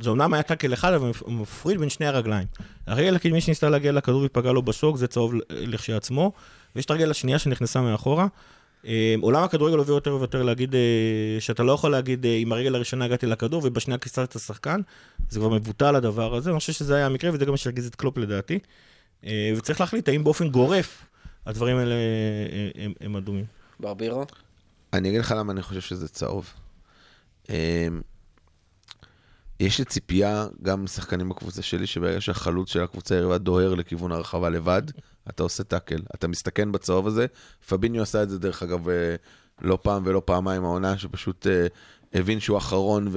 זה 0.00 0.10
אומנם 0.10 0.34
היה 0.34 0.42
טאקל 0.42 0.72
אחד, 0.72 0.92
אבל 0.92 1.10
הוא 1.20 1.32
מפריד 1.32 1.80
בין 1.80 1.88
שני 1.88 2.06
הרגליים. 2.06 2.46
הרגל 2.86 3.16
הקדמי 3.16 3.40
שניסתה 3.40 3.68
להגיע 3.68 3.92
לכדור 3.92 4.22
ופגע 4.26 4.52
לו 4.52 4.62
בשוק, 4.62 4.96
זה 4.96 5.06
צהוב 5.06 5.32
לכשעצמו, 5.50 6.32
ויש 6.76 6.84
את 6.84 6.90
הרגל 6.90 7.10
השנייה 7.10 7.38
שנכנסה 7.38 7.80
מאחורה. 7.80 8.26
אה, 8.86 9.14
עולם 9.20 9.42
הכדורגל 9.42 9.78
עובר 9.78 9.92
יותר 9.92 10.14
ויותר 10.14 10.42
להגיד 10.42 10.74
אה, 10.74 10.80
שאתה 11.40 11.62
לא 11.62 11.72
יכול 11.72 11.90
להגיד, 11.90 12.26
אה, 12.26 12.36
עם 12.40 12.52
הרגל 12.52 12.74
הראשונה 12.74 13.04
הגעתי 13.04 13.26
לכדור 13.26 13.60
ובשנייה 13.64 13.98
כיסת 13.98 14.18
את 14.18 14.36
השחקן, 14.36 14.80
זה 15.28 15.38
כבר 15.40 15.48
מבוטל 15.48 15.96
הדבר 15.96 16.34
הזה, 16.34 16.50
אני 16.50 16.58
חושב 16.58 16.72
שזה 16.72 16.94
היה 16.96 17.06
המקרה, 17.06 17.30
וזה 17.34 17.44
גם 17.44 17.50
מה 17.50 17.56
שהרגיז 17.56 17.86
את 17.86 17.94
קלופ 17.94 18.18
לדעתי. 18.18 18.58
אה, 19.26 19.52
וצריך 19.56 19.80
להחליט 19.80 20.08
האם 20.08 20.24
באופן 20.24 20.48
גורף 20.48 21.06
הדברים 21.46 21.76
האלה 21.76 21.94
אה, 21.94 22.84
הם- 22.84 22.92
הם 23.00 23.16
אדומים. 23.16 23.44
ברבירו? 23.80 24.24
אני 24.92 25.08
אגיד 25.08 25.20
לך 25.20 25.34
למה 25.38 25.52
אני 25.52 25.62
חושב 25.62 25.80
שזה 25.80 26.08
צהוב. 26.08 26.52
יש 29.60 29.78
לי 29.78 29.84
ציפייה, 29.84 30.46
גם 30.62 30.84
משחקנים 30.84 31.28
בקבוצה 31.28 31.62
שלי, 31.62 31.86
שברגע 31.86 32.20
שהחלוץ 32.20 32.72
של 32.72 32.82
הקבוצה 32.82 33.14
היריבה 33.14 33.38
דוהר 33.38 33.74
לכיוון 33.74 34.12
הרחבה 34.12 34.50
לבד, 34.50 34.82
אתה 35.30 35.42
עושה 35.42 35.64
טאקל, 35.64 35.98
אתה 36.14 36.28
מסתכן 36.28 36.72
בצהוב 36.72 37.06
הזה. 37.06 37.26
פביניו 37.68 38.02
עשה 38.02 38.22
את 38.22 38.30
זה, 38.30 38.38
דרך 38.38 38.62
אגב, 38.62 38.88
אה, 38.88 39.14
לא 39.60 39.78
פעם 39.82 40.02
ולא 40.06 40.22
פעמיים 40.24 40.64
העונה, 40.64 40.98
שפשוט 40.98 41.46
אה, 41.46 41.66
הבין 42.14 42.40
שהוא 42.40 42.58
אחרון, 42.58 43.08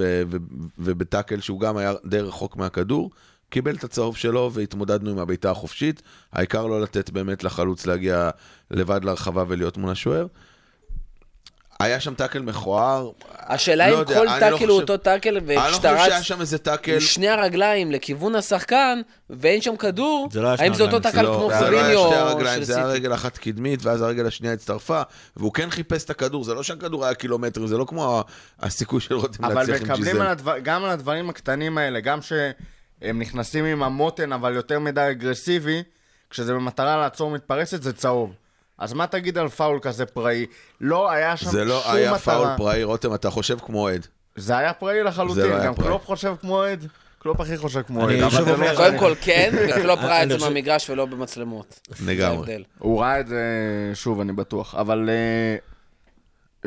ובטאקל 0.78 1.40
שהוא 1.40 1.60
גם 1.60 1.76
היה 1.76 1.92
די 2.06 2.20
רחוק 2.20 2.56
מהכדור, 2.56 3.10
קיבל 3.50 3.74
את 3.74 3.84
הצהוב 3.84 4.16
שלו 4.16 4.50
והתמודדנו 4.52 5.10
עם 5.10 5.18
הבעיטה 5.18 5.50
החופשית. 5.50 6.02
העיקר 6.32 6.66
לא 6.66 6.82
לתת 6.82 7.10
באמת 7.10 7.44
לחלוץ 7.44 7.86
להגיע 7.86 8.30
לבד 8.70 9.04
לרחבה 9.04 9.44
ולהיות 9.48 9.76
מול 9.76 9.90
השוער. 9.90 10.26
היה 11.80 12.00
שם 12.00 12.14
טאקל 12.14 12.42
מכוער. 12.42 13.10
השאלה 13.38 13.88
לא 13.88 13.94
אם 13.94 13.98
יודע, 13.98 14.14
כל 14.14 14.28
אני 14.28 14.40
טאקל 14.40 14.50
לא 14.50 14.56
הוא 14.56 14.58
חושב- 14.58 14.70
אותו 14.80 14.96
טאקל, 14.96 15.36
אני 15.36 15.54
לא 15.54 15.60
חושב 15.60 15.68
וכשאתה 15.68 15.92
רץ 16.16 16.22
שם 16.22 16.40
איזה 16.40 16.58
טאקל. 16.58 16.92
עם 16.94 17.00
שני 17.00 17.28
הרגליים 17.28 17.92
לכיוון 17.92 18.34
השחקן, 18.34 19.00
ואין 19.30 19.60
שם 19.60 19.76
כדור, 19.76 20.28
זה 20.32 20.40
לא 20.40 20.48
האם 20.48 20.74
זה 20.74 20.82
אותו 20.82 21.00
טאקל 21.00 21.22
לא, 21.22 21.36
כמו 21.38 21.58
זה 21.58 21.70
לא 21.70 21.80
היה 21.80 21.98
שתי 21.98 22.14
הרגליים, 22.14 22.58
של 22.60 22.64
זה 22.64 22.76
היה 22.76 22.84
סיטי? 22.86 22.96
רגל 22.98 23.14
אחת 23.14 23.38
קדמית, 23.38 23.84
ואז 23.84 24.02
הרגל 24.02 24.26
השנייה 24.26 24.54
הצטרפה, 24.54 25.02
והוא 25.36 25.52
כן 25.52 25.70
חיפש 25.70 26.04
את 26.04 26.10
הכדור, 26.10 26.44
זה 26.44 26.54
לא 26.54 26.62
שהכדור 26.62 27.04
היה 27.04 27.14
קילומטרים, 27.14 27.66
זה 27.66 27.78
לא 27.78 27.84
כמו 27.84 28.24
הסיכוי 28.60 29.00
של 29.00 29.14
רותם 29.14 29.44
אבל 29.44 29.54
להצליח 29.54 29.76
עם 29.76 29.82
מקבלים 29.84 30.04
ג'יזל. 30.04 30.20
על 30.22 30.26
הדבר, 30.26 30.58
גם 30.62 30.84
על 30.84 30.90
הדברים 30.90 31.30
הקטנים 31.30 31.78
האלה, 31.78 32.00
גם 32.00 32.18
שהם 33.00 33.18
נכנסים 33.18 33.64
עם 33.64 33.82
המותן, 33.82 34.32
אבל 34.32 34.54
יותר 34.54 34.78
מדי 34.80 35.08
אגרסיבי, 35.10 35.82
כשזה 36.30 36.54
במטרה 36.54 36.96
לעצור 36.96 37.30
מתפרצת, 37.30 37.82
זה 37.82 37.92
צהוב. 37.92 38.32
אז 38.78 38.92
מה 38.92 39.06
תגיד 39.06 39.38
על 39.38 39.48
פאול 39.48 39.78
כזה 39.82 40.06
פראי? 40.06 40.46
לא 40.80 41.10
היה 41.10 41.36
שם 41.36 41.50
זה 41.50 41.58
שום 41.60 41.68
לא 41.68 41.78
מטרה. 41.80 41.92
היה 41.92 42.18
פאול 42.18 42.48
פראי, 42.56 42.84
רותם, 42.84 43.14
אתה 43.14 43.30
חושב 43.30 43.58
כמו 43.58 43.80
אוהד. 43.80 44.06
זה 44.36 44.56
היה 44.58 44.72
פראי 44.72 44.96
זה 44.96 45.02
לחלוטין, 45.02 45.42
לא 45.42 45.54
היה 45.54 45.66
גם 45.66 45.74
פראי. 45.74 45.88
קלופ 45.88 46.04
חושב 46.04 46.34
כמו 46.40 46.54
אוהד. 46.54 46.86
קלופ 47.18 47.40
הכי 47.40 47.56
חושב 47.56 47.82
כמו 47.82 48.02
אוהד. 48.02 48.30
זה 48.30 48.40
לא- 48.56 48.76
קודם 48.76 48.98
כל 48.98 49.14
כן, 49.20 49.50
וקלופ 49.68 49.98
ראה 50.00 50.22
את 50.22 50.28
זה 50.28 50.38
במגרש 50.38 50.90
ולא 50.90 51.06
במצלמות. 51.06 51.80
זה 51.88 52.12
לגמרי. 52.12 52.64
הוא 52.78 53.00
ראה 53.00 53.20
את 53.20 53.26
זה, 53.26 53.40
שוב, 53.94 54.20
אני 54.20 54.32
בטוח. 54.32 54.74
אבל 54.74 55.08
אה, 55.10 55.56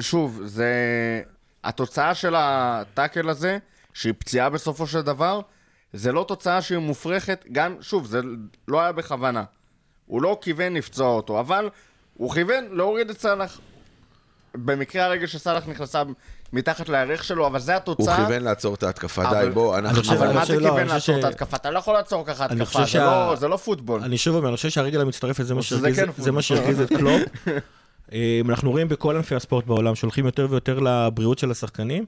שוב, 0.01 0.41
זה... 0.45 0.73
התוצאה 1.63 2.15
של 2.15 2.33
הטאקל 2.37 3.29
הזה, 3.29 3.57
שהיא 3.93 4.13
פציעה 4.19 4.49
בסופו 4.49 4.87
של 4.87 5.01
דבר, 5.01 5.41
זה 5.93 6.11
לא 6.11 6.25
תוצאה 6.27 6.61
שהיא 6.61 6.77
מופרכת, 6.77 7.45
גם, 7.51 7.75
שוב, 7.81 8.05
זה 8.05 8.19
לא 8.67 8.81
היה 8.81 8.91
בכוונה. 8.91 9.43
הוא 10.05 10.21
לא 10.21 10.37
כיוון 10.41 10.73
לפצוע 10.73 11.07
אותו, 11.07 11.39
אבל 11.39 11.69
הוא 12.17 12.33
כיוון 12.33 12.63
להוריד 12.71 13.09
את 13.09 13.19
סאלח. 13.21 13.59
במקרה 14.55 15.05
הרגל 15.05 15.27
של 15.27 15.44
סאלח 15.44 15.67
נכנסה 15.67 16.03
מתחת 16.53 16.89
לירך 16.89 17.23
שלו, 17.23 17.47
אבל 17.47 17.59
זה 17.59 17.71
הוא 17.71 17.77
התוצאה. 17.77 18.15
כיוון 18.15 18.43
לעצור 18.43 18.73
את 18.75 18.83
ההתקפה, 18.83 19.27
אבל- 19.29 19.45
די, 19.45 19.51
בוא, 19.53 19.77
אנחנו... 19.77 19.99
חושב- 19.99 20.11
אבל 20.13 20.25
אני 20.27 20.35
מה 20.35 20.45
זה 20.45 20.59
לא, 20.59 20.67
כיוון 20.69 20.79
לעצור 20.87 20.99
חושב 20.99 21.13
את 21.13 21.21
ש- 21.21 21.25
ההתקפה? 21.25 21.55
אתה 21.57 21.71
לא 21.71 21.79
יכול 21.79 21.93
לעצור 21.93 22.25
ככה 22.25 22.45
אני 22.45 22.61
התקפה, 22.61 22.79
חושב 22.83 22.99
זה 22.99 23.05
לא- 23.05 23.29
שה- 23.35 23.39
זה 23.39 23.47
לא 23.47 23.57
פוטבול. 23.57 24.01
אני 24.03 24.17
שוב 24.17 24.35
אומר, 24.35 24.47
אני 24.47 24.55
חושב 24.55 24.69
שהרגל 24.69 25.01
המצטרפת 25.01 25.45
זה 25.45 25.53
מה 25.55 25.61
שהרגיז- 25.61 25.95
כן 25.95 26.41
שהרגיז 26.41 26.81
את 26.81 26.89
קלופ. 26.89 27.21
אה, 28.13 28.41
אנחנו 28.49 28.71
רואים 28.71 28.87
בכל 28.89 29.15
ענפי 29.15 29.35
הספורט 29.35 29.65
בעולם 29.65 29.95
שהולכים 29.95 30.25
יותר 30.25 30.47
ויותר 30.49 30.79
לבריאות 30.79 31.39
של 31.39 31.51
השחקנים, 31.51 32.05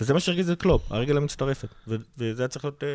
וזה 0.00 0.14
מה 0.14 0.20
שהרגיז 0.20 0.50
את 0.50 0.60
קלופ, 0.62 0.92
הרגל 0.92 1.16
המצטרפת. 1.16 1.68
ו- 1.88 1.96
וזה 2.18 2.42
היה 2.42 2.48
צריך 2.48 2.64
להיות 2.64 2.82
אה, 2.84 2.88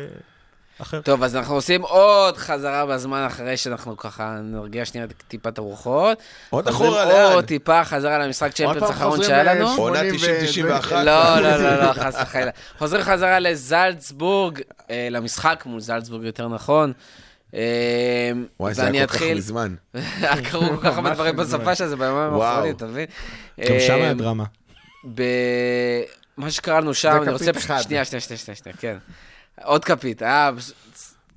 אחר. 0.78 1.00
טוב, 1.00 1.22
אז 1.22 1.36
אנחנו 1.36 1.54
עושים 1.54 1.82
עוד 1.82 2.36
חזרה 2.36 2.86
בזמן 2.86 3.24
אחרי 3.26 3.56
שאנחנו 3.56 3.96
ככה 3.96 4.38
נרגיע 4.42 4.84
שנייה 4.84 5.06
טיפה 5.28 5.48
את 5.48 5.58
הרוחות. 5.58 6.18
עוד 6.50 6.68
אחורה, 6.68 7.04
לאן? 7.04 7.32
עוד 7.32 7.44
טיפה 7.44 7.84
חזרה 7.84 8.18
למשחק 8.18 8.52
צ'מפיונס 8.52 8.82
האחרון 8.82 9.22
שהיה 9.22 9.42
לנו. 9.54 9.68
עונה 9.76 9.98
80 9.98 10.14
ו- 10.66 10.80
90-91. 10.86 10.92
לא, 10.92 11.40
לא, 11.40 11.56
לא, 11.56 11.76
לא, 11.84 11.92
חס 12.02 12.16
וחלילה. 12.22 12.50
חוזרים 12.78 13.02
חזרה 13.02 13.38
לזלצבורג, 13.38 14.60
אה, 14.90 15.08
למשחק 15.10 15.62
מול 15.66 15.80
זלצבורג 15.80 16.24
יותר 16.24 16.48
נכון. 16.48 16.92
אה, 17.54 18.30
וואי, 18.60 18.74
זה 18.74 18.86
היה 18.86 19.06
כל 19.06 19.14
כך 19.14 19.22
מזמן. 19.22 19.74
קרו 20.50 20.68
כל 20.68 20.76
כך 20.82 20.96
הרבה 20.96 21.10
דברים 21.14 21.36
בשפה 21.36 21.74
של 21.74 21.86
זה 21.86 21.96
וואו. 21.96 22.42
האחרונים, 22.42 22.76
אתה 22.76 22.86
מבין? 22.86 23.06
גם 23.60 23.80
שם 23.86 23.94
היה 23.94 24.14
דרמה. 24.14 24.44
במה 26.38 26.50
שקראנו 26.50 26.94
שם, 26.94 27.10
זה 27.12 27.18
אני 27.22 27.32
רוצה 27.32 27.44
כפית 27.44 27.56
פשוט... 27.56 27.70
אחד. 27.70 27.82
שנייה, 27.82 28.04
שנייה, 28.04 28.20
שנייה, 28.20 28.38
שנייה, 28.38 28.56
שנייה, 28.56 28.76
כן. 28.76 28.96
עוד 29.64 29.84
כפית, 29.84 30.22
היה 30.22 30.50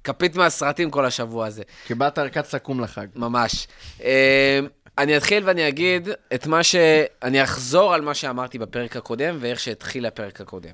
כפית 0.04 0.36
מהסרטים 0.36 0.91
כל 0.91 1.06
השבוע 1.06 1.45
הזה, 1.47 1.64
קיבלת 1.88 2.18
ערכת 2.18 2.45
סכו"ם 2.45 2.80
לחג. 2.80 3.08
ממש. 3.16 3.68
אה, 4.04 4.60
אני 4.97 5.18
אתחיל 5.18 5.43
ואני 5.45 5.68
אגיד 5.68 6.10
את 6.34 6.47
מה 6.47 6.64
ש... 6.64 6.76
אני 7.24 7.43
אחזור 7.43 7.93
על 7.93 8.02
מה 8.02 8.14
שאמרתי 8.14 8.58
בפרק 8.60 8.95
הקודם 8.95 9.38
ואיך 9.39 9.60
שהתחיל 9.60 10.06
הפרק 10.06 10.41
הקודם. 10.41 10.74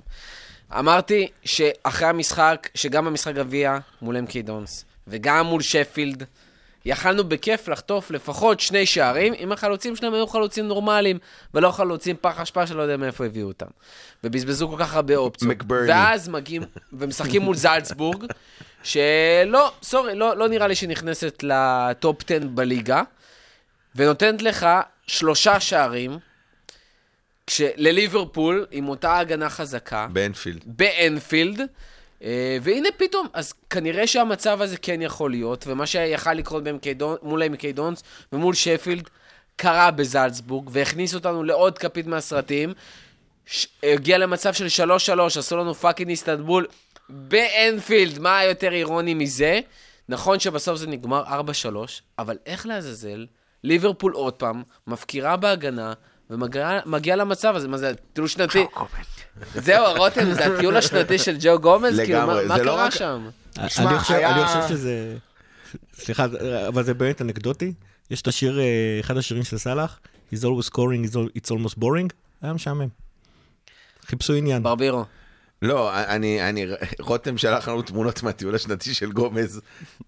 אמרתי 0.80 1.28
שאחרי 1.44 2.08
המשחק, 2.08 2.70
שגם 2.76 3.06
במשחק 3.06 3.36
גביע 3.36 3.78
מול 4.02 4.18
אמקי 4.18 4.42
דונס, 4.42 4.86
וגם 5.08 5.46
מול 5.46 5.62
שפילד, 5.62 6.24
יכלנו 6.86 7.24
בכיף 7.24 7.68
לחטוף 7.68 8.12
לפחות 8.12 8.60
שני 8.60 8.86
שערים, 8.86 9.34
אם 9.34 9.52
החלוצים 9.52 9.96
שלהם 9.96 10.14
היו 10.14 10.28
חלוצים 10.28 10.68
נורמליים, 10.68 11.20
ולא 11.54 11.72
חלוצים 11.72 12.16
פח 12.22 12.40
אשפה 12.40 12.68
שלא 12.68 12.82
יודע 12.82 12.98
מאיפה 12.98 13.26
הביאו 13.26 13.48
אותם. 13.48 13.66
ובזבזו 14.24 14.70
כל 14.70 14.76
כך 14.80 14.96
הרבה 14.96 15.16
אופציות. 15.16 15.52
מקברני. 15.52 15.90
ואז 15.90 16.30
מגיעים 16.30 16.64
ומשחקים 16.94 17.42
מול 17.42 17.56
זלצבורג, 17.56 18.26
שלא, 18.84 19.72
סורי, 19.84 20.16
לא, 20.16 20.38
לא 20.38 20.50
נראה 20.50 20.68
לי 20.68 20.76
שנכנסת 20.76 21.44
לטופ 21.44 22.18
10 22.26 22.40
בליגה, 22.48 23.02
ונותנת 23.96 24.42
לך 24.42 24.68
שלושה 25.08 25.60
שערים, 25.60 26.20
כש... 27.48 27.62
לליברפול, 27.76 28.66
עם 28.72 28.90
אותה 28.90 29.18
הגנה 29.18 29.50
חזקה, 29.50 30.08
באנפילד. 30.12 30.64
באנפילד, 30.66 31.62
והנה 32.62 32.90
פתאום, 32.98 33.28
אז 33.34 33.54
כנראה 33.70 34.08
שהמצב 34.08 34.62
הזה 34.62 34.78
כן 34.78 35.02
יכול 35.02 35.32
להיות, 35.32 35.66
ומה 35.68 35.86
שיכל 35.86 36.34
לקרות 36.34 36.64
במקי 36.64 36.94
דון- 36.94 37.18
מול 37.22 37.44
אמקי 37.44 37.72
דונס 37.72 38.04
ומול 38.34 38.54
שפילד, 38.54 39.10
קרה 39.56 39.92
בזלצבורג, 39.92 40.70
והכניס 40.72 41.16
אותנו 41.16 41.44
לעוד 41.44 41.78
כפית 41.78 42.08
מהסרטים. 42.08 42.74
ש... 43.46 43.68
הגיע 43.84 44.18
למצב 44.18 44.54
של 44.54 44.86
3-3, 45.16 45.40
עשו 45.40 45.58
לנו 45.58 45.74
fucking 45.76 46.10
איסטנבול 46.10 46.66
באנפילד, 47.10 48.20
מה 48.20 48.44
יותר 48.44 48.74
אירוני 48.74 49.14
מזה? 49.14 49.60
נכון 50.10 50.40
שבסוף 50.40 50.78
זה 50.78 50.88
נגמר 50.88 51.24
4-3, 51.26 51.30
אבל 52.20 52.38
איך 52.46 52.66
לעזאזל, 52.66 53.26
ליברפול 53.64 54.14
עוד 54.14 54.34
פעם, 54.34 54.64
מפקירה 54.88 55.38
בהגנה, 55.38 55.94
מגיעה 56.86 57.16
למצב 57.16 57.56
הזה, 57.56 57.68
מה 57.68 57.78
זה, 57.78 57.92
טיול 58.14 58.28
שנתי? 58.28 58.66
זהו, 59.56 59.86
רותם, 59.98 60.34
זה 60.34 60.46
הטיול 60.46 60.78
השנתי 60.78 61.18
של 61.18 61.38
ג'ו 61.40 61.60
גומז? 61.60 62.00
כאילו, 62.00 62.20
לגמרי, 62.20 62.46
מה 62.48 62.58
זה 62.58 62.64
לא 62.64 62.72
קרה 62.72 62.86
רק- 62.86 62.92
שם? 62.94 63.30
אני 63.58 63.70
חושב- 64.00 64.14
היה- 64.14 64.32
אני 64.36 64.46
חושב 64.48 64.76
שזה... 64.76 65.18
סליחה, 65.94 66.26
אבל 66.68 66.84
זה 66.84 66.94
באמת 66.94 67.22
אנקדוטי. 67.22 67.74
יש 68.12 68.22
את 68.22 68.28
השיר, 68.28 68.60
אה, 68.60 68.66
אחד 69.00 69.18
השירים 69.18 69.44
של 69.44 69.58
סאלח, 69.58 70.00
He's 70.34 70.38
always 70.38 70.70
scoring, 70.70 71.08
it's 71.38 71.50
almost 71.52 71.76
boring, 71.80 72.10
היה 72.42 72.54
משעמם. 72.54 72.88
חיפשו 74.06 74.34
עניין. 74.34 74.64
ברבירו. 74.64 75.06
לא, 75.62 75.92
אני, 76.04 76.50
אני, 76.50 76.66
רותם 77.00 77.38
שלח 77.38 77.68
לנו 77.68 77.82
תמונות 77.82 78.24
מהטיול 78.24 78.56
השנתי 78.56 78.94
של 78.94 79.12
גומז, 79.12 79.62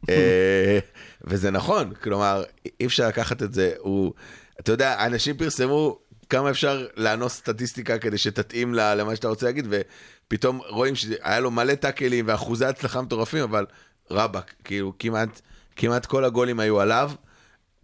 אה, 0.09 0.79
וזה 1.23 1.51
נכון, 1.51 1.93
כלומר, 2.03 2.43
אי 2.79 2.85
אפשר 2.85 3.07
לקחת 3.07 3.43
את 3.43 3.53
זה, 3.53 3.71
הוא, 3.79 4.13
אתה 4.59 4.71
יודע, 4.71 5.05
אנשים 5.05 5.37
פרסמו 5.37 5.99
כמה 6.29 6.49
אפשר 6.49 6.85
לאנוס 6.97 7.33
סטטיסטיקה 7.33 7.97
כדי 7.97 8.17
שתתאים 8.17 8.73
ל- 8.73 8.93
למה 8.93 9.15
שאתה 9.15 9.27
רוצה 9.27 9.45
להגיד, 9.45 9.67
ופתאום 9.69 10.61
רואים 10.69 10.95
שהיה 10.95 11.39
לו 11.39 11.51
מלא 11.51 11.75
טאקלים 11.75 12.25
ואחוזי 12.27 12.65
הצלחה 12.65 13.01
מטורפים, 13.01 13.43
אבל 13.43 13.65
רבאק, 14.11 14.53
כאילו, 14.63 14.93
כמעט, 14.99 15.41
כמעט 15.75 16.05
כל 16.05 16.25
הגולים 16.25 16.59
היו 16.59 16.79
עליו. 16.79 17.11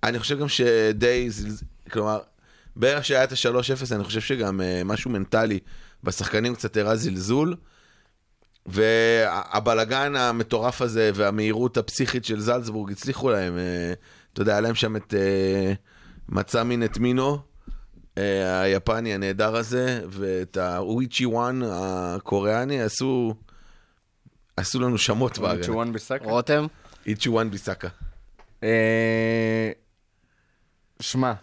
אני 0.03 0.19
חושב 0.19 0.39
גם 0.39 0.47
שדי, 0.47 1.29
כלומר, 1.91 2.19
בערך 2.75 3.05
שהיה 3.05 3.23
את 3.23 3.31
ה-3-0, 3.31 3.95
אני 3.95 4.03
חושב 4.03 4.21
שגם 4.21 4.59
uh, 4.59 4.63
משהו 4.85 5.11
מנטלי 5.11 5.59
בשחקנים 6.03 6.55
קצת 6.55 6.77
הראה 6.77 6.95
זלזול. 6.95 7.55
והבלגן 8.65 10.15
המטורף 10.15 10.81
הזה 10.81 11.11
והמהירות 11.15 11.77
הפסיכית 11.77 12.25
של 12.25 12.39
זלצבורג 12.39 12.91
הצליחו 12.91 13.29
להם, 13.29 13.57
uh, 13.57 13.97
אתה 14.33 14.41
יודע, 14.41 14.51
היה 14.51 14.61
להם 14.61 14.75
שם 14.75 14.95
את 14.95 15.13
uh, 15.13 15.75
מצא 16.29 16.63
מין 16.63 16.83
את 16.83 16.97
מינו, 16.97 17.39
היפני 18.15 19.13
הנהדר 19.13 19.55
הזה, 19.55 20.01
ואת 20.09 20.57
האויצ'י 20.57 21.25
וואן 21.25 21.61
הקוריאני, 21.65 22.81
עשו, 22.81 23.33
עשו 24.57 24.79
לנו 24.79 24.97
שמות 24.97 25.37
בהגנה. 25.37 25.63
צ'ואן 25.63 25.93
ביסאקה. 25.93 26.25
רותם? 26.25 26.65
איצ'י 27.05 27.29
וואן 27.29 27.49
ביסאקה. 27.51 27.87
אה, 28.63 29.71
שמע, 30.99 31.33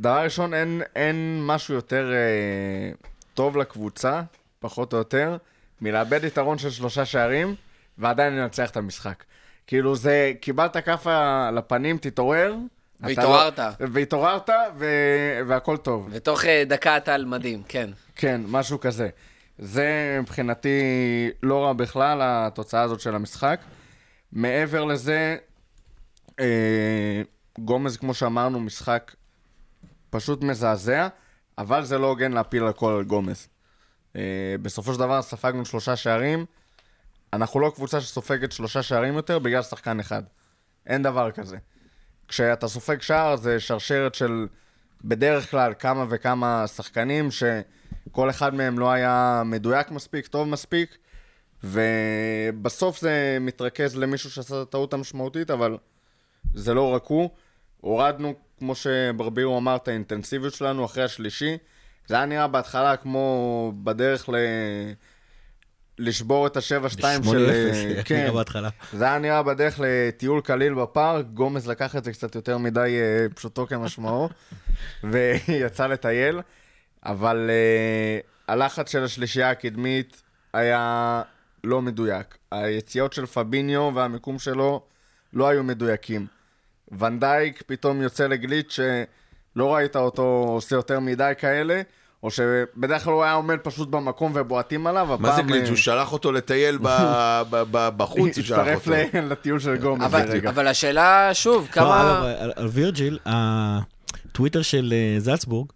דבר 0.00 0.24
ראשון, 0.24 0.54
אין, 0.54 0.82
אין 0.96 1.46
משהו 1.46 1.74
יותר 1.74 2.12
אה, 2.12 2.92
טוב 3.34 3.56
לקבוצה, 3.56 4.22
פחות 4.60 4.92
או 4.92 4.98
יותר, 4.98 5.36
מלאבד 5.80 6.24
יתרון 6.24 6.58
של 6.58 6.70
שלושה 6.70 7.04
שערים, 7.04 7.54
ועדיין 7.98 8.36
לנצח 8.36 8.70
את 8.70 8.76
המשחק. 8.76 9.24
כאילו 9.66 9.96
זה, 9.96 10.32
קיבלת 10.40 10.76
כאפה 10.76 11.50
לפנים, 11.50 11.98
תתעורר. 11.98 12.54
והתעוררת. 13.02 13.58
לא- 13.58 13.64
והתעוררת, 13.92 14.50
ו... 14.76 14.86
והכל 15.46 15.76
טוב. 15.76 16.08
ותוך 16.10 16.44
אה, 16.44 16.64
דקה 16.66 16.96
אתה 16.96 17.14
על 17.14 17.24
מדים, 17.24 17.62
כן. 17.68 17.90
כן, 18.16 18.40
משהו 18.48 18.80
כזה. 18.80 19.08
זה 19.58 20.18
מבחינתי 20.22 20.80
לא 21.42 21.64
רע 21.64 21.72
בכלל, 21.72 22.18
התוצאה 22.22 22.82
הזאת 22.82 23.00
של 23.00 23.14
המשחק. 23.14 23.60
מעבר 24.32 24.84
לזה, 24.84 25.36
אה, 26.40 27.22
גומז, 27.58 27.96
כמו 27.96 28.14
שאמרנו, 28.14 28.60
משחק 28.60 29.14
פשוט 30.10 30.42
מזעזע, 30.42 31.08
אבל 31.58 31.84
זה 31.84 31.98
לא 31.98 32.06
הוגן 32.06 32.32
להפיל 32.32 32.66
הכל 32.66 32.92
על 32.92 33.04
גומז. 33.04 33.48
אה, 34.16 34.54
בסופו 34.62 34.92
של 34.94 34.98
דבר 34.98 35.22
ספגנו 35.22 35.64
שלושה 35.64 35.96
שערים, 35.96 36.44
אנחנו 37.32 37.60
לא 37.60 37.72
קבוצה 37.74 38.00
שסופגת 38.00 38.52
שלושה 38.52 38.82
שערים 38.82 39.14
יותר 39.14 39.38
בגלל 39.38 39.62
שחקן 39.62 40.00
אחד. 40.00 40.22
אין 40.86 41.02
דבר 41.02 41.30
כזה. 41.30 41.56
כשאתה 42.32 42.68
סופג 42.68 43.02
שער 43.02 43.36
זה 43.36 43.60
שרשרת 43.60 44.14
של 44.14 44.46
בדרך 45.04 45.50
כלל 45.50 45.72
כמה 45.78 46.04
וכמה 46.08 46.66
שחקנים 46.66 47.28
שכל 47.30 48.30
אחד 48.30 48.54
מהם 48.54 48.78
לא 48.78 48.90
היה 48.90 49.42
מדויק 49.44 49.90
מספיק, 49.90 50.26
טוב 50.26 50.48
מספיק, 50.48 50.96
ובסוף 51.64 53.00
זה 53.00 53.38
מתרכז 53.40 53.96
למישהו 53.96 54.30
שעשה 54.30 54.62
את 54.62 54.68
הטעות 54.68 54.94
המשמעותית, 54.94 55.50
אבל 55.50 55.76
זה 56.54 56.74
לא 56.74 56.94
רק 56.94 57.06
הוא. 57.06 57.30
הורדנו, 57.80 58.34
כמו 58.58 58.74
שברבירו 58.74 59.58
אמר, 59.58 59.76
את 59.76 59.88
האינטנסיביות 59.88 60.54
שלנו 60.54 60.84
אחרי 60.84 61.04
השלישי. 61.04 61.58
זה 62.06 62.14
היה 62.14 62.26
נראה 62.26 62.46
בהתחלה 62.46 62.96
כמו 62.96 63.72
בדרך 63.84 64.28
ל... 64.28 64.34
לשבור 65.98 66.46
את 66.46 66.56
ה-7-2 66.56 66.62
של... 66.62 67.46
ב-8-0, 67.98 68.02
כן, 68.08 68.30
בהתחלה. 68.34 68.68
זה 68.92 69.04
היה 69.04 69.18
נראה 69.18 69.42
בדרך 69.42 69.80
לטיול 69.84 70.40
קליל 70.40 70.74
בפארק, 70.74 71.26
גומז 71.34 71.68
לקח 71.68 71.96
את 71.96 72.04
זה 72.04 72.12
קצת 72.12 72.34
יותר 72.34 72.58
מדי 72.58 72.98
אה, 73.00 73.26
פשוטו 73.34 73.66
כמשמעו, 73.66 74.28
ויצא 75.10 75.86
לטייל, 75.86 76.40
אבל 77.06 77.50
uh, 77.50 78.26
הלחץ 78.48 78.92
של 78.92 79.04
השלישייה 79.04 79.50
הקדמית 79.50 80.22
היה 80.52 81.22
לא 81.64 81.82
מדויק. 81.82 82.38
היציאות 82.50 83.12
של 83.12 83.26
פביניו 83.26 83.90
והמיקום 83.94 84.38
שלו 84.38 84.82
לא 85.32 85.48
היו 85.48 85.62
מדויקים. 85.62 86.26
ונדייק 86.98 87.62
פתאום 87.66 88.02
יוצא 88.02 88.26
לגליץ' 88.26 88.72
שלא 88.72 89.74
ראית 89.74 89.96
אותו 89.96 90.44
עושה 90.48 90.76
יותר 90.76 91.00
מדי 91.00 91.32
כאלה, 91.38 91.82
או 92.22 92.30
שבדרך 92.30 93.04
כלל 93.04 93.12
הוא 93.12 93.24
היה 93.24 93.32
עומד 93.32 93.56
פשוט 93.62 93.88
במקום 93.88 94.32
ובועטים 94.34 94.86
עליו, 94.86 95.08
מה 95.18 95.28
זה 95.28 95.34
הפעם, 95.34 95.46
גליץ'? 95.46 95.62
אה, 95.64 95.68
הוא 95.68 95.76
שלח 95.76 96.12
אותו 96.12 96.32
לטייל 96.32 96.78
בחוץ, 97.96 98.18
הוא 98.38 98.44
שלח 98.44 98.58
הצטרף 98.58 98.86
אותו. 98.88 98.96
ל- 99.18 99.28
לטיול 99.32 99.58
של 99.60 99.76
גומז 99.76 100.04
אבל, 100.06 100.24
לרגע. 100.24 100.50
אבל 100.50 100.66
השאלה, 100.68 101.30
שוב, 101.32 101.66
לא, 101.68 101.72
כמה... 101.72 102.32
על 102.56 102.66
וירג'יל, 102.66 103.18
הטוויטר 103.26 104.62
של 104.62 104.92
אה, 104.96 105.20
זלצבורג 105.20 105.68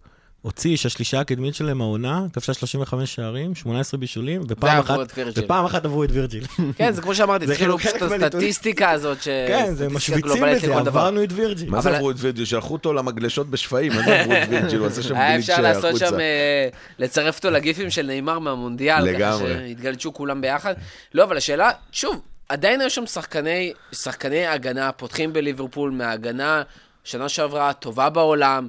הוציא 0.47 0.77
שהשלישה 0.77 1.19
הקדמית 1.19 1.55
שלהם 1.55 1.81
העונה 1.81 2.25
כבשה 2.33 2.53
35 2.53 3.15
שערים, 3.15 3.55
18 3.55 3.99
בישולים, 3.99 4.41
ופעם 4.47 4.79
אחת. 4.79 4.97
ופעם 5.35 5.65
אחת 5.65 5.85
עברו 5.85 6.03
את 6.03 6.09
וירג'יל. 6.11 6.43
כן, 6.77 6.93
זה 6.93 7.01
כמו 7.01 7.15
שאמרתי, 7.15 7.47
זה 7.47 7.53
התחילו 7.53 7.77
חלק 7.77 7.95
פשוט. 7.95 8.11
הסטטיסטיקה 8.11 8.91
הזאת, 8.91 9.21
ש... 9.21 9.27
כן, 9.27 9.73
זה 9.73 9.89
משוויצים 9.89 10.43
דבר. 10.63 10.77
עברנו 10.77 11.23
את 11.23 11.29
וירג'יל. 11.31 11.69
מה 11.69 11.81
זה 11.81 11.95
עברו 11.95 12.11
את 12.11 12.15
וירג'יל? 12.19 12.45
שלחו 12.45 12.73
אותו 12.73 12.93
למגלשות 12.93 13.49
בשפיים, 13.49 13.93
מה 13.93 14.03
זה 14.03 14.21
עברו 14.21 14.33
את 14.33 14.49
וירג'יל? 14.49 14.79
הוא 14.79 14.87
עשה 14.87 15.03
שם 15.03 15.15
היה 15.15 15.33
גליץ' 15.33 15.49
אפשר 15.49 15.61
לעשות 15.61 15.85
החוצה. 15.85 16.09
שם, 16.09 16.19
אה, 16.19 16.67
לצרף 16.99 17.37
אותו 17.37 17.49
לגיפים 17.49 17.89
של 17.89 18.05
נאמר 18.05 18.39
מהמונדיאל, 18.39 19.03
לגמרי. 19.03 19.53
שהתגלצ'ו 19.53 20.13
כולם 20.13 20.41
ביחד. 20.41 20.73
לא, 21.13 21.23
אבל 21.23 21.37
השאלה, 21.37 21.71
שוב, 21.91 22.21
עדיין 22.49 22.81
היו 22.81 22.89
שם 22.89 23.05
שחקני, 23.05 23.73
שחקני 23.91 24.45
הגנה, 24.47 24.91
פותחים 24.91 25.33
בליברפול 25.33 25.91
מההגנה, 25.91 26.61
שנה 27.03 27.29
שעברה 27.29 27.73
טובה 27.73 28.09
בעולם. 28.09 28.67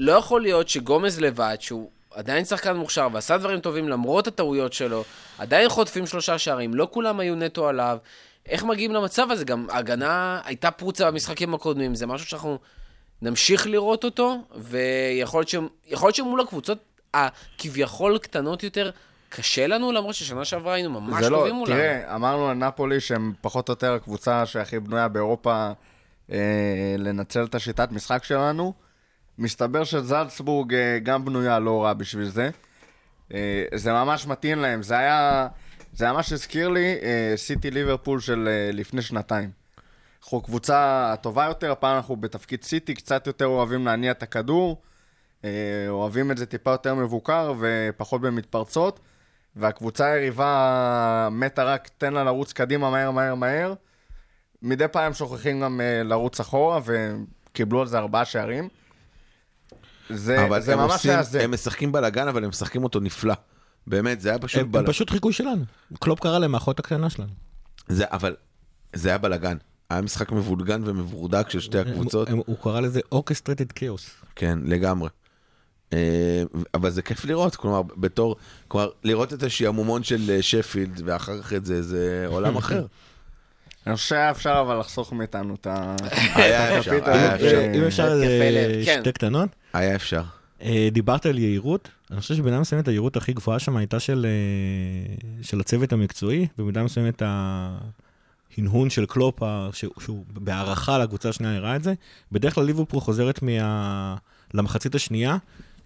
לא 0.00 0.12
יכול 0.12 0.42
להיות 0.42 0.68
שגומז 0.68 1.20
לבד, 1.20 1.56
שהוא 1.60 1.90
עדיין 2.14 2.44
שחקן 2.44 2.76
מוכשר 2.76 3.08
ועשה 3.12 3.38
דברים 3.38 3.60
טובים 3.60 3.88
למרות 3.88 4.26
הטעויות 4.26 4.72
שלו, 4.72 5.04
עדיין 5.38 5.68
חוטפים 5.68 6.06
שלושה 6.06 6.38
שערים, 6.38 6.74
לא 6.74 6.88
כולם 6.90 7.20
היו 7.20 7.34
נטו 7.34 7.68
עליו. 7.68 7.98
איך 8.46 8.64
מגיעים 8.64 8.92
למצב 8.92 9.30
הזה? 9.30 9.44
גם 9.44 9.66
ההגנה 9.70 10.40
הייתה 10.44 10.70
פרוצה 10.70 11.10
במשחקים 11.10 11.54
הקודמים, 11.54 11.94
זה 11.94 12.06
משהו 12.06 12.26
שאנחנו 12.26 12.58
נמשיך 13.22 13.66
לראות 13.66 14.04
אותו, 14.04 14.44
ויכול 14.56 15.44
להיות 15.94 16.14
שמול 16.14 16.40
הקבוצות 16.40 16.78
הכביכול 17.14 18.18
קטנות 18.18 18.62
יותר, 18.62 18.90
קשה 19.28 19.66
לנו, 19.66 19.92
למרות 19.92 20.14
ששנה 20.14 20.44
שעברה 20.44 20.74
היינו 20.74 21.00
ממש 21.00 21.24
לא, 21.24 21.38
טובים 21.38 21.54
מולם. 21.54 21.72
תראה, 21.72 22.14
אמרנו 22.14 22.48
על 22.48 22.56
נפולי 22.56 23.00
שהם 23.00 23.32
פחות 23.40 23.68
או 23.68 23.72
יותר 23.72 23.92
הקבוצה 23.94 24.46
שהכי 24.46 24.80
בנויה 24.80 25.08
באירופה 25.08 25.70
אה, 26.32 26.94
לנצל 26.98 27.44
את 27.44 27.54
השיטת 27.54 27.92
משחק 27.92 28.24
שלנו. 28.24 28.89
מסתבר 29.40 29.84
שזלצבורג 29.84 30.74
אה, 30.74 30.98
גם 31.02 31.24
בנויה 31.24 31.58
לא 31.58 31.84
רע 31.84 31.92
בשביל 31.92 32.28
זה. 32.28 32.50
אה, 33.34 33.64
זה 33.74 33.92
ממש 33.92 34.26
מתאים 34.26 34.58
להם, 34.58 34.82
זה 34.82 34.98
היה... 34.98 35.48
זה 35.92 36.12
ממש 36.12 36.32
הזכיר 36.32 36.68
לי 36.68 36.94
אה, 37.02 37.32
סיטי 37.36 37.70
ליברפול 37.70 38.20
של 38.20 38.48
לפני 38.72 39.02
שנתיים. 39.02 39.50
אנחנו 40.22 40.40
קבוצה 40.40 41.14
טובה 41.20 41.44
יותר, 41.44 41.72
הפעם 41.72 41.96
אנחנו 41.96 42.16
בתפקיד 42.16 42.64
סיטי, 42.64 42.94
קצת 42.94 43.26
יותר 43.26 43.46
אוהבים 43.46 43.86
להניע 43.86 44.10
את 44.10 44.22
הכדור, 44.22 44.82
אוהבים 45.88 46.30
את 46.30 46.38
זה 46.38 46.46
טיפה 46.46 46.70
יותר 46.70 46.94
מבוקר 46.94 47.52
ופחות 47.60 48.20
במתפרצות, 48.20 49.00
והקבוצה 49.56 50.12
היריבה 50.12 51.28
מתה 51.30 51.64
רק 51.64 51.88
תן 51.98 52.12
לה 52.12 52.24
לרוץ 52.24 52.52
קדימה 52.52 52.90
מהר 52.90 53.10
מהר 53.10 53.34
מהר. 53.34 53.74
מדי 54.62 54.88
פעם 54.88 55.14
שוכחים 55.14 55.60
גם 55.60 55.80
לרוץ 56.04 56.40
אחורה, 56.40 56.80
וקיבלו 56.84 57.80
על 57.80 57.86
זה 57.86 57.98
ארבעה 57.98 58.24
שערים. 58.24 58.68
זה, 60.12 60.44
אבל 60.46 60.60
זה 60.62 60.72
הם 60.72 60.78
ממש 60.78 60.92
עושים, 60.92 61.10
היה 61.10 61.22
זה. 61.22 61.42
הם 61.44 61.50
משחקים 61.52 61.92
בלאגן, 61.92 62.28
אבל 62.28 62.44
הם 62.44 62.48
משחקים 62.50 62.84
אותו 62.84 63.00
נפלא. 63.00 63.34
באמת, 63.86 64.20
זה 64.20 64.28
היה 64.28 64.38
פשוט 64.38 64.60
הם 64.60 64.66
הם 64.66 64.72
בלאגן. 64.72 64.88
פשוט 64.88 65.10
חיקוי 65.10 65.32
שלנו. 65.32 65.64
קלופ 66.00 66.20
קרא 66.20 66.38
להם 66.38 66.54
האחות 66.54 66.78
הקטנה 66.78 67.10
שלנו. 67.10 67.30
זה, 67.88 68.04
אבל 68.08 68.36
זה 68.92 69.08
היה 69.08 69.18
בלאגן. 69.18 69.56
היה 69.90 70.00
משחק 70.00 70.32
מבולגן 70.32 70.82
ומבורדק 70.84 71.50
של 71.50 71.60
שתי 71.60 71.78
הקבוצות. 71.78 72.28
הם- 72.28 72.40
הוא 72.46 72.56
קרא 72.62 72.80
לזה 72.80 73.00
אורקסטרטד 73.12 73.72
כאוס. 73.72 74.10
כן, 74.36 74.58
לגמרי. 74.64 75.08
אה, 75.92 76.42
אבל 76.74 76.90
זה 76.90 77.02
כיף 77.02 77.24
לראות, 77.24 77.56
כלומר, 77.56 77.82
בתור, 77.96 78.36
כלומר, 78.68 78.88
לראות 79.04 79.32
את 79.32 79.42
השעמומון 79.42 80.02
של 80.02 80.30
אה, 80.30 80.42
שפילד, 80.42 81.02
ואחר 81.04 81.42
כך 81.42 81.52
את 81.52 81.64
זה, 81.66 81.82
זה 81.82 82.24
עולם 82.26 82.56
אחר. 82.62 82.86
אני 83.86 83.96
חושב 83.96 84.08
שהיה 84.08 84.30
אפשר 84.30 84.62
אבל 84.66 84.78
לחסוך 84.78 85.12
מאיתנו 85.12 85.54
את 85.54 85.66
ה... 85.66 85.96
היה 86.34 86.78
אפשר, 86.78 87.10
היה 87.10 87.34
אפשר. 87.34 87.60
אם 87.74 87.84
אפשר 87.84 88.20
אה, 88.22 88.82
כן. 88.84 88.98
שתי 89.00 89.12
קטנות. 89.12 89.48
היה 89.72 89.94
אפשר. 89.94 90.22
אה, 90.62 90.88
דיברת 90.92 91.26
על 91.26 91.38
יהירות, 91.38 91.88
אני 92.10 92.20
חושב 92.20 92.34
שבמידה 92.34 92.60
מסוימת 92.60 92.88
היהירות 92.88 93.16
הכי 93.16 93.32
גבוהה 93.32 93.58
שם 93.58 93.76
הייתה 93.76 94.00
של, 94.00 94.26
אה, 94.28 95.14
של 95.42 95.60
הצוות 95.60 95.92
המקצועי, 95.92 96.46
ובמידה 96.58 96.82
מסוימת 96.82 97.22
ההנהון 97.22 98.90
של 98.90 99.06
קלופ, 99.06 99.40
שהוא, 99.72 99.92
שהוא 100.00 100.24
בהערכה 100.28 100.98
לקבוצה 100.98 101.28
השנייה 101.28 101.56
הראה 101.56 101.76
את 101.76 101.82
זה. 101.82 101.94
בדרך 102.32 102.54
כלל 102.54 102.64
ליברפול 102.64 103.00
חוזרת 103.00 103.42
מה... 103.42 104.16
למחצית 104.54 104.94
השנייה, 104.94 105.36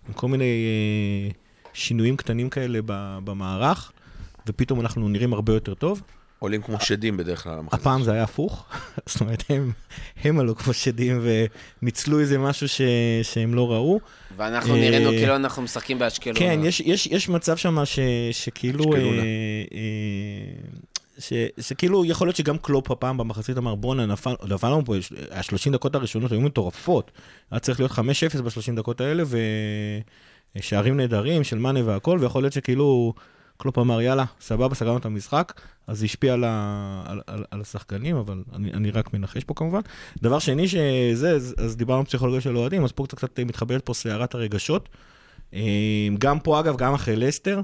עם 0.09 0.15
כל 0.15 0.29
מיני 0.29 0.45
אה, 0.45 1.31
שינויים 1.73 2.17
קטנים 2.17 2.51
כאלה 2.51 2.79
במערך, 3.25 3.93
ופתאום 4.47 4.81
אנחנו 4.81 5.09
נראים 5.09 5.33
הרבה 5.33 5.53
יותר 5.55 5.75
טוב. 5.75 6.03
עולים 6.45 6.63
כמו 6.63 6.81
שדים 6.81 7.17
בדרך 7.17 7.43
כלל. 7.43 7.59
הפעם 7.73 8.03
זה 8.03 8.13
היה 8.13 8.23
הפוך, 8.23 8.65
זאת 9.07 9.21
אומרת, 9.21 9.45
הם, 9.49 9.73
הם 10.25 10.39
עלו 10.39 10.57
כמו 10.57 10.73
שדים 10.73 11.27
וניצלו 11.83 12.21
איזה 12.21 12.39
משהו 12.39 12.69
ש, 12.69 12.81
שהם 13.23 13.55
לא 13.55 13.73
ראו. 13.73 14.01
ואנחנו 14.37 14.75
אה, 14.75 14.81
נראינו 14.81 15.11
כאילו 15.11 15.37
אנחנו 15.37 15.63
משחקים 15.63 15.99
באשקלון. 15.99 16.37
כן, 16.39 16.61
יש, 16.63 16.81
יש, 16.81 17.07
יש 17.07 17.29
מצב 17.29 17.57
שם 17.57 17.85
ש, 17.85 17.99
שכאילו... 18.33 18.95
אה, 18.95 18.99
אה, 19.75 19.81
ש, 21.19 21.33
שכאילו 21.61 22.05
יכול 22.05 22.27
להיות 22.27 22.37
שגם 22.37 22.59
קלופ 22.59 22.91
הפעם 22.91 23.17
במחצית 23.17 23.59
אמר 23.59 23.75
בואנה 23.75 24.07
נפל, 24.07 24.35
נפלנו 24.49 24.85
פה, 24.85 24.95
ה-30 25.31 25.73
דקות 25.73 25.95
הראשונות 25.95 26.33
היו 26.33 26.41
מטורפות. 26.41 27.11
היה 27.51 27.61
צריך 27.61 27.81
להיות 27.81 27.91
5-0 27.91 27.97
ב-30 28.43 28.77
דקות 28.77 29.01
האלה, 29.01 29.23
ושערים 30.57 30.97
נהדרים 30.97 31.45
של 31.45 31.59
מאנה 31.59 31.81
והכל, 31.85 32.19
ויכול 32.21 32.43
להיות 32.43 32.53
שכאילו 32.53 33.15
קלופ 33.57 33.79
אמר 33.79 34.01
יאללה, 34.01 34.25
סבבה, 34.41 34.75
סגרנו 34.75 34.99
את 34.99 35.05
המשחק, 35.05 35.61
אז 35.87 35.99
זה 35.99 36.05
השפיע 36.05 36.35
על, 36.35 36.45
ה, 36.45 37.03
על, 37.07 37.21
על, 37.27 37.45
על 37.51 37.61
השחקנים, 37.61 38.17
אבל 38.17 38.43
אני, 38.53 38.73
אני 38.73 38.91
רק 38.91 39.15
מנחש 39.15 39.45
פה 39.45 39.55
כמובן. 39.55 39.81
דבר 40.23 40.39
שני 40.39 40.69
שזה, 40.69 41.31
אז, 41.31 41.55
אז 41.59 41.77
דיברנו 41.77 42.01
על 42.01 42.07
פסיכולוגיה 42.07 42.41
של 42.41 42.57
אוהדים, 42.57 42.85
אז 42.85 42.93
פה 42.93 43.07
קצת, 43.07 43.19
קצת 43.19 43.41
מתחברת 43.41 43.87
פה 43.87 43.95
סערת 43.95 44.35
הרגשות. 44.35 44.89
אה, 45.55 45.61
גם 46.19 46.41
פה 46.41 46.61
אגב, 46.61 46.77
גם 46.77 46.95
אחרי 46.95 47.17
לסטר, 47.17 47.61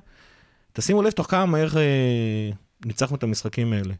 תשימו 0.73 1.03
לב 1.03 1.11
תוך 1.11 1.31
כמה 1.31 1.47
מהר 1.47 1.79
אה, 1.79 2.51
ניצחנו 2.85 3.17
את 3.17 3.23
המשחקים 3.23 3.73
האלה. 3.73 3.95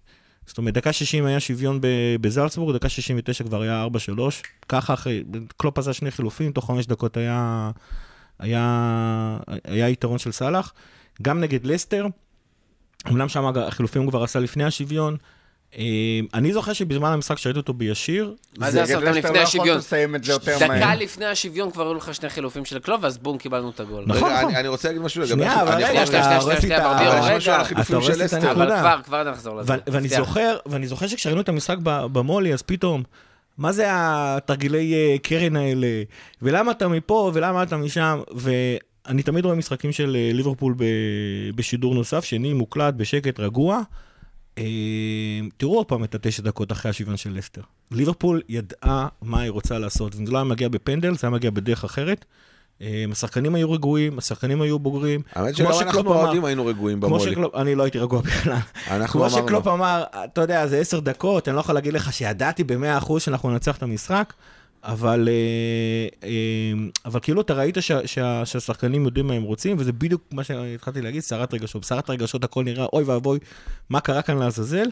זאת 0.47 0.59
אומרת, 0.59 0.75
דקה 0.75 0.93
60 0.93 1.27
היה 1.27 1.41
שוויון 1.41 1.81
בזלצבורג, 2.21 2.77
דקה 2.77 2.89
69 2.89 3.45
כבר 3.45 3.63
היה 3.63 3.87
4-3. 4.17 4.21
ככה 4.69 4.95
אחרי, 4.95 5.25
קלופ 5.57 5.79
עשה 5.79 5.93
שני 5.93 6.11
חילופים, 6.11 6.53
תוך 6.53 6.67
חמש 6.67 6.87
דקות 6.87 7.17
היה, 7.17 7.71
היה, 8.39 9.39
היה 9.65 9.89
יתרון 9.89 10.19
של 10.19 10.33
סאלח. 10.33 10.73
גם 11.23 11.41
נגד 11.41 11.67
לסטר, 11.67 12.07
אמנם 13.09 13.29
שם 13.29 13.45
החילופים 13.57 14.03
הוא 14.03 14.11
כבר 14.11 14.23
עשה 14.23 14.39
לפני 14.41 14.65
השוויון, 14.65 15.17
אה, 15.79 15.83
אני 16.35 16.53
זוכר 16.53 16.73
שבזמן 16.73 17.13
המשחק 17.13 17.39
שראיתי 17.39 17.59
אותו 17.59 17.73
בישיר, 17.73 18.35
מה 18.59 18.71
זה 18.71 18.83
נגד 18.83 18.91
לעשות 18.91 19.05
גם 19.05 19.15
לסטר 19.15 19.29
לפני 19.29 19.39
לא 19.39 19.43
השוויון? 19.45 19.79
דקה. 19.79 20.95
לפני 20.95 21.27
השוויון 21.27 21.71
כבר 21.71 21.87
היו 21.87 21.95
לך 21.95 22.15
שני 22.15 22.29
חילופים 22.31 22.65
של 22.65 22.79
קלוב, 22.79 23.05
אז 23.05 23.19
בום, 23.19 23.39
קיבלנו 23.39 23.71
את 23.71 23.81
הגול. 23.81 24.05
נכון, 24.07 24.33
נכון. 24.33 24.45
אני- 24.49 24.57
אני 24.57 24.69
רוצה 24.69 24.89
להגיד 24.89 25.03
משהו 25.03 25.21
לגבי... 25.23 25.33
שנייה, 25.35 25.63
אבל 25.63 25.73
אני 25.73 25.85
רגע, 25.85 25.93
יכול- 25.93 26.07
שנייה, 26.07 26.23
שנייה, 26.25 26.37
אתה 26.39 26.45
הורס 26.45 26.55
לי 26.55 26.61
שנייה, 26.61 26.79
את 26.79 26.83
ה- 26.83 26.89
ברבירו, 26.89 27.13
אבל 27.13 27.35
הנקודה. 28.49 28.81
כבר, 28.81 29.03
כבר 29.05 29.31
נחזור 29.31 29.57
לזה. 29.57 29.75
ואני. 30.67 30.87
זוכר, 30.87 31.07
שכשראינו 31.07 31.41
את 31.41 31.49
המשחק 31.49 31.77
במולי, 31.83 32.55
אז 32.55 32.63
פתאום, 32.63 33.03
מה 33.59 33.73
זה 33.73 33.85
התרגילי 33.91 34.95
אה, 34.95 35.17
קרן 35.23 35.57
האלה? 35.57 35.87
ולמה 36.43 36.71
אתה 36.73 36.89
מפה 36.89 37.31
ולמה 37.35 37.63
אתה 37.63 37.77
משם? 37.77 38.21
ואני 39.07 39.23
תמיד 39.23 39.45
רואה 39.45 39.57
משחקים 39.57 39.93
של 39.93 40.17
אה, 40.17 40.31
ליברפול 40.33 40.75
בשידור 41.55 41.95
נוסף, 41.95 42.25
שני, 42.25 42.53
מוקלט, 42.53 42.95
בשקט, 42.95 43.41
רגוע. 43.41 43.83
אה, 44.59 44.65
תראו 45.57 45.77
עוד 45.77 45.87
פעם 45.87 46.05
את 46.05 46.15
התשע 46.15 46.43
דקות 46.43 46.73
אחרי 46.73 46.91
השוויון 46.91 47.17
של 47.17 47.33
לסטר. 47.35 47.63
ליברפול 47.91 48.43
ידעה 48.49 49.09
מה 49.23 49.41
היא 49.41 49.51
רוצה 49.51 49.79
לעשות, 49.79 50.13
זה 50.13 50.23
לא 50.29 50.39
היה 50.39 50.45
מגיע 50.45 50.69
בפנדל, 50.69 51.15
זה 51.15 51.27
היה 51.27 51.31
מגיע 51.31 51.51
בדרך 51.51 51.85
אחרת. 51.85 52.25
אה, 52.83 53.05
השחקנים 53.13 53.55
היו 53.55 53.73
רגועים, 53.73 54.19
השחקנים 54.19 54.63
היו 54.63 54.79
בוגרים. 54.79 55.23
האמת 55.33 55.57
שגם 55.57 55.73
אנחנו 55.81 56.15
האוהדים 56.15 56.45
היינו 56.45 56.67
רגועים 56.67 57.01
במולי. 57.01 57.31
שקלופ, 57.31 57.55
אני 57.55 57.75
לא 57.75 57.83
הייתי 57.83 57.99
רגוע 57.99 58.21
בכלל. 58.21 58.57
אנחנו 58.91 59.21
כמו. 59.21 59.31
שקלופ 59.31 59.67
אמר, 59.67 60.05
אתה 60.25 60.41
יודע, 60.41 60.67
זה 60.67 60.79
עשר 60.79 61.01
דקות, 61.01 61.49
אני 61.49 61.57
לא 61.57 61.61
יכול 61.61 61.75
להגיד 61.75 61.93
לך 61.93 62.13
שידעתי 62.13 62.65
במאה 62.65 62.99
אחוז 62.99 63.23
שאנחנו 63.23 63.51
ננצח 63.51 63.77
את 63.77 63.83
המשחק, 63.83 64.33
אבל, 64.85 65.29
אה, 65.29 66.29
אה, 66.29 66.73
אבל 67.05 67.21
כאילו 67.21 67.41
אתה 67.41 67.55
ראית 67.55 67.77
שה, 67.81 68.07
שה, 68.07 68.47
שהשחקנים 68.47 69.05
יודעים 69.05 69.27
מה 69.27 69.35
הם 69.35 69.43
רוצים, 69.43 69.77
וזה 69.79 69.93
בדיוק 69.93 70.23
מה 70.33 70.45
שהתחלתי 70.45 71.03
להגיד, 71.03 71.21
סערת 71.21 71.55
רגשות. 71.55 71.83
בסערת 71.83 72.11
רגשות 72.11 72.45
הכל 72.45 72.65
נראה, 72.65 72.87
אוי 72.93 73.05
ואבוי, 73.05 73.39
מה 73.91 74.01
קרה 74.01 74.23
כאן 74.23 74.39
לעזאזל? 74.39 74.87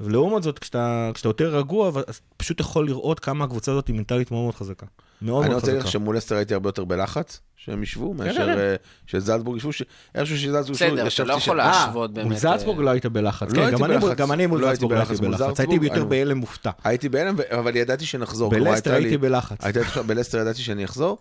ולעומת 0.00 0.42
זאת, 0.42 0.58
כשאתה, 0.58 1.10
כשאתה 1.14 1.28
יותר 1.28 1.56
רגוע, 1.56 1.88
אז 2.06 2.20
פשוט 2.36 2.60
יכול 2.60 2.86
לראות 2.86 3.20
כמה 3.20 3.44
הקבוצה 3.44 3.72
הזאת 3.72 3.88
היא 3.88 3.96
מנטלית 3.96 4.30
מאוד 4.30 4.42
מאוד 4.42 4.54
חזקה. 4.54 4.86
מאוד 5.22 5.42
אני 5.44 5.48
מאוד 5.50 5.54
רוצה 5.60 5.66
להגיד 5.66 5.80
לך 5.80 5.86
חזקה. 5.86 5.92
שמול 5.98 6.16
לסטר 6.16 6.36
הייתי 6.36 6.54
הרבה 6.54 6.68
יותר 6.68 6.84
בלחץ, 6.84 7.40
שהם 7.56 7.82
ישבו, 7.82 8.14
מאשר 8.14 8.46
כן. 8.46 8.58
אה, 8.58 8.74
שזלצבורג 9.06 9.56
ישבו, 9.56 9.72
ש- 9.72 9.82
איכשהו 10.14 10.38
שזלצבורג 10.38 10.74
ישבו, 10.80 10.96
בסדר, 11.06 11.24
אתה 11.24 11.24
לא 11.24 11.34
יכול 11.34 11.60
אה, 11.60 11.66
להשוות 11.66 12.12
באמת. 12.12 12.26
מול 12.26 12.36
זלצבורג 12.36 12.78
אה, 12.78 12.84
לא 12.84 12.90
היית 12.90 13.06
בלחץ, 13.06 13.52
לא 13.52 13.54
כן, 13.70 13.76
גם 14.16 14.32
אני 14.32 14.46
מול- 14.46 14.58
אני 14.58 14.62
לא 14.62 14.68
זלצבורג 14.74 14.92
לא 14.92 14.98
הייתי 14.98 15.16
בלחץ 15.16 15.60
הייתי 15.60 15.74
יותר 15.84 15.96
אני- 16.00 16.04
בהלם 16.08 16.38
מופתע. 16.38 16.70
הייתי 16.84 17.08
בהלם, 17.08 17.36
אבל 17.50 17.76
ידעתי 17.76 18.06
שנחזור. 18.06 18.50
בלסטר 18.50 18.94
הייתי 18.94 19.16
בלחץ. 19.16 19.58
בלסטר, 20.06 20.38
ידעתי 20.38 20.62
שאני 20.62 20.84
אחזור, 20.84 21.18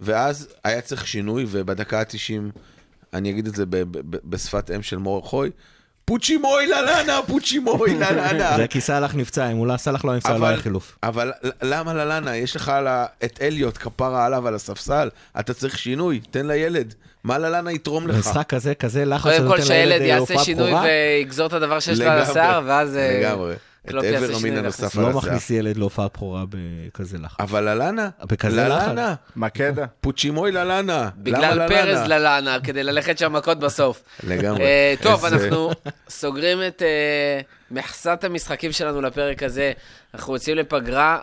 ואז 0.00 0.48
היה 0.64 0.80
צריך 0.80 1.06
שינוי, 1.06 1.46
ובדקה 1.50 2.00
ה-90, 2.00 2.58
אני 3.14 3.30
אגיד 3.30 3.46
את 3.46 3.54
זה 3.54 3.66
ב- 3.66 3.76
ב- 3.76 3.86
ב- 4.16 4.16
בשפת 4.24 4.70
אם 4.70 4.82
של 4.82 4.96
מור 4.96 5.22
חוי, 5.28 5.50
פוצ'ימוי 6.10 6.66
ללנה, 6.66 7.20
פוצ'ימוי 7.26 7.94
ללנה. 7.94 8.56
זה 8.56 8.66
כי 8.66 8.80
סאלח 8.80 9.14
נפצע, 9.14 9.48
אם 9.52 9.58
אולי 9.58 9.78
סאלח 9.78 10.04
לא 10.04 10.16
נפצע, 10.16 10.30
לא 10.30 10.36
אבל- 10.36 10.48
היה 10.48 10.56
חילוף. 10.56 10.98
אבל 11.02 11.32
למה 11.62 11.94
ללנה? 11.94 12.36
יש 12.36 12.56
לך 12.56 12.72
את 13.24 13.38
אליוט, 13.42 13.78
כפרה 13.78 14.26
עליו 14.26 14.48
על 14.48 14.54
הספסל, 14.54 15.08
אתה 15.40 15.54
צריך 15.54 15.78
שינוי, 15.78 16.20
תן 16.30 16.46
לילד. 16.46 16.94
מה 17.24 17.38
ללנה 17.38 17.72
יתרום 17.72 18.06
לך? 18.08 18.14
במשחק 18.16 18.46
כזה, 18.48 18.74
כזה 18.74 19.04
לחץ, 19.04 19.32
קודם 19.36 19.48
כל 19.48 19.60
שהילד 19.60 20.00
אה, 20.00 20.06
יעשה 20.06 20.38
שינוי 20.38 20.72
ויגזור 20.74 21.46
את 21.46 21.52
הדבר 21.52 21.80
שיש 21.80 22.00
לו 22.00 22.06
על 22.10 22.18
השיער, 22.18 22.62
ואז 22.66 22.96
אה, 22.96 23.18
לגמרי. 23.20 23.54
את 23.88 23.94
עבר 24.04 24.36
המין 24.36 24.56
הנוסף. 24.56 24.96
על 24.96 25.02
לא 25.02 25.08
השיער. 25.08 25.24
מכניס 25.24 25.50
ילד 25.50 25.76
להופעה 25.76 26.08
בכורה 26.08 26.44
בכזה 26.48 27.18
לחץ. 27.18 27.40
אבל 27.40 27.68
ללנה? 27.68 28.08
בכזה 28.24 28.68
לחץ? 28.68 28.88
ללנה? 28.88 29.14
מקדה. 29.36 29.86
פוצ'ימוי. 30.00 30.52
למה 30.52 31.10
בגלל? 31.16 31.68
פרז 31.68 32.08
ללאנה, 32.08 32.60
כדי 32.60 32.82
ללכת 32.82 33.18
שם 33.18 33.32
מכות 33.32 33.58
בסוף. 33.58 34.02
לגמרי. 34.24 34.64
אה, 34.64 34.94
טוב, 35.02 35.24
אנחנו 35.24 35.70
סוגרים 36.08 36.58
את 36.66 36.82
אה, 36.82 37.40
מכסת 37.70 38.24
המשחקים 38.24 38.72
שלנו 38.72 39.00
לפרק 39.00 39.42
הזה. 39.42 39.72
אנחנו 40.14 40.34
יוצאים 40.34 40.56
לפגרה, 40.56 41.18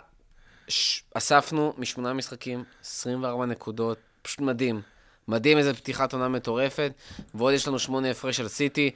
אספנו 1.14 1.74
משמונה 1.78 2.12
משחקים, 2.12 2.64
24 2.84 3.46
נקודות, 3.46 3.98
פשוט 4.22 4.40
מדהים. 4.40 4.80
מדהים, 5.28 5.58
איזה 5.58 5.74
פתיחת 5.74 6.12
עונה 6.12 6.28
מטורפת. 6.28 6.92
ועוד 7.34 7.54
יש 7.54 7.68
לנו 7.68 7.78
שמונה 7.78 8.10
הפרש 8.10 8.40
על 8.40 8.48
סיטי. 8.48 8.90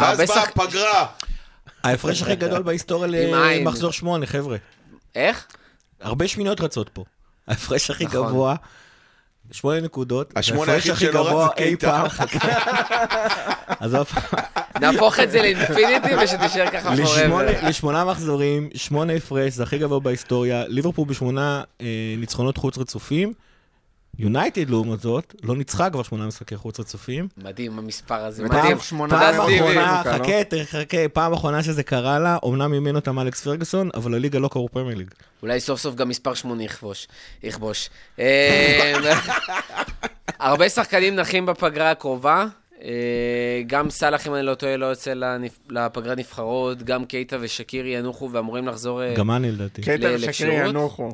ואז 0.00 0.18
באה 0.18 0.42
הפגרה. 0.42 1.06
ההפרש 1.84 2.22
הכי 2.22 2.36
גדול 2.36 2.62
בהיסטוריה 2.62 3.28
עם. 3.28 3.34
למחזור 3.34 3.92
שמונה, 3.92 4.26
חבר'ה. 4.26 4.56
איך? 5.14 5.46
הרבה 6.00 6.28
שמיניות 6.28 6.60
רצות 6.60 6.88
פה. 6.88 7.04
ההפרש 7.48 7.90
הכי 7.90 8.04
נכון. 8.04 8.26
גבוה, 8.26 8.54
שמונה 9.52 9.80
נקודות. 9.80 10.32
השמונה 10.36 10.72
היחיד 10.72 10.92
הכי 10.92 11.04
שלא 11.04 11.20
רץ 11.20 11.26
גבוה 11.26 11.46
זה 11.46 11.64
אי 11.64 11.68
קייטה. 11.68 12.04
פעם. 12.08 12.28
עזוב, 13.80 14.06
נהפוך 14.80 15.20
את 15.20 15.30
זה 15.30 15.42
לאינפיניטי 15.42 16.14
ושתישאר 16.22 16.70
ככה 16.70 16.96
פורבר. 16.96 17.68
לשמונה 17.68 18.04
מחזורים, 18.04 18.68
שמונה 18.74 19.12
הפרש, 19.12 19.52
זה 19.52 19.62
הכי 19.62 19.78
גבוה 19.78 20.00
בהיסטוריה. 20.00 20.64
ליברפול 20.68 21.08
בשמונה 21.08 21.62
אה, 21.80 21.86
ניצחונות 22.18 22.56
חוץ 22.56 22.78
רצופים. 22.78 23.32
יונייטד, 24.18 24.70
לעומת 24.70 25.00
זאת, 25.00 25.34
לא 25.42 25.56
ניצחה 25.56 25.90
כבר 25.90 26.02
שמונה 26.02 26.26
משחקי 26.26 26.56
חוץ 26.56 26.80
רצופים. 26.80 27.28
מדהים 27.36 27.78
המספר 27.78 28.14
הזה, 28.14 28.44
מדהים. 28.44 28.78
שמונה 28.78 29.18
פעם. 29.18 29.40
אחרונה, 29.40 30.02
לא? 30.04 30.12
חכה, 30.12 30.44
תחכה, 30.44 31.08
פעם 31.12 31.32
אחרונה 31.32 31.62
שזה 31.62 31.82
קרה 31.82 32.18
לה, 32.18 32.38
אמנם 32.44 32.74
אימן 32.74 32.96
אותם 32.96 33.18
אלכס 33.18 33.40
פרגוסון, 33.40 33.90
אבל 33.94 34.14
לליגה 34.14 34.38
לא 34.38 34.48
קראו 34.48 34.68
פרמייר 34.68 34.98
ליג. 34.98 35.10
אולי 35.42 35.60
סוף 35.60 35.80
סוף 35.80 35.94
גם 35.94 36.08
מספר 36.08 36.34
8 36.34 36.64
יכבוש. 36.64 37.08
יכבוש. 37.42 37.90
אה, 38.18 38.94
הרבה 40.38 40.68
שחקנים 40.68 41.16
נחים 41.16 41.46
בפגרה 41.46 41.90
הקרובה. 41.90 42.46
אה, 42.84 43.62
גם 43.66 43.90
סאלח, 43.90 44.26
אם 44.26 44.34
אני 44.34 44.42
לא 44.42 44.54
טועה, 44.54 44.76
לא 44.76 44.86
יוצא 44.86 45.12
לפגרת 45.70 46.18
נבחרות, 46.18 46.82
גם 46.82 47.04
קייטה 47.04 47.36
ושקירי 47.40 47.88
ינוחו 47.90 48.30
ואמורים 48.32 48.68
לחזור... 48.68 49.02
אה, 49.02 49.14
גם 49.14 49.30
אני 49.30 49.52
לדעתי. 49.52 49.80
ושקרי 49.80 50.18
לכשירות? 50.18 50.68
ינוחו. 50.68 51.08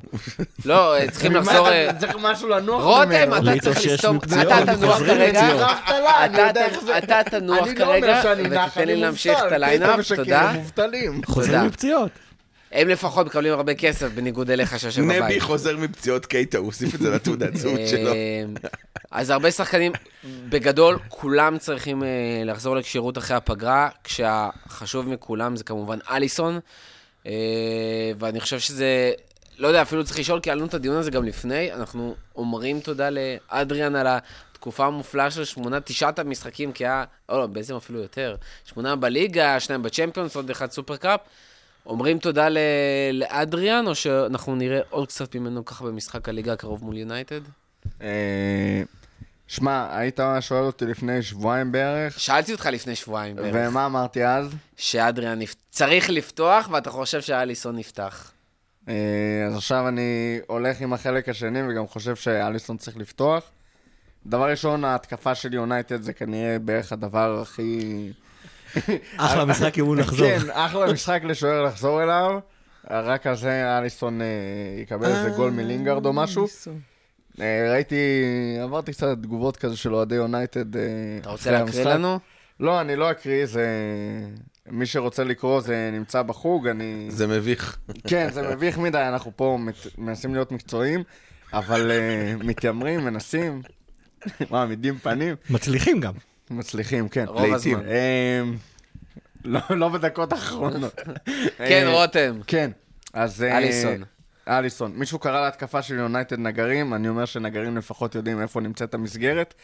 לא, 0.64 0.96
אה, 0.96 1.10
צריכים 1.10 1.32
לחזור... 1.32 1.68
צריך 2.00 2.16
משהו 2.22 2.48
לנוח 2.48 2.82
רותם. 2.82 3.30
אתה 3.38 3.60
צריך 3.60 3.86
לסתום, 3.86 4.16
אתה 4.16 4.76
תנוח 4.76 4.98
חוזרים 4.98 5.34
כרגע, 5.34 6.98
אתה 6.98 7.20
תנוח 7.30 7.66
אני 7.68 7.74
לא 7.78 7.84
אומר 7.84 8.00
כרגע, 8.00 8.22
שאני 8.22 8.42
נח, 8.42 8.66
ותיתן 8.66 8.86
לי 8.86 8.92
אני 8.92 9.00
להמשיך 9.02 9.38
את 9.46 9.52
ה 9.52 9.60
lineup, 9.60 10.12
תודה. 10.16 10.52
חוזרים. 11.26 11.66
מפציעות. 11.66 12.25
הם 12.76 12.88
לפחות 12.88 13.26
מקבלים 13.26 13.52
הרבה 13.52 13.74
כסף, 13.74 14.08
בניגוד 14.14 14.50
אליך 14.50 14.80
שיושב 14.80 15.02
בבית. 15.02 15.22
נבי 15.22 15.40
חוזר 15.40 15.76
מפציעות 15.76 16.26
קייטה, 16.26 16.58
הוא 16.58 16.66
הוסיף 16.66 16.94
את 16.94 17.00
זה 17.00 17.10
לתעודת 17.10 17.56
זהות 17.56 17.80
שלו. 17.90 18.12
אה, 18.12 18.44
אז 19.10 19.30
הרבה 19.30 19.50
שחקנים, 19.50 19.92
בגדול, 20.48 20.98
כולם 21.08 21.58
צריכים 21.58 22.02
אה, 22.02 22.08
לחזור 22.44 22.76
לכשירות 22.76 23.18
אחרי 23.18 23.36
הפגרה, 23.36 23.88
כשהחשוב 24.04 25.08
מכולם 25.08 25.56
זה 25.56 25.64
כמובן 25.64 25.98
אליסון, 26.10 26.60
אה, 27.26 27.32
ואני 28.18 28.40
חושב 28.40 28.58
שזה, 28.58 29.12
לא 29.58 29.68
יודע, 29.68 29.82
אפילו 29.82 30.04
צריך 30.04 30.18
לשאול, 30.18 30.40
כי 30.40 30.50
היה 30.50 30.54
לנו 30.54 30.66
את 30.66 30.74
הדיון 30.74 30.96
הזה 30.96 31.10
גם 31.10 31.24
לפני, 31.24 31.72
אנחנו 31.72 32.14
אומרים 32.36 32.80
תודה 32.80 33.08
לאדריאן 33.10 33.96
על 33.96 34.06
התקופה 34.06 34.86
המופלאה 34.86 35.30
של 35.30 35.44
שמונה, 35.44 35.80
תשעת 35.80 36.18
המשחקים, 36.18 36.72
כי 36.72 36.84
היה, 36.86 37.04
או 37.28 37.38
לא, 37.38 37.46
בעצם 37.46 37.76
אפילו 37.76 38.00
יותר, 38.00 38.36
שמונה 38.64 38.96
בליגה, 38.96 39.60
שניים 39.60 39.82
בצ'מפיונס, 39.82 40.36
עוד 40.36 40.50
אחד 40.50 40.70
סופרקאפ. 40.70 41.20
אומרים 41.86 42.18
תודה 42.18 42.48
ל- 42.48 42.58
לאדריאן, 43.12 43.86
או 43.86 43.94
שאנחנו 43.94 44.54
נראה 44.54 44.80
עוד 44.90 45.08
קצת 45.08 45.34
ממנו 45.34 45.64
ככה 45.64 45.84
במשחק 45.84 46.28
הליגה 46.28 46.52
הקרוב 46.52 46.84
מול 46.84 46.96
יונייטד? 46.96 47.40
אה, 48.02 48.82
שמע, 49.48 49.96
היית 49.96 50.20
שואל 50.40 50.64
אותי 50.64 50.86
לפני 50.86 51.22
שבועיים 51.22 51.72
בערך, 51.72 52.20
שאלתי 52.20 52.52
אותך 52.52 52.66
לפני 52.66 52.94
שבועיים 52.94 53.36
בערך, 53.36 53.70
ומה 53.70 53.86
אמרתי 53.86 54.26
אז? 54.26 54.50
שאדריאן 54.76 55.38
נפ... 55.38 55.54
צריך 55.70 56.10
לפתוח, 56.10 56.68
ואתה 56.72 56.90
חושב 56.90 57.20
שאליסון 57.20 57.76
נפתח. 57.76 58.32
אה, 58.88 58.94
אז 59.46 59.56
עכשיו 59.56 59.88
אני 59.88 60.40
הולך 60.46 60.80
עם 60.80 60.92
החלק 60.92 61.28
השני, 61.28 61.58
וגם 61.68 61.86
חושב 61.86 62.16
שאליסון 62.16 62.76
צריך 62.76 62.96
לפתוח. 62.96 63.42
דבר 64.26 64.50
ראשון, 64.50 64.84
ההתקפה 64.84 65.34
של 65.34 65.54
יונייטד 65.54 66.02
זה 66.02 66.12
כנראה 66.12 66.58
בערך 66.58 66.92
הדבר 66.92 67.40
הכי... 67.42 68.12
אחלה 69.16 69.44
משחק 69.44 69.78
אם 69.78 69.84
הוא 69.84 69.96
נחזור. 69.96 70.28
כן, 70.28 70.50
אחלה 70.52 70.92
משחק 70.92 71.20
לשוער 71.24 71.62
לחזור 71.62 72.02
אליו. 72.02 72.38
רק 72.90 73.26
על 73.26 73.36
זה 73.36 73.78
אליסון 73.78 74.20
אה, 74.22 74.26
יקבל 74.82 75.06
איזה 75.06 75.30
גול 75.30 75.50
מלינגארד 75.50 76.06
או 76.06 76.12
משהו. 76.12 76.46
אה, 77.40 77.70
ראיתי, 77.72 77.96
עברתי 78.62 78.92
קצת 78.92 79.18
תגובות 79.22 79.56
כזה 79.56 79.76
של 79.76 79.94
אוהדי 79.94 80.14
יונייטד. 80.14 80.76
אה, 80.76 80.82
אתה 81.20 81.30
רוצה 81.30 81.50
להקריא. 81.50 81.84
לנו? 81.84 82.18
לא, 82.60 82.80
אני 82.80 82.96
לא 82.96 83.10
אקריא, 83.10 83.46
זה... 83.46 83.66
מי 84.70 84.86
שרוצה 84.86 85.24
לקרוא 85.24 85.60
זה 85.60 85.90
נמצא 85.92 86.22
בחוג, 86.22 86.66
אני... 86.66 87.06
זה 87.08 87.26
מביך. 87.26 87.78
כן, 88.06 88.28
זה 88.32 88.54
מביך 88.54 88.78
מדי, 88.78 88.98
אנחנו 88.98 89.32
פה 89.36 89.58
מנסים 89.98 90.34
להיות 90.34 90.52
מקצועיים, 90.52 91.02
אבל 91.52 91.90
מתיימרים, 92.38 93.04
מנסים. 93.04 93.62
מעמידים 94.50 94.98
פנים. 94.98 95.34
מצליחים 95.50 96.00
גם. 96.00 96.12
מצליחים, 96.50 97.08
כן. 97.08 97.26
הזמן. 97.54 97.80
אמ, 97.80 98.56
לא, 99.44 99.60
לא 99.70 99.88
בדקות 99.88 100.32
האחרונות. 100.32 100.94
כן, 101.58 101.86
אה, 101.86 101.92
רותם. 101.92 102.40
כן, 102.46 102.70
אז... 103.12 103.42
אה, 103.42 103.58
אליסון. 103.58 104.04
אליסון. 104.48 104.92
מישהו 104.94 105.18
קרא 105.18 105.44
להתקפה 105.44 105.82
של 105.82 105.94
יונייטד 105.94 106.38
נגרים, 106.38 106.94
אני 106.94 107.08
אומר 107.08 107.24
שנגרים 107.24 107.76
לפחות 107.76 108.14
יודעים 108.14 108.40
איפה 108.40 108.60
נמצאת 108.60 108.94
המסגרת. 108.94 109.54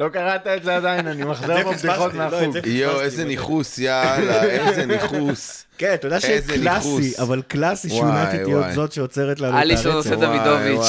לא 0.00 0.08
קראת 0.08 0.46
את 0.46 0.62
זה 0.64 0.76
עדיין, 0.76 1.06
אני 1.06 1.24
מחזר 1.24 1.62
פה 1.62 1.70
פספסתי, 1.72 1.88
בדיחות 1.88 2.14
לא, 2.14 2.18
מהחוג. 2.18 2.56
יואו, 2.66 3.00
איזה 3.00 3.24
ניכוס, 3.24 3.78
יאללה, 3.78 4.44
איזה 4.44 4.86
ניכוס. 4.86 5.64
כן, 5.78 5.94
אתה 5.94 6.06
יודע 6.06 6.20
שקלאסי, 6.20 6.58
ניכוס. 6.58 7.20
אבל 7.20 7.42
קלאסי 7.48 7.88
שיונתד 7.88 8.42
תהיה 8.44 8.58
וואי. 8.58 8.72
זאת 8.72 8.92
שעוצרת 8.92 9.40
לנו 9.40 9.58
את 9.58 9.62
אליסון 9.62 9.92
הרצף. 9.92 10.10
עושה 10.10 10.26
דוידוביץ'. 10.26 10.86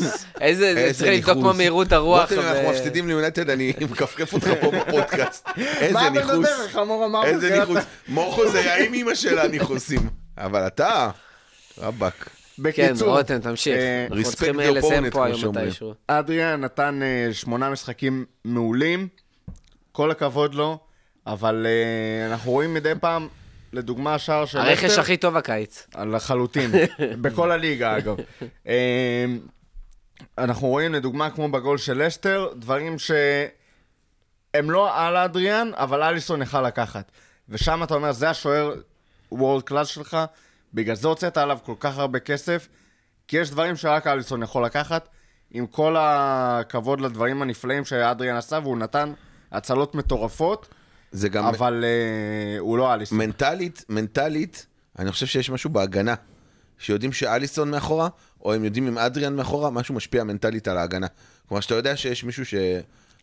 איזה 0.40 0.90
צריך 0.98 1.28
לבדוק. 1.28 1.44
מה 1.44 1.52
מהירות 1.52 1.92
הרוח. 1.92 2.32
אנחנו 2.32 2.70
מפסידים 2.70 3.08
ליונטד, 3.08 3.50
אני 3.50 3.72
מכפכף 3.90 4.32
אותך 4.32 4.48
פה 4.60 4.70
בפודקאסט. 4.70 5.48
איזה 5.56 5.92
מה 5.94 6.06
אתה 6.06 6.10
ניכוס. 6.10 6.32
מדבר? 6.34 6.68
חמור 6.72 7.04
אמר 7.06 7.24
איזה 7.24 7.58
ניכוס. 7.58 7.84
מורכו 8.08 8.50
זה 8.50 8.60
היה 8.60 8.84
עם 8.86 8.94
אמא 8.94 9.14
שלה 9.14 9.48
ניכוסים. 9.48 10.08
אבל 10.38 10.66
אתה, 10.66 11.10
רבאק. 11.78 12.28
כן, 12.56 12.62
בקיצור, 12.62 13.16
רותם, 13.16 13.38
תמשיך. 13.38 13.76
אה, 13.76 14.06
אנחנו 14.10 14.20
respect 14.20 14.24
צריכים 14.30 14.60
אה, 14.60 14.70
לסיים 14.70 15.04
פה 15.04 15.10
כמו 15.10 15.24
היום. 15.24 15.56
מתישהו. 15.56 15.94
אדריאן 16.06 16.60
נתן 16.60 17.00
אה, 17.02 17.34
שמונה 17.34 17.70
משחקים 17.70 18.24
מעולים, 18.44 19.08
כל 19.92 20.10
הכבוד 20.10 20.54
לו, 20.54 20.78
אבל 21.26 21.66
אה, 21.66 22.26
אנחנו 22.32 22.50
רואים 22.50 22.74
מדי 22.74 22.92
פעם, 23.00 23.28
לדוגמה, 23.72 24.14
השער 24.14 24.44
של 24.44 24.58
הרכש 24.58 24.98
הכי 24.98 25.16
טוב 25.16 25.36
הקיץ. 25.36 25.86
לחלוטין, 26.06 26.70
בכל 27.22 27.50
הליגה 27.50 27.96
אגב. 27.96 28.16
אה, 28.66 29.24
אנחנו 30.38 30.68
רואים 30.68 30.94
לדוגמה 30.94 31.30
כמו 31.30 31.48
בגול 31.48 31.78
של 31.78 32.02
לסטר, 32.06 32.48
דברים 32.56 32.96
שהם 32.98 34.70
לא 34.70 35.00
על 35.00 35.16
אדריאן, 35.16 35.70
אבל 35.74 36.02
אליסון 36.02 36.42
יכל 36.42 36.62
לקחת. 36.62 37.10
ושם 37.48 37.82
אתה 37.82 37.94
אומר, 37.94 38.12
זה 38.12 38.30
השוער 38.30 38.74
וורד 39.32 39.62
קלאס 39.62 39.88
שלך, 39.88 40.16
בגלל 40.74 40.96
זה 40.96 41.08
הוצאת 41.08 41.36
עליו 41.36 41.58
כל 41.64 41.74
כך 41.80 41.98
הרבה 41.98 42.18
כסף, 42.18 42.68
כי 43.28 43.36
יש 43.36 43.50
דברים 43.50 43.76
שרק 43.76 44.06
אליסון 44.06 44.42
יכול 44.42 44.64
לקחת, 44.64 45.08
עם 45.50 45.66
כל 45.66 45.96
הכבוד 45.98 47.00
לדברים 47.00 47.42
הנפלאים 47.42 47.84
שאדריאן 47.84 48.36
עשה, 48.36 48.58
והוא 48.62 48.78
נתן 48.78 49.12
הצלות 49.52 49.94
מטורפות, 49.94 50.68
זה 51.12 51.28
גם 51.28 51.46
אבל 51.46 51.84
אה, 51.84 52.58
הוא 52.58 52.78
לא 52.78 52.94
אליסון. 52.94 53.18
מנטלית, 53.18 53.84
מנטלית, 53.88 54.66
אני 54.98 55.12
חושב 55.12 55.26
שיש 55.26 55.50
משהו 55.50 55.70
בהגנה. 55.70 56.14
שיודעים 56.78 57.12
שאליסון 57.12 57.70
מאחורה, 57.70 58.08
או 58.44 58.54
הם 58.54 58.64
יודעים 58.64 58.86
אם 58.86 58.98
אדריאן 58.98 59.36
מאחורה, 59.36 59.70
משהו 59.70 59.94
משפיע 59.94 60.24
מנטלית 60.24 60.68
על 60.68 60.78
ההגנה. 60.78 61.06
כלומר, 61.48 61.60
שאתה 61.60 61.74
יודע 61.74 61.96
שיש 61.96 62.24
מישהו 62.24 62.44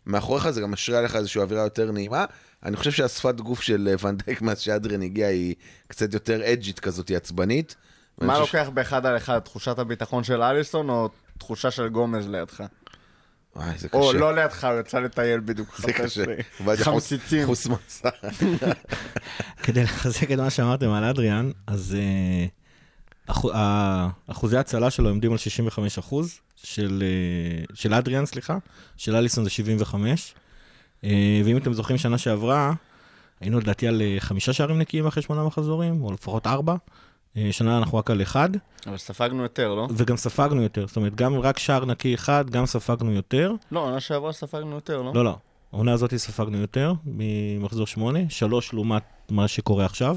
שמאחוריך, 0.06 0.50
זה 0.50 0.60
גם 0.60 0.70
משרה 0.70 0.98
עליך 0.98 1.16
איזושהי 1.16 1.40
אווירה 1.40 1.62
יותר 1.62 1.92
נעימה. 1.92 2.24
אני 2.64 2.76
חושב 2.76 2.90
שהשפת 2.92 3.34
גוף 3.40 3.60
של 3.60 3.88
אה, 3.90 3.94
ואנדייק 3.98 4.42
מאז 4.42 4.60
שאדריאן 4.60 5.02
הגיע 5.02 5.26
היא 5.26 5.54
קצת 5.88 6.14
יותר 6.14 6.52
אג'ית 6.52 6.80
כזאת, 6.80 7.08
היא 7.08 7.16
עצבנית. 7.16 7.76
מה 8.20 8.38
לוקח 8.38 8.68
באחד 8.74 9.06
על 9.06 9.16
אחד? 9.16 9.38
תחושת 9.38 9.78
הביטחון 9.78 10.24
של 10.24 10.42
אליסון 10.42 10.88
או 10.88 11.08
תחושה 11.38 11.70
של 11.70 11.88
גומז 11.88 12.28
לידך? 12.28 12.56
ש- 12.56 12.60
וואי, 13.56 13.78
זה 13.78 13.88
קשה. 13.88 13.98
או 13.98 14.12
לא 14.12 14.34
לידך, 14.34 14.64
הוא 14.64 14.80
יצא 14.80 14.98
לטייל 14.98 15.40
בדיוק. 15.40 15.76
זה 15.78 15.92
קשה. 15.92 16.24
חמציצים. 16.76 17.46
חוס 17.46 17.66
מסע. 17.66 18.08
כדי 19.62 19.82
לחזק 19.84 20.32
את 20.32 20.38
מה 20.38 20.50
שאמרתם 20.50 20.90
על 20.90 21.04
אדריאן, 21.04 21.50
אז 21.66 21.96
אה, 21.98 22.46
אחו- 23.26 23.52
ה- 23.54 24.08
אחוזי 24.26 24.56
ההצלה 24.56 24.90
שלו 24.90 25.08
עומדים 25.08 25.32
על 25.32 25.38
65 25.38 25.98
אחוז, 25.98 26.34
של, 26.56 27.02
אה, 27.06 27.64
של 27.74 27.94
אדריאן, 27.94 28.26
סליחה, 28.26 28.58
של 28.96 29.16
אליסון 29.16 29.44
זה 29.44 29.50
75. 29.50 30.34
אה, 31.04 31.10
ואם 31.44 31.56
אתם 31.56 31.72
זוכרים, 31.72 31.98
שנה 31.98 32.18
שעברה, 32.18 32.72
היינו 33.40 33.60
לדעתי 33.60 33.88
על 33.88 34.02
אה, 34.02 34.16
חמישה 34.18 34.52
שערים 34.52 34.78
נקיים 34.78 35.06
אחרי 35.06 35.22
שמונה 35.22 35.44
מחזורים, 35.44 36.02
או 36.02 36.12
לפחות 36.12 36.46
ארבע. 36.46 36.74
אה, 37.36 37.48
שנה 37.50 37.78
אנחנו 37.78 37.98
רק 37.98 38.10
על 38.10 38.22
אחד, 38.22 38.48
אבל 38.86 38.96
ספגנו 38.96 39.42
יותר, 39.42 39.74
לא? 39.74 39.88
וגם 39.90 40.16
ספגנו 40.16 40.62
יותר. 40.62 40.86
זאת 40.86 40.96
אומרת, 40.96 41.14
גם 41.14 41.38
רק 41.38 41.58
שער 41.58 41.84
נקי 41.84 42.14
אחד, 42.14 42.50
גם 42.50 42.66
ספגנו 42.66 43.12
יותר. 43.12 43.52
לא, 43.72 43.80
עונה 43.80 44.00
שעברה 44.00 44.32
ספגנו 44.32 44.74
יותר, 44.74 45.02
לא? 45.02 45.12
לא, 45.14 45.24
לא. 45.24 45.36
העונה 45.72 45.92
הזאת 45.92 46.14
ספגנו 46.14 46.58
יותר, 46.58 46.92
ממחזור 47.06 47.86
שמונה, 47.86 48.18
שלוש 48.28 48.72
לעומת 48.72 49.02
מה 49.30 49.48
שקורה 49.48 49.84
עכשיו. 49.84 50.16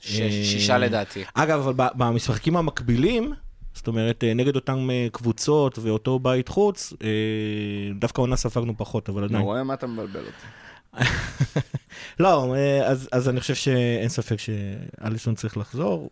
ש- 0.00 0.16
שישה 0.44 0.78
לדעתי. 0.78 1.24
אגב, 1.34 1.68
אבל 1.68 1.86
במשחקים 1.94 2.56
המקבילים, 2.56 3.34
זאת 3.74 3.86
אומרת, 3.86 4.24
אה, 4.24 4.34
נגד 4.34 4.56
אותן 4.56 4.90
אה, 4.90 5.06
קבוצות 5.12 5.78
ואותו 5.78 6.18
בית 6.18 6.48
חוץ, 6.48 6.92
אה, 7.02 7.08
דווקא 7.98 8.20
עונה 8.20 8.36
ספגנו 8.36 8.74
פחות, 8.76 9.08
אבל 9.08 9.24
עדיין. 9.24 9.42
רואה 9.42 9.64
מה 9.64 9.74
אתה 9.74 9.86
מבלבל 9.86 10.20
אותי. 10.20 10.46
לא, 12.20 12.54
אז, 12.84 13.08
אז 13.12 13.28
אני 13.28 13.40
חושב 13.40 13.54
שאין 13.54 14.08
ספק 14.08 14.36
שאליסון 14.38 15.34
צריך 15.34 15.56
לחזור. 15.56 16.10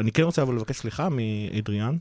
אני 0.00 0.12
כן 0.12 0.22
רוצה 0.22 0.42
אבל 0.42 0.54
לבקש 0.54 0.76
סליחה 0.76 1.08
מאדריאן. 1.08 1.96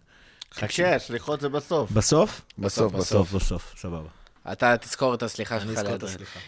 חכה, 0.53 0.99
סליחות 0.99 1.41
זה 1.41 1.49
בסוף. 1.49 1.91
בסוף? 1.91 2.41
בסוף, 2.57 2.93
בסוף. 2.93 3.33
בסוף, 3.33 3.73
סבבה. 3.77 4.09
אתה 4.51 4.77
תזכור 4.77 5.13
את 5.13 5.23
הסליחה 5.23 5.59
שלך 5.59 5.69
אזכור 5.77 5.95
את. 5.95 6.03
הסליחה. 6.03 6.39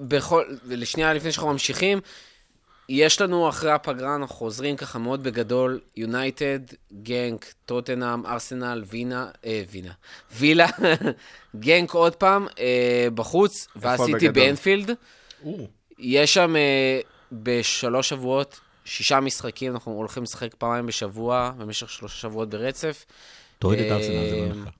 בכל, 0.00 0.44
לשנייה 0.64 1.14
לפני 1.14 1.32
שאנחנו 1.32 1.52
ממשיכים, 1.52 2.00
יש 2.92 3.20
לנו 3.20 3.48
אחרי 3.48 3.70
הפגרה, 3.70 4.16
אנחנו 4.16 4.34
חוזרים 4.34 4.76
ככה 4.76 4.98
מאוד 4.98 5.22
בגדול, 5.22 5.80
יונייטד, 5.96 6.58
גנק, 7.02 7.54
טוטנאם, 7.66 8.26
ארסנל, 8.26 8.84
וינה, 8.86 9.28
אה, 9.44 9.62
וינה, 9.70 9.92
וילה, 10.32 10.66
גנק 11.56 11.90
עוד 11.90 12.16
פעם, 12.16 12.46
אה, 12.58 13.08
בחוץ, 13.14 13.68
בגדול? 13.76 14.30
באנפילד. 14.30 14.90
יש 15.98 16.34
שם 16.34 16.56
אה, 16.56 17.00
בשלוש 17.32 18.08
שבועות, 18.08 18.60
שישה 18.84 19.20
משחקים, 19.20 19.72
אנחנו 19.72 19.92
הולכים 19.92 20.22
לשחק 20.22 20.54
פעמיים 20.54 20.86
בשבוע, 20.86 21.52
במשך 21.58 21.90
שלושה 21.90 22.16
שבועות 22.16 22.50
ברצף. 22.50 23.04
תוריד 23.58 23.80
את 23.80 23.86
אה, 23.86 23.96
ארסנל, 23.96 24.30
זה 24.30 24.36
לא 24.36 24.46
נפלא. 24.46 24.70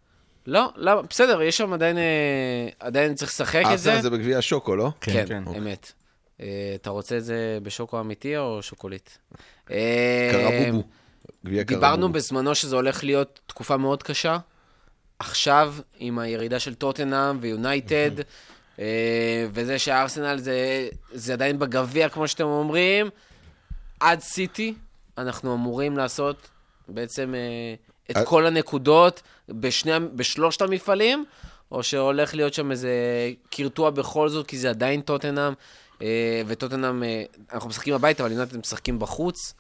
לא, 0.46 0.68
לא, 0.76 1.02
בסדר, 1.02 1.42
יש 1.42 1.56
שם 1.56 1.72
עדיין, 1.72 1.98
אה, 1.98 2.68
עדיין 2.80 3.14
צריך 3.14 3.30
לשחק 3.30 3.62
את 3.72 3.78
זה. 3.78 3.90
ארסנל 3.90 4.02
זה 4.02 4.11
בגביע 4.11 4.38
השוקו, 4.38 4.76
לא? 4.76 4.90
כן, 5.00 5.24
כן. 5.28 5.42
אמת. 5.56 5.92
אה, 6.41 6.72
אתה 6.74 6.91
רוצה 6.91 7.16
את 7.16 7.24
זה 7.24 7.59
בשוקו 7.62 8.01
אמיתי 8.01 8.36
או 8.36 8.62
שוקולית? 8.62 9.18
אה, 9.70 10.30
קרבובו. 10.32 10.82
דיברנו. 11.45 12.12
בזמנו 12.12 12.55
שזה 12.55 12.76
הולך 12.76 13.05
להיות 13.05 13.41
תקופה 13.47 13.76
מאוד 13.76 14.03
קשה. 14.03 14.38
עכשיו, 15.18 15.74
עם 15.99 16.18
הירידה 16.18 16.59
של 16.59 16.74
טוטנאם 16.74 17.38
ויונייטד, 17.41 18.11
אה, 18.78 19.47
וזה 19.53 19.78
שהארסנל 19.78 20.38
זה, 20.38 20.88
זה 21.12 21.32
עדיין 21.32 21.59
בגביע, 21.59 22.09
כמו 22.09 22.28
שאתם 22.28 22.45
אומרים, 22.45 23.11
עד 24.01 24.20
סיטי, 24.20 24.74
אנחנו 25.18 25.55
אמורים 25.55 25.97
לעשות 25.97 26.49
בעצם 26.88 27.34
את 28.11 28.16
כל 28.24 28.47
הנקודות 28.47 29.22
בשני, 29.49 29.93
בשלושת 30.14 30.62
המפעלים, 30.62 31.24
או 31.72 31.82
שהולך 31.82 32.34
להיות 32.34 32.55
שם 32.55 32.70
איזה 32.70 32.93
קרטוע 33.51 33.91
בכל 33.91 34.28
זאת, 34.28 34.47
כי 34.47 34.59
זה 34.59 34.70
עדיין 34.70 35.01
טוטנאם, 35.01 35.53
וטוטנאם, 36.46 37.03
אה, 37.03 37.22
אנחנו 37.53 37.68
משחקים 37.68 37.94
בבית, 37.94 38.20
אבל 38.20 38.32
יונייטד 38.32 38.57
משחקים 38.57 38.98
בחוץ. 38.98 39.55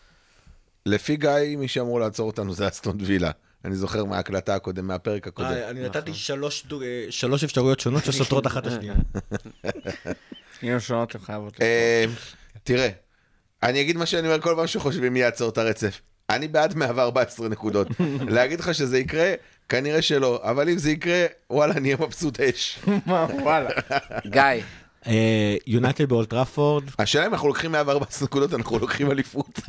לפי 0.86 1.16
גיא, 1.16 1.56
מי 1.56 1.68
שאמור 1.68 2.00
לעצור 2.00 2.26
אותנו 2.26 2.54
זה 2.54 2.68
אסטון 2.68 2.96
וילה. 3.00 3.30
אני 3.64 3.74
זוכר 3.76 4.04
מההקלטה 4.04 4.54
הקודם, 4.54 4.86
מהפרק 4.86 5.26
הקודם. 5.26 5.48
אה, 5.48 5.70
אני 5.70 5.84
נתתי 5.84 6.14
שלוש 6.14 6.66
אה, 6.82 7.06
שלוש 7.10 7.44
אפשרויות 7.44 7.80
שונות 7.80 8.04
שסותרות 8.04 8.46
אחת 8.46 8.66
השנייה. 8.66 8.94
אם 10.62 10.68
הן 10.68 10.80
שונות, 10.80 11.14
הן 11.14 11.20
חייבות. 11.20 11.60
אה, 11.60 12.04
תראה, 12.64 12.88
אני 13.62 13.80
אגיד 13.80 13.96
מה 13.96 14.06
שאני 14.06 14.28
אומר 14.28 14.40
כל 14.40 14.54
פעם 14.56 14.66
שחושבים 14.66 15.12
מי 15.12 15.20
יעצור 15.20 15.48
את 15.48 15.58
הרצף. 15.58 16.00
אני 16.30 16.48
בעד 16.48 16.74
114 16.74 17.48
נקודות. 17.48 17.88
להגיד 18.28 18.60
לך 18.60 18.74
שזה 18.74 18.98
יקרה? 18.98 19.34
כנראה 19.68 20.02
שלא. 20.02 20.40
אבל 20.42 20.68
אם 20.68 20.78
זה 20.78 20.90
יקרה, 20.90 21.26
וואלה, 21.50 21.80
נהיה 21.80 21.96
מבסוט 21.96 22.40
אש. 22.40 22.78
מה, 23.06 23.26
וואלה. 23.42 23.70
גיא, 24.26 24.42
אה, 24.42 24.60
יונייטד 25.66 26.08
באולטראפורד, 26.08 26.84
השאלה 26.98 27.26
אם 27.26 27.32
אנחנו 27.32 27.48
לוקחים 27.48 27.72
114 27.72 28.24
נקודות, 28.26 28.54
אנחנו 28.54 28.78
לוקחים 28.78 29.10
אליפות. 29.10 29.60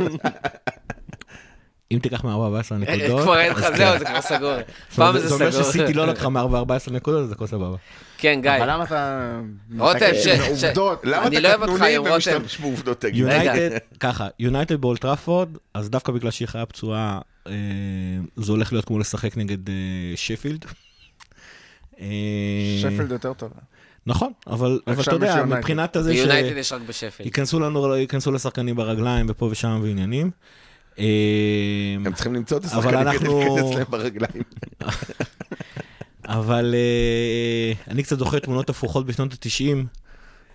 אם 1.92 2.00
תיקח 2.00 2.24
מ-14 2.24 2.74
נקודות, 2.74 3.22
כבר 3.24 3.40
אין 3.40 3.52
לך, 3.52 3.64
אז 3.64 3.78
זהו, 3.78 3.94
כן. 3.94 4.00
זה 4.00 4.06
כבר 4.06 4.22
סגור. 4.22 4.54
פעם 4.96 5.18
זה 5.20 5.28
זה 5.28 5.34
אומר 5.34 5.52
סגור. 5.52 5.64
שסיטי 5.64 5.94
לא 5.94 6.08
לקחה 6.08 6.30
מ-14 6.30 6.92
נקודות, 6.92 7.24
אז 7.24 7.32
הכל 7.32 7.48
סבבה. 7.48 7.78
כן, 8.18 8.40
גיא. 8.42 8.52
אבל 8.58 8.70
למה 8.72 8.84
אתה... 8.84 9.32
רותם, 9.80 10.06
ש- 10.24 10.28
עובדות? 10.28 11.02
למה 11.04 11.28
אני 11.28 11.38
אתה 11.38 11.44
לא 11.44 11.48
אוהב 11.50 11.62
אותך 11.62 11.74
קטנוני. 11.84 11.98
ומשתמש 11.98 12.58
בעובדות 12.60 13.02
תגיד? 13.02 13.16
יונייטד, 13.22 13.78
ככה, 14.00 14.28
יונייטד 14.40 14.82
באולד 14.82 15.08
טראפורד, 15.08 15.50
אז 15.74 15.90
דווקא 15.90 16.12
בגלל 16.12 16.32
שהיא 16.32 16.48
חיה 16.48 16.66
פצועה, 16.66 17.20
אה, 17.48 17.54
זה 18.36 18.52
הולך 18.52 18.74
להיות 18.74 18.86
כמו 18.86 19.00
לשחק 19.00 19.38
נגד 19.38 19.70
אה, 19.70 19.74
שפילד. 20.16 20.66
אה, 22.00 22.06
שפילד 22.82 23.12
יותר 23.12 23.34
טובה. 23.34 23.56
נכון, 24.06 24.32
אבל 24.48 24.80
אבל 24.88 25.02
אתה 25.04 25.12
יודע. 25.12 25.46
מבחינת 25.46 25.96
הזה 25.96 26.12
ביונייטד 26.12 26.58
יש 26.58 26.72
רק 26.72 26.82
בשפל. 26.82 27.24
שייכנסו 27.24 27.60
לנו, 27.60 27.96
ייכנסו 27.96 28.32
לשחקנים 28.32 28.76
ברגליים 28.76 29.26
ופה 29.30 29.46
ושם 29.46 29.80
ועניינים. 29.84 30.32
אה, 31.00 31.06
הם 32.06 32.14
צריכים 32.14 32.36
למצוא 32.36 32.58
את 32.58 32.66
אבל 32.66 32.98
השחקנים 32.98 33.00
כדי 33.00 33.28
אנחנו- 33.28 33.56
להיכנס 33.56 33.76
להם 33.76 33.86
ברגליים. 33.90 34.44
אבל 36.26 36.76
אה, 36.78 37.74
אני 37.94 38.04
קצת 38.04 38.20
זוכר 38.20 38.40
תמונות 38.40 38.70
הפוכות 38.70 39.06
בשנות 39.06 39.34
ה-90, 39.34 39.78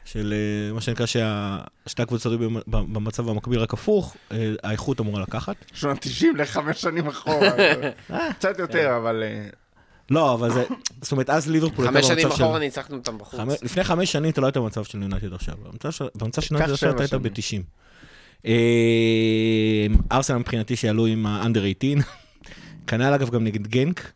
של 0.05 0.35
אה, 0.69 0.73
מה 0.75 0.81
שנקרא 0.81 1.07
ששתי 1.07 2.03
הקבוצות 2.03 2.33
היו 2.41 2.51
במ- 2.51 2.61
במצב 2.93 3.29
המקביל 3.29 3.59
רק 3.61 3.73
הפוך, 3.75 4.17
האיכות 4.63 5.01
אמורה 5.01 5.21
לקחת. 5.23 5.57
שנות 5.75 5.99
90 6.01 6.37
לחמש 6.37 6.81
שנים 6.81 7.07
אחורה. 7.07 7.51
קצת 8.39 8.59
יותר, 8.59 8.97
אבל... 8.97 9.23
לא, 10.11 10.35
אבל 10.35 10.53
זה... 10.53 10.65
זאת 11.03 11.13
אומרת, 11.13 11.31
אז 11.31 11.51
ליברפול 11.51 11.87
חמש 11.87 12.07
שנים. 12.07 12.27
אחורה 12.27 12.59
ניצחנו 12.59 12.97
אותם 12.97 13.19
בחוץ. 13.19 13.63
לפני 13.63 13.85
חמש 13.85 14.13
שנים 14.13 14.31
אתה 14.31 14.41
לא 14.41 14.47
היית 14.47 14.57
במצב 14.57 14.85
של 14.85 15.03
יונייטד 15.03 15.33
עכשיו. 15.33 15.55
במצב 15.65 15.91
של- 16.43 16.55
יונייטד 16.55 16.73
עכשיו 16.73 16.91
אתה 16.91 17.03
היית 17.03 17.11
שנים. 17.11 17.63
ב-90. 18.45 18.49
ארסנל 20.13 20.39
מבחינתי 20.39 20.77
שיעלו 20.77 21.07
עם 21.07 21.27
ה-under 21.27 21.59
18. 21.83 22.03
כנ"ל 22.87 23.03
אגב 23.15 23.31
גם 23.31 23.45
נגד 23.45 23.67
גנק. 23.67 24.13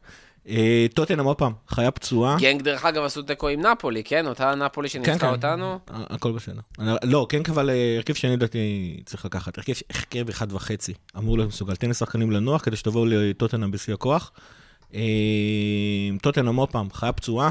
אה, 0.48 0.86
טוטנאם 0.94 1.24
עוד 1.24 1.36
פעם, 1.36 1.52
חיה 1.68 1.90
פצועה. 1.90 2.36
גנג, 2.40 2.62
דרך 2.62 2.84
אגב, 2.84 3.02
עשו 3.04 3.22
תיקו 3.22 3.48
עם 3.48 3.60
נפולי, 3.60 4.04
כן? 4.04 4.26
אותה 4.26 4.54
נפולי 4.54 4.88
כן, 4.88 5.04
שניצחה 5.04 5.26
כן. 5.26 5.32
אותנו. 5.32 5.78
הכל 5.88 6.32
בסדר. 6.32 6.60
לא, 7.02 7.26
כן, 7.28 7.42
אבל 7.48 7.70
אה, 7.70 7.96
הרכב 7.96 8.14
שאני 8.14 8.32
לדעתי 8.32 8.96
צריך 9.06 9.24
לקחת. 9.24 9.58
הרכב 9.58 10.28
אחד 10.28 10.52
וחצי. 10.52 10.94
אמור 11.18 11.36
להיות 11.36 11.48
מסוגל. 11.48 11.76
תן 11.76 11.90
לשחקנים 11.90 12.30
לנוח 12.30 12.62
כדי 12.64 12.76
שתבואו 12.76 13.06
לטוטנאם 13.06 13.70
בשיא 13.70 13.94
הכוח. 13.94 14.32
אה, 14.94 15.00
טוטנאם 16.22 16.56
עוד 16.56 16.70
פעם, 16.70 16.88
חיה 16.92 17.12
פצועה. 17.12 17.50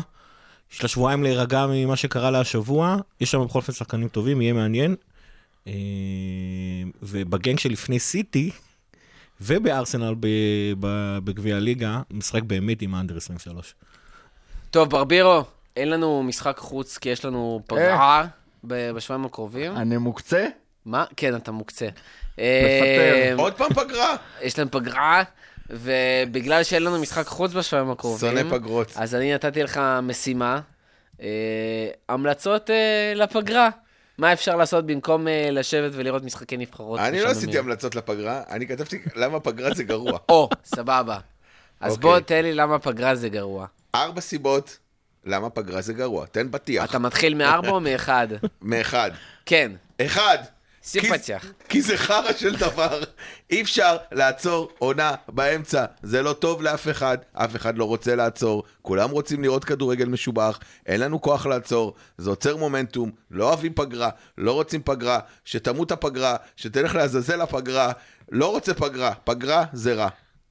יש 0.74 0.84
לה 0.84 0.88
שבועיים 0.90 1.24
להירגע 1.24 1.66
ממה 1.70 1.96
שקרה 1.96 2.32
לה 2.32 2.40
השבוע. 2.40 2.98
יש 3.22 3.32
שם 3.32 3.46
בכל 3.46 3.60
אופן 3.60 3.74
שחקנים 3.74 4.08
טובים, 4.08 4.42
יהיה 4.42 4.54
מעניין. 4.54 4.96
אה, 5.68 5.74
ובגנג 7.02 7.60
שלפני 7.60 8.00
סיטי, 8.00 8.52
ובארסנל 9.42 10.16
בגביע 11.24 11.56
הליגה, 11.56 12.02
משחק 12.12 12.44
באמת 12.44 12.82
עם 12.82 12.96
האנדר 12.96 13.18
23. 13.18 13.76
טוב, 14.72 14.90
ברבירו, 14.90 15.44
אין 15.78 15.90
לנו 15.90 16.24
משחק 16.24 16.58
חוץ 16.58 16.98
כי 16.98 17.10
יש 17.10 17.26
לנו 17.26 17.62
פגרה 17.68 18.26
ב- 18.64 18.92
בשבועיים 18.92 19.26
הקרובים. 19.26 19.78
אני 19.78 19.98
מוקצה? 19.98 20.48
מה? 20.86 21.06
כן, 21.18 21.36
אתה 21.36 21.52
מוקצה. 21.52 21.86
מפטר. 21.86 22.40
אה, 22.40 23.34
עוד 23.38 23.54
פעם 23.54 23.74
פגרה? 23.74 24.16
יש 24.42 24.60
להם 24.60 24.68
פגרה, 24.72 25.24
ובגלל 25.70 26.64
שאין 26.64 26.84
לנו 26.84 27.00
משחק 27.00 27.28
חוץ 27.28 27.54
בשבועיים 27.54 27.92
הקרובים, 27.92 28.36
שונא 28.36 28.50
פגרות. 28.58 28.92
אז 28.96 29.16
אני 29.16 29.34
נתתי 29.34 29.64
לך 29.64 29.82
משימה, 30.04 30.60
אה, 31.22 31.28
המלצות 32.10 32.70
אה, 32.70 33.14
לפגרה. 33.16 33.70
מה 34.18 34.34
אפשר 34.34 34.56
לעשות 34.56 34.86
במקום 34.86 35.28
אה, 35.28 35.52
לשבת 35.52 35.92
ולראות 35.96 36.24
משחקי 36.24 36.58
נבחרות? 36.58 37.00
אני 37.00 37.22
לא? 37.22 37.30
עשיתי 37.30 37.60
המלצות 37.60 37.96
לפגרה, 37.96 38.44
אני 38.50 38.68
כתבתי 38.68 39.00
למה 39.16 39.40
פגרה 39.40 39.74
זה 39.74 39.84
גרוע. 39.84 40.20
או, 40.30 40.50
סבבה. 40.66 41.20
אז 41.80 41.92
אוקיי. 41.92 42.02
בוא 42.02 42.20
תן 42.20 42.44
לי 42.44 42.54
למה 42.54 42.80
פגרה 42.80 43.16
זה 43.16 43.30
גרוע. 43.30 43.68
ארבע 43.96 44.22
סיבות 44.22 44.78
למה 45.26 45.50
פגרה 45.50 45.82
זה 45.82 45.94
גרוע. 45.94 46.26
תן 46.26 46.48
פתיח. 46.52 46.90
אתה 46.90 47.00
מתחיל 47.00 47.34
מארבע 47.34 47.70
או 47.70 47.80
מאחד? 47.80 48.28
מאחד. 48.62 49.12
כן, 49.46 49.72
אחד. 50.02 50.38
שים 50.92 51.02
כי- 51.70 51.82
זה 51.82 51.98
חרא 51.98 52.34
של 52.38 52.56
דבר. 52.56 53.04
אי 53.50 53.62
אפשר 53.62 53.98
לעצור 54.12 54.72
עונה 54.80 55.16
באמצע. 55.28 55.86
זה 56.04 56.22
לא 56.22 56.34
טוב 56.34 56.62
לאף 56.62 56.90
אחד, 56.90 57.18
אף 57.34 57.56
אחד 57.56 57.78
לא 57.78 57.84
רוצה 57.84 58.16
לעצור. 58.16 58.64
כולם 58.82 59.10
רוצים 59.10 59.44
לראות 59.44 59.64
כדורגל 59.66 60.06
משובח, 60.06 60.60
אין 60.86 61.00
לנו 61.00 61.22
כוח 61.22 61.46
לעצור. 61.46 61.94
זה 62.18 62.30
עוצר 62.30 62.58
מומנטום, 62.58 63.12
לא 63.32 63.48
אוהבים 63.48 63.74
פגרה, 63.74 64.10
לא 64.38 64.52
רוצים 64.52 64.82
פגרה, 64.86 65.20
שתמות 65.46 65.92
הפגרה, 65.92 66.36
שתלך 66.56 66.96
לעזאזל 66.96 67.42
הפגרה. 67.42 67.92
לא 68.32 68.52
רוצה 68.52 68.74
פגרה, 68.74 69.14
פגרה 69.24 69.66
זה 69.74 69.94
רע. 69.94 70.10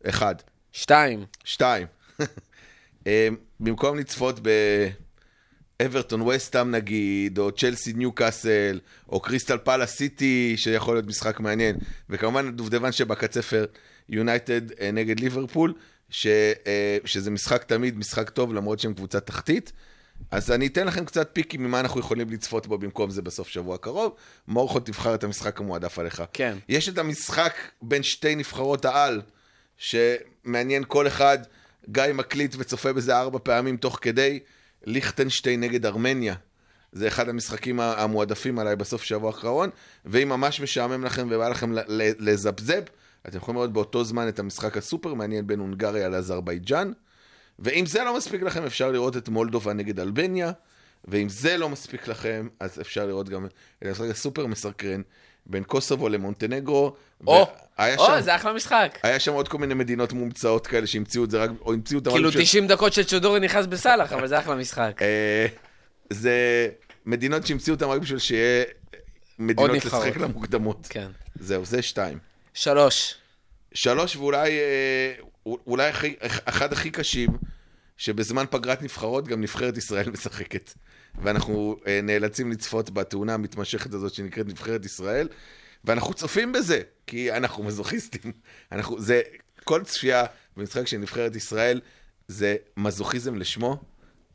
אחד. 0.08 0.34
שתיים. 0.72 1.24
שתיים. 1.44 1.86
אה, 3.06 3.28
במקום 3.60 3.98
לצפות 3.98 4.40
באברטון 5.82 6.22
וסטאם 6.22 6.70
נגיד, 6.70 7.38
או 7.38 7.52
צ'לסי 7.52 7.92
ניוקאסל, 7.92 8.80
או 9.08 9.20
קריסטל 9.20 9.58
פאלה 9.58 9.86
סיטי, 9.86 10.54
שיכול 10.56 10.94
להיות 10.94 11.06
משחק 11.06 11.40
מעניין, 11.40 11.76
וכמובן 12.10 12.48
הדובדבן 12.48 12.92
שבקצפר, 12.92 13.64
יונייטד 14.08 14.72
אה, 14.80 14.90
נגד 14.90 15.20
ליברפול, 15.20 15.72
ש, 16.10 16.26
אה, 16.26 16.98
שזה 17.04 17.30
משחק 17.30 17.64
תמיד 17.64 17.98
משחק 17.98 18.30
טוב, 18.30 18.54
למרות 18.54 18.78
שהם 18.78 18.94
קבוצת 18.94 19.26
תחתית. 19.26 19.72
אז 20.30 20.50
אני 20.50 20.66
אתן 20.66 20.86
לכם 20.86 21.04
קצת 21.04 21.30
פיקים 21.32 21.62
ממה 21.62 21.80
אנחנו 21.80 22.00
יכולים 22.00 22.30
לצפות 22.30 22.66
בו 22.66 22.78
במקום 22.78 23.10
זה 23.10 23.22
בסוף 23.22 23.48
שבוע 23.48 23.74
הקרוב. 23.74 24.12
מורכו 24.48 24.80
תבחר 24.80 25.14
את 25.14 25.24
המשחק 25.24 25.60
המועדף 25.60 25.98
עליך. 25.98 26.22
כן. 26.32 26.56
יש 26.68 26.88
את 26.88 26.98
המשחק 26.98 27.52
בין 27.82 28.02
שתי 28.02 28.34
נבחרות 28.34 28.84
העל, 28.84 29.22
שמעניין 29.76 30.84
כל 30.88 31.06
אחד, 31.06 31.38
גיא 31.88 32.02
מקליט 32.14 32.54
וצופה 32.58 32.92
בזה 32.92 33.18
ארבע 33.18 33.38
פעמים 33.42 33.76
תוך 33.76 33.98
כדי, 34.02 34.40
ליכטנשטיין 34.84 35.60
נגד 35.60 35.86
ארמניה. 35.86 36.34
זה 36.92 37.08
אחד 37.08 37.28
המשחקים 37.28 37.80
המועדפים 37.80 38.58
עליי 38.58 38.76
בסוף 38.76 39.02
שבוע 39.02 39.30
האחרון, 39.30 39.70
ואם 40.04 40.28
ממש 40.28 40.60
משעמם 40.60 41.04
לכם 41.04 41.28
ובא 41.30 41.48
לכם 41.48 41.72
לזפזפ, 42.18 42.82
אתם 43.28 43.36
יכולים 43.36 43.56
לראות 43.56 43.72
באותו 43.72 44.04
זמן 44.04 44.28
את 44.28 44.38
המשחק 44.38 44.76
הסופר 44.76 45.14
מעניין 45.14 45.46
בין 45.46 45.58
הונגריה 45.58 46.08
לאזרבייג'אן. 46.08 46.92
ואם 47.58 47.86
זה 47.86 48.04
לא 48.04 48.16
מספיק 48.16 48.42
לכם, 48.42 48.64
אפשר 48.64 48.90
לראות 48.90 49.16
את 49.16 49.28
מולדובה 49.28 49.72
נגד 49.72 50.00
אלבניה, 50.00 50.52
ואם 51.04 51.28
זה 51.28 51.56
לא 51.56 51.68
מספיק 51.68 52.08
לכם, 52.08 52.48
אז 52.60 52.80
אפשר 52.80 53.06
לראות 53.06 53.28
גם 53.28 53.46
את 53.46 53.52
המשחק 53.82 54.10
הסופר 54.10 54.46
מסקרן 54.46 55.02
בין 55.46 55.64
קוסובו 55.64 56.08
למונטנגרו. 56.08 56.96
או, 57.26 57.46
או, 57.78 58.06
שם- 58.06 58.20
זה 58.20 58.36
אחלה 58.36 58.52
משחק. 58.52 58.98
היה 59.02 59.20
שם 59.20 59.32
עוד 59.32 59.48
כל 59.48 59.58
מיני 59.58 59.74
מדינות 59.74 60.12
מומצאות 60.12 60.66
כאלה 60.66 60.86
שהמציאו 60.86 61.24
את 61.24 61.30
זה 61.30 61.38
רק, 61.42 61.50
או 61.60 61.72
המציאו 61.72 61.98
אותם... 62.00 62.10
כאילו 62.10 62.24
רק 62.28 62.32
בשביל- 62.32 62.44
90 62.44 62.66
דקות 62.66 62.92
של 62.92 63.04
צ'ודורי 63.04 63.40
נכנס 63.40 63.66
בסאלח, 63.66 64.12
אבל 64.12 64.28
זה 64.28 64.38
אחלה 64.38 64.54
משחק. 64.54 64.98
אה, 65.02 65.46
זה 66.10 66.68
מדינות 67.06 67.46
שהמציאו 67.46 67.74
אותם 67.74 67.88
רק 67.88 68.00
בשביל 68.00 68.18
שיהיה 68.18 68.64
מדינות. 69.38 69.70
לשחק 69.84 70.16
למוקדמות. 70.16 70.86
כן. 70.90 71.08
זהו, 71.40 71.64
זה 71.64 71.82
שתיים. 71.82 72.18
שלוש. 72.54 73.14
שלוש, 73.74 74.16
ואולי 74.16 74.50
אה, 74.58 75.12
אולי 75.66 75.88
הכי, 75.88 76.14
אחד 76.44 76.72
הכי 76.72 76.90
קשים, 76.90 77.28
שבזמן 77.98 78.44
פגרת 78.50 78.82
נבחרות 78.82 79.28
גם 79.28 79.40
נבחרת 79.40 79.76
ישראל 79.76 80.10
משחקת. 80.14 80.72
ואנחנו 81.22 81.76
אה, 81.86 82.00
נאלצים 82.02 82.50
לצפות 82.50 82.90
בתאונה 82.90 83.34
המתמשכת 83.34 83.94
הזאת 83.94 84.14
שנקראת 84.14 84.46
נבחרת 84.46 84.84
ישראל, 84.84 85.28
ואנחנו 85.84 86.14
צופים 86.14 86.52
בזה, 86.52 86.80
כי 87.06 87.32
אנחנו 87.32 87.64
מזוכיסטים. 87.64 88.32
אנחנו, 88.72 89.00
זה, 89.00 89.20
כל 89.64 89.84
צפייה 89.84 90.24
במשחק 90.56 90.86
של 90.86 90.98
נבחרת 90.98 91.36
ישראל 91.36 91.80
זה 92.28 92.56
מזוכיזם 92.76 93.34
לשמו. 93.34 93.82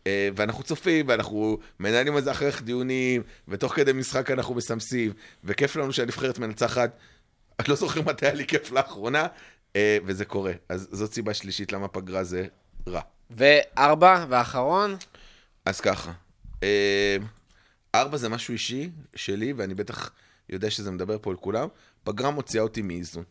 אה, 0.07 0.29
ואנחנו 0.35 0.63
צופים, 0.63 1.07
ואנחנו 1.07 1.57
מנהלים 1.79 2.15
על 2.15 2.23
זה 2.23 2.31
אחרי 2.31 2.51
דיונים, 2.63 3.23
ותוך 3.47 3.75
כדי 3.75 3.93
משחק 3.93 4.31
אנחנו 4.31 4.55
מסמסים, 4.55 5.11
וכיף 5.43 5.75
לנו 5.75 5.93
שהנבחרת 5.93 6.39
מנצחת. 6.39 6.97
אני 7.59 7.69
לא 7.69 7.75
זוכר 7.75 8.01
מתי 8.01 8.25
היה 8.25 8.35
לי 8.35 8.47
כיף 8.47 8.71
לאחרונה, 8.71 9.27
אה, 9.75 9.97
וזה 10.05 10.25
קורה. 10.25 10.51
אז 10.69 10.87
זאת 10.91 11.13
סיבה 11.13 11.33
שלישית 11.33 11.71
למה 11.71 11.87
פגרה 11.87 12.23
זה 12.23 12.45
רע. 12.87 13.01
וארבע, 13.31 14.25
ואחרון, 14.29 14.95
אז 15.65 15.81
ככה, 15.81 16.11
אה, 16.63 17.17
ארבע 17.95 18.17
זה 18.17 18.29
משהו 18.29 18.51
אישי 18.51 18.89
שלי, 19.15 19.53
ואני 19.53 19.73
בטח 19.73 20.09
יודע 20.49 20.69
שזה 20.69 20.91
מדבר 20.91 21.17
פה 21.21 21.29
על 21.29 21.35
כולם. 21.35 21.67
פגרה 22.03 22.31
מוציאה 22.31 22.63
אותי 22.63 22.81
מאיזון. 22.81 23.23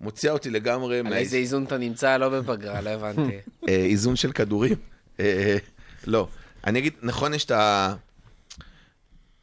מוציאה 0.00 0.32
אותי 0.32 0.50
לגמרי 0.50 0.98
על 0.98 1.12
איזה 1.12 1.36
איזון 1.36 1.64
אתה 1.64 1.78
נמצא, 1.78 2.16
לא 2.16 2.28
בפגרה, 2.28 2.80
לא 2.80 2.90
הבנתי. 2.90 3.38
אה, 3.68 3.74
איזון 3.74 4.16
של 4.16 4.32
כדורים. 4.32 4.76
אה, 5.20 5.56
לא. 6.06 6.28
אני 6.64 6.78
אגיד, 6.78 6.92
נכון, 7.02 7.34
יש 7.34 7.44
את 7.44 7.50
ה... 7.50 7.94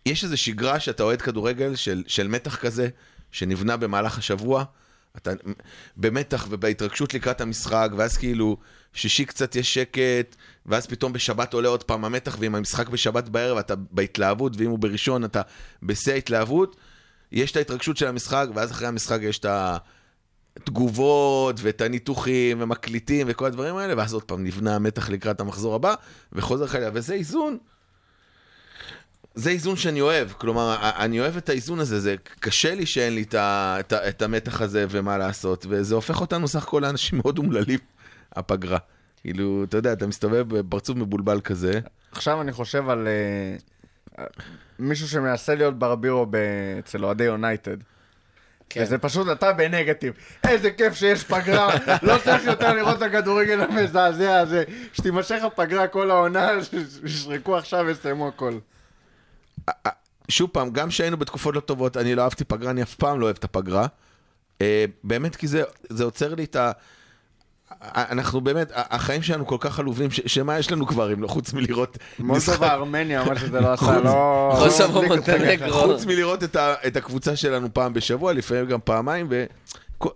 יש 0.05 0.23
איזו 0.23 0.37
שגרה 0.37 0.79
שאתה 0.79 1.03
אוהד 1.03 1.21
כדורגל 1.21 1.75
של, 1.75 2.03
של 2.07 2.27
מתח 2.27 2.55
כזה, 2.55 2.89
שנבנה 3.31 3.77
במהלך 3.77 4.17
השבוע. 4.17 4.63
אתה 5.17 5.31
במתח 5.97 6.47
ובהתרגשות 6.49 7.13
לקראת 7.13 7.41
המשחק, 7.41 7.89
ואז 7.97 8.17
כאילו 8.17 8.57
שישי 8.93 9.25
קצת 9.25 9.55
יש 9.55 9.73
שקט, 9.73 10.35
ואז 10.65 10.87
פתאום 10.87 11.13
בשבת 11.13 11.53
עולה 11.53 11.69
עוד 11.69 11.83
פעם 11.83 12.05
המתח, 12.05 12.37
ואם 12.39 12.55
המשחק 12.55 12.89
בשבת 12.89 13.29
בערב 13.29 13.57
אתה 13.57 13.75
בהתלהבות, 13.75 14.53
ואם 14.57 14.69
הוא 14.69 14.79
בראשון 14.79 15.25
אתה 15.25 15.41
בשיא 15.83 16.13
ההתלהבות. 16.13 16.75
יש 17.31 17.51
את 17.51 17.57
ההתרגשות 17.57 17.97
של 17.97 18.07
המשחק, 18.07 18.47
ואז 18.53 18.71
אחרי 18.71 18.87
המשחק 18.87 19.19
יש 19.21 19.39
את 19.39 19.45
ה... 19.45 19.77
תגובות 20.63 21.59
ואת 21.61 21.81
הניתוחים 21.81 22.61
ומקליטים 22.61 23.27
וכל 23.29 23.45
הדברים 23.45 23.77
האלה, 23.77 23.93
ואז 23.97 24.13
עוד 24.13 24.23
פעם 24.23 24.43
נבנה 24.43 24.75
המתח 24.75 25.09
לקראת 25.09 25.39
המחזור 25.39 25.75
הבא, 25.75 25.95
וחוזר 26.33 26.67
חלילה, 26.67 26.89
וזה 26.93 27.13
איזון. 27.13 27.57
זה 29.35 29.49
איזון 29.49 29.75
שאני 29.75 30.01
אוהב, 30.01 30.29
כלומר, 30.31 30.77
אני 30.81 31.19
אוהב 31.19 31.37
את 31.37 31.49
האיזון 31.49 31.79
הזה, 31.79 31.99
זה 31.99 32.15
קשה 32.39 32.75
לי 32.75 32.85
שאין 32.85 33.15
לי 33.15 33.21
את, 33.23 33.33
ה, 33.33 33.77
את, 33.79 33.93
את 33.93 34.21
המתח 34.21 34.61
הזה 34.61 34.85
ומה 34.89 35.17
לעשות, 35.17 35.65
וזה 35.69 35.95
הופך 35.95 36.21
אותנו 36.21 36.47
סך 36.47 36.63
הכל 36.63 36.79
לאנשים 36.79 37.19
מאוד 37.23 37.37
אומללים, 37.37 37.79
הפגרה. 38.35 38.77
כאילו, 39.21 39.63
אתה 39.63 39.77
יודע, 39.77 39.93
אתה 39.93 40.07
מסתובב 40.07 40.57
בפרצוף 40.57 40.97
מבולבל 40.97 41.41
כזה, 41.41 41.79
עכשיו 42.11 42.41
אני 42.41 42.51
חושב 42.51 42.89
על 42.89 43.07
אה, 43.07 44.25
מישהו 44.79 45.07
שמנסה 45.07 45.55
להיות 45.55 45.79
ברבירו 45.79 46.25
אצל 46.79 47.05
אוהדי 47.05 47.23
יונייטד. 47.23 47.77
כן. 48.69 48.83
וזה 48.83 48.97
פשוט 48.97 49.27
אתה 49.31 49.53
בנגטיב. 49.53 50.13
איזה 50.47 50.71
כיף 50.71 50.93
שיש 50.93 51.23
פגרה, 51.23 51.75
לא 52.03 52.17
צריך 52.23 52.45
יותר 52.45 52.73
לראות 52.73 52.97
את 52.97 53.01
הכדורגל 53.01 53.61
המזעזע 53.61 54.39
הזה. 54.39 54.63
שתימשך 54.93 55.43
הפגרה 55.43 55.87
כל 55.87 56.11
העונה, 56.11 56.49
שישרקו 56.63 57.57
עכשיו 57.57 57.85
ויסיימו 57.87 58.27
הכל. 58.27 58.57
שוב 60.29 60.49
פעם, 60.53 60.69
גם 60.69 60.89
כשהיינו 60.89 61.17
בתקופות 61.17 61.55
לא 61.55 61.59
טובות, 61.59 61.97
אני 61.97 62.15
לא 62.15 62.21
אהבתי 62.21 62.43
פגרה, 62.43 62.71
אני 62.71 62.83
אף 62.83 62.95
פעם 62.95 63.19
לא 63.19 63.25
אוהב 63.25 63.35
את 63.39 63.43
הפגרה. 63.43 63.87
אה, 64.61 64.85
באמת 65.03 65.35
כי 65.35 65.47
זה, 65.47 65.63
זה 65.89 66.03
עוצר 66.03 66.35
לי 66.35 66.43
את 66.43 66.55
ה... 66.55 66.71
אנחנו 67.81 68.41
באמת, 68.41 68.71
החיים 68.75 69.21
שלנו 69.21 69.47
כל 69.47 69.57
כך 69.59 69.79
עלובים, 69.79 70.11
ש- 70.11 70.21
שמה 70.25 70.59
יש 70.59 70.71
לנו 70.71 70.87
כבר 70.87 71.13
אם 71.13 71.21
לא 71.21 71.27
חוץ 71.27 71.53
מלראות 71.53 71.97
מולדובה 72.19 72.73
ארמניה, 72.73 73.23
מה 73.23 73.39
שזה 73.39 73.61
לא 73.61 73.73
עשה, 73.73 73.99
לא... 73.99 74.51
חוץ 75.71 76.05
מלראות 76.05 76.43
את, 76.43 76.55
ה, 76.55 76.73
את 76.87 76.97
הקבוצה 76.97 77.35
שלנו 77.35 77.73
פעם 77.73 77.93
בשבוע, 77.93 78.33
לפעמים 78.33 78.65
גם 78.65 78.79
פעמיים, 78.83 79.27
וזה 79.29 79.45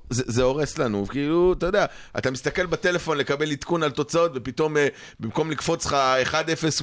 זה 0.09 0.43
הורס 0.43 0.77
לנו. 0.77 1.05
כאילו, 1.07 1.53
אתה 1.57 1.65
יודע, 1.65 1.85
אתה 2.17 2.31
מסתכל 2.31 2.65
בטלפון 2.65 3.17
לקבל 3.17 3.51
עדכון 3.51 3.83
על 3.83 3.91
תוצאות, 3.91 4.31
ופתאום 4.35 4.77
אה, 4.77 4.87
במקום 5.19 5.51
לקפוץ 5.51 5.85
לך 5.85 5.95
1-0 6.31 6.33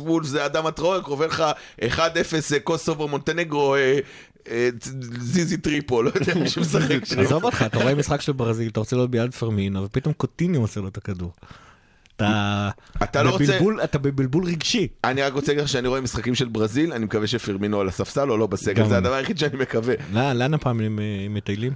וולף 0.01 0.26
זה 0.26 0.47
אדם 0.47 0.66
הטרואר, 0.66 1.03
קרובה 1.03 1.26
לך 1.26 1.44
1-0 1.80 1.84
אה, 2.55 2.61
קוסובו 2.61 3.09
מונטנגרו, 3.09 3.76
אה, 3.76 4.68
זיזי 5.18 5.57
טריפו, 5.57 6.03
לא 6.03 6.11
יודע 6.14 6.34
מי 6.34 6.49
שמשחק 6.49 7.05
שם. 7.05 7.20
עזוב 7.20 7.44
אותך, 7.44 7.62
אתה 7.66 7.78
רואה 7.78 7.94
משחק 7.94 8.20
של 8.20 8.32
ברזיל, 8.32 8.68
אתה 8.68 8.80
רוצה 8.80 8.97
להיות 8.97 9.11
ביד 9.11 9.34
פרמינו, 9.34 9.84
ופתאום 9.84 10.14
קוטיניו 10.14 10.61
עושה 10.61 10.80
לו 10.80 10.88
את 10.88 10.97
הכדור. 10.97 11.32
אתה... 12.16 12.68
אתה 13.03 13.22
לא 13.22 13.30
רוצה- 13.30 13.59
אתה 13.84 13.99
בבלבול 13.99 14.44
רגשי. 14.44 14.88
אני 15.05 15.22
רק 15.22 15.32
רוצה 15.32 15.47
להגיד 15.53 15.62
לך 15.64 15.68
שאני 15.68 15.88
רואה 15.88 16.01
משחקים 16.01 16.34
של 16.34 16.49
ברזיל, 16.49 16.92
אני 16.92 17.05
מקווה 17.05 17.26
שפרמינו 17.26 17.80
על 17.80 17.88
הספסל 17.88 18.30
או 18.30 18.36
לא 18.36 18.47
בסגל, 18.47 18.88
זה 18.88 18.97
הדבר 18.97 19.12
היחיד 19.14 19.38
שאני 19.38 19.57
מקווה. 19.57 19.94
לאן 20.12 20.36
לאן 20.36 20.55
הפעם 20.55 20.80
הם 20.80 20.99
מטיילים? 21.30 21.72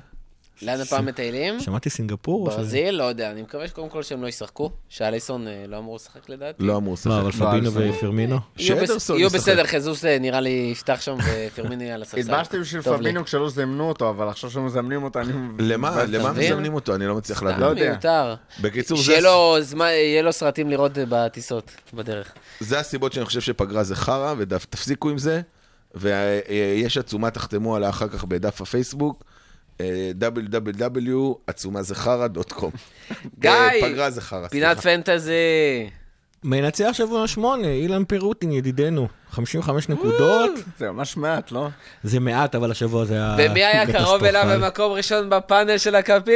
לאן 0.63 0.81
הפעם 0.81 1.07
מטיילים? 1.07 1.61
שמעתי 1.61 1.91
סינגפור? 1.91 2.45
ברזיל? 2.45 2.95
לא 2.95 3.05
יודע. 3.05 3.31
אני 3.31 3.43
מקווה 3.43 3.69
שקודם 3.69 3.89
כל 3.89 4.03
שהם 4.03 4.23
לא 4.23 4.29
ישחקו. 4.29 4.71
שאליסון 4.89 5.49
אה, 5.49 5.65
לא 5.69 5.79
אמור 5.79 5.97
לשחק 5.97 6.29
לדעתי. 6.29 6.63
לא 6.63 6.77
אמור 6.77 6.95
לשחק. 6.95 7.07
לא, 7.07 7.21
אבל 7.21 7.33
פבינו 7.33 7.73
ופרמינו. 7.75 8.39
יהיו. 8.57 9.31
בסדר, 9.31 9.67
חזוס 9.67 10.05
אה, 10.05 10.19
נראה 10.19 10.41
לי 10.41 10.69
יפתח 10.73 11.01
שם 11.01 11.17
ופרמינו 11.27 11.83
יהיה 11.83 11.95
על 11.95 12.03
הספסל. 12.03 12.21
התבאסתי 12.21 12.59
בשביל. 12.59 12.83
פבינו 12.83 13.25
כשלא 13.25 13.51
זימנו 13.51 13.89
אותו, 13.89 14.11
אבל 14.11 14.29
עכשיו 14.29 14.51
שמזמנים 14.51 15.03
אותו, 15.03 15.21
אני... 15.21 15.33
למה? 15.59 16.05
למה? 16.05 16.33
מזמנים 16.33 16.75
אותו? 16.75 16.95
אני 16.95 17.07
לא 17.07 17.15
מצליח 17.15 17.43
להבין. 17.43 17.61
לא 17.61 17.67
יודע. 17.67 17.91
מיותר. 17.91 18.35
בקיצור, 18.61 18.99
זה 18.99 19.05
שיהיה 19.05 20.23
לו 20.23 20.33
סרטים 20.33 20.71
לראות 20.71 20.99
אה, 20.99 21.05
בטיסות 21.09 21.71
בדרך. 21.95 22.33
זה 22.61 22.79
הסיבות 22.79 23.13
שאני 23.13 23.25
חושב 23.25 23.41
שפגרה 23.41 23.85
זה 23.85 23.97
חרא, 23.97 24.35
ותפסיקו 24.39 25.11
עם 25.11 25.19
זה. 25.19 25.41
ויש 25.95 26.99
עצומה, 26.99 27.31
תחתמו 27.31 27.77
עליה 27.77 27.89
אחר 27.89 28.09
כך 28.09 28.25
בדף 28.25 28.61
הפייסבוק, 28.61 29.25
www, 30.21 31.35
עצומה 31.47 31.83
זה 31.83 31.95
חרא 31.95 32.27
דוט 32.27 32.53
קום. 32.53 32.71
גיא, 33.41 33.51
פגרה 33.83 34.11
זה 34.11 34.21
חרא, 34.21 34.49
פינת 34.49 34.81
סליחה. 34.81 35.03
פנטזי. 35.03 35.33
מנצח 36.45 36.91
שבוע 36.93 37.27
שמונה, 37.27 37.67
אילן 37.69 38.05
פירוטין 38.05 38.53
ידידנו, 38.53 39.09
55 39.31 39.89
נקודות, 39.89 40.51
זה 40.79 40.91
ממש 40.91 41.17
מעט, 41.17 41.53
לא? 41.53 41.69
זה 42.05 42.21
מעט, 42.21 42.55
אבל 42.55 42.71
השבוע 42.71 43.05
זה 43.05 43.15
היה 43.15 43.35
ומי 43.39 43.65
היה 43.65 43.93
קרוב 43.93 44.25
אליו. 44.25 44.45
במקום 44.53 44.93
ראשון 44.93 45.31
בפאנל 45.31 45.79
של 45.79 45.95
הכפית? 45.95 46.35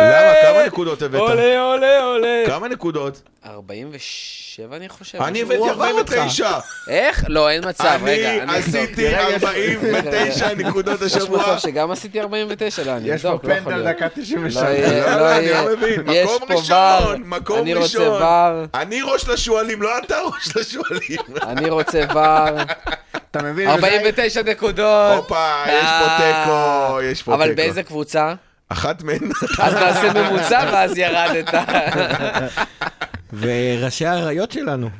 למה? 0.00 0.32
כמה 0.42 0.66
נקודות 0.66 1.02
הבאת? 1.02 1.20
עולה, 1.20 1.60
עולה, 1.60 2.02
עולה. 2.04 2.42
כמה 2.46 2.68
נקודות? 2.68 3.22
47 3.46 4.76
אני 4.76 4.88
חושב. 4.88 5.22
אני. 5.22 5.42
הבאתי 5.42 5.58
הוא 5.58 5.70
עבר 5.70 5.90
אותך. 5.92 6.12
49. 6.12 6.58
איך? 6.88 7.24
לא, 7.28 7.50
אין 7.50 7.68
מצב, 7.68 7.98
רגע. 8.04 8.42
אני. 8.42 8.56
עשיתי 8.56 9.16
49 9.16 10.54
נקודות 10.54 11.00
יש 11.02 11.16
השבוע. 11.16 11.42
מצב 11.42 11.58
שגם 11.58 11.90
עשיתי 11.90 12.20
49, 12.20 12.82
לא, 12.84 12.90
אני 12.96 13.08
יש 13.08 13.22
פה 13.22 13.28
אבדוק, 13.28 13.44
לא 13.44 13.52
יכול 13.54 13.72
פנדל 13.72 13.82
להיות. 13.84 13.96
דקה 13.96 14.08
93. 14.08 14.56
לא 14.56 14.62
לא, 14.62 15.10
לא 15.10 15.16
לא, 15.16 15.36
אני. 15.36 15.50
לא 15.50 15.76
מבין. 15.76 16.00
יש 16.12 16.28
מקום 16.28 16.48
פה 16.48 16.54
ראשון. 16.54 17.22
מקום 17.26 17.58
אני 17.58 17.74
רוצה 17.74 17.84
ראשון. 17.98 18.20
בר, 18.20 18.64
אני 18.74 19.02
ראש 19.02 19.28
לשועלים, 19.28 19.82
לא 19.82 19.98
אתה 19.98 20.16
ראש 20.20 20.56
לשועלים. 20.56 21.18
אני 21.42 21.70
רוצה 21.70 22.01
בר. 22.06 22.56
אתה 23.30 23.42
מבין? 23.42 23.68
49 23.68 24.42
נקודות. 24.42 25.16
הופה, 25.16 25.64
יש 25.66 25.82
פה 25.82 26.06
אה. 26.06 26.42
תיקו, 26.44 27.02
יש 27.02 27.22
פה 27.22 27.32
תיקו. 27.32 27.44
אבל 27.44 27.54
באיזה 27.54 27.82
קבוצה? 27.82 28.34
אחת 28.68 29.02
מהן. 29.02 29.30
אז 29.58 29.74
נעשה 29.74 30.12
ממוצע 30.12 30.70
ואז 30.72 30.98
ירדת. 30.98 31.54
וראשי 33.32 34.06
האריות 34.06 34.52
שלנו, 34.52 34.90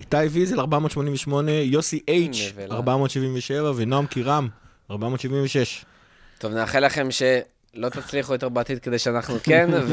איתי 0.00 0.16
ויזל 0.16 0.60
488, 0.60 1.52
יוסי 1.52 2.00
אייץ' 2.08 2.52
נבלה. 2.52 2.74
477 2.74 3.72
ונועם 3.76 4.06
קירם 4.06 4.48
476. 4.90 5.84
טוב, 6.38 6.52
נאחל 6.52 6.86
לכם 6.86 7.08
שלא 7.10 7.88
תצליחו 7.88 8.32
יותר 8.32 8.48
בעתיד 8.48 8.78
כדי 8.78 8.98
שאנחנו 8.98 9.36
כן, 9.42 9.70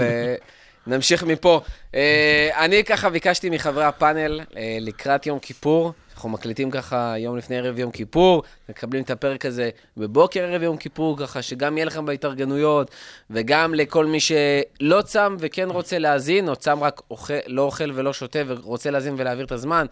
ונמשיך 0.87 1.23
מפה. 1.23 1.61
אה, 1.95 2.49
אני 2.65 2.83
ככה 2.83 3.09
ביקשתי 3.09 3.49
מחברי 3.49 3.83
הפאנל 3.83 4.41
אה, 4.57 4.77
לקראת 4.81 5.25
יום 5.25 5.39
כיפור, 5.39 5.93
אנחנו 6.25 6.37
מקליטים 6.37 6.71
ככה 6.71 7.13
יום 7.17 7.37
לפני 7.37 7.57
ערב 7.57 7.79
יום 7.79 7.91
כיפור, 7.91 8.43
מקבלים 8.69 9.03
את 9.03 9.09
הפרק 9.09 9.45
הזה 9.45 9.69
בבוקר 9.97 10.43
ערב 10.43 10.61
יום 10.61 10.77
כיפור, 10.77 11.17
ככה 11.17 11.41
שגם 11.41 11.77
יהיה 11.77 11.85
לכם 11.85 12.05
בהתארגנויות, 12.05 12.91
וגם 13.29 13.73
לכל 13.73 14.05
מי 14.05 14.19
שלא 14.19 15.01
צם 15.01 15.35
וכן 15.39 15.69
רוצה 15.69 15.99
להאזין, 15.99 16.49
או 16.49 16.55
צם 16.55 16.83
רק 16.83 17.01
אוכל, 17.11 17.33
לא 17.47 17.61
אוכל 17.61 17.91
ולא 17.93 18.13
שותה 18.13 18.39
ורוצה 18.47 18.91
להאזין 18.91 19.15
ולהעביר 19.17 19.45
את 19.45 19.51
הזמן, 19.51 19.85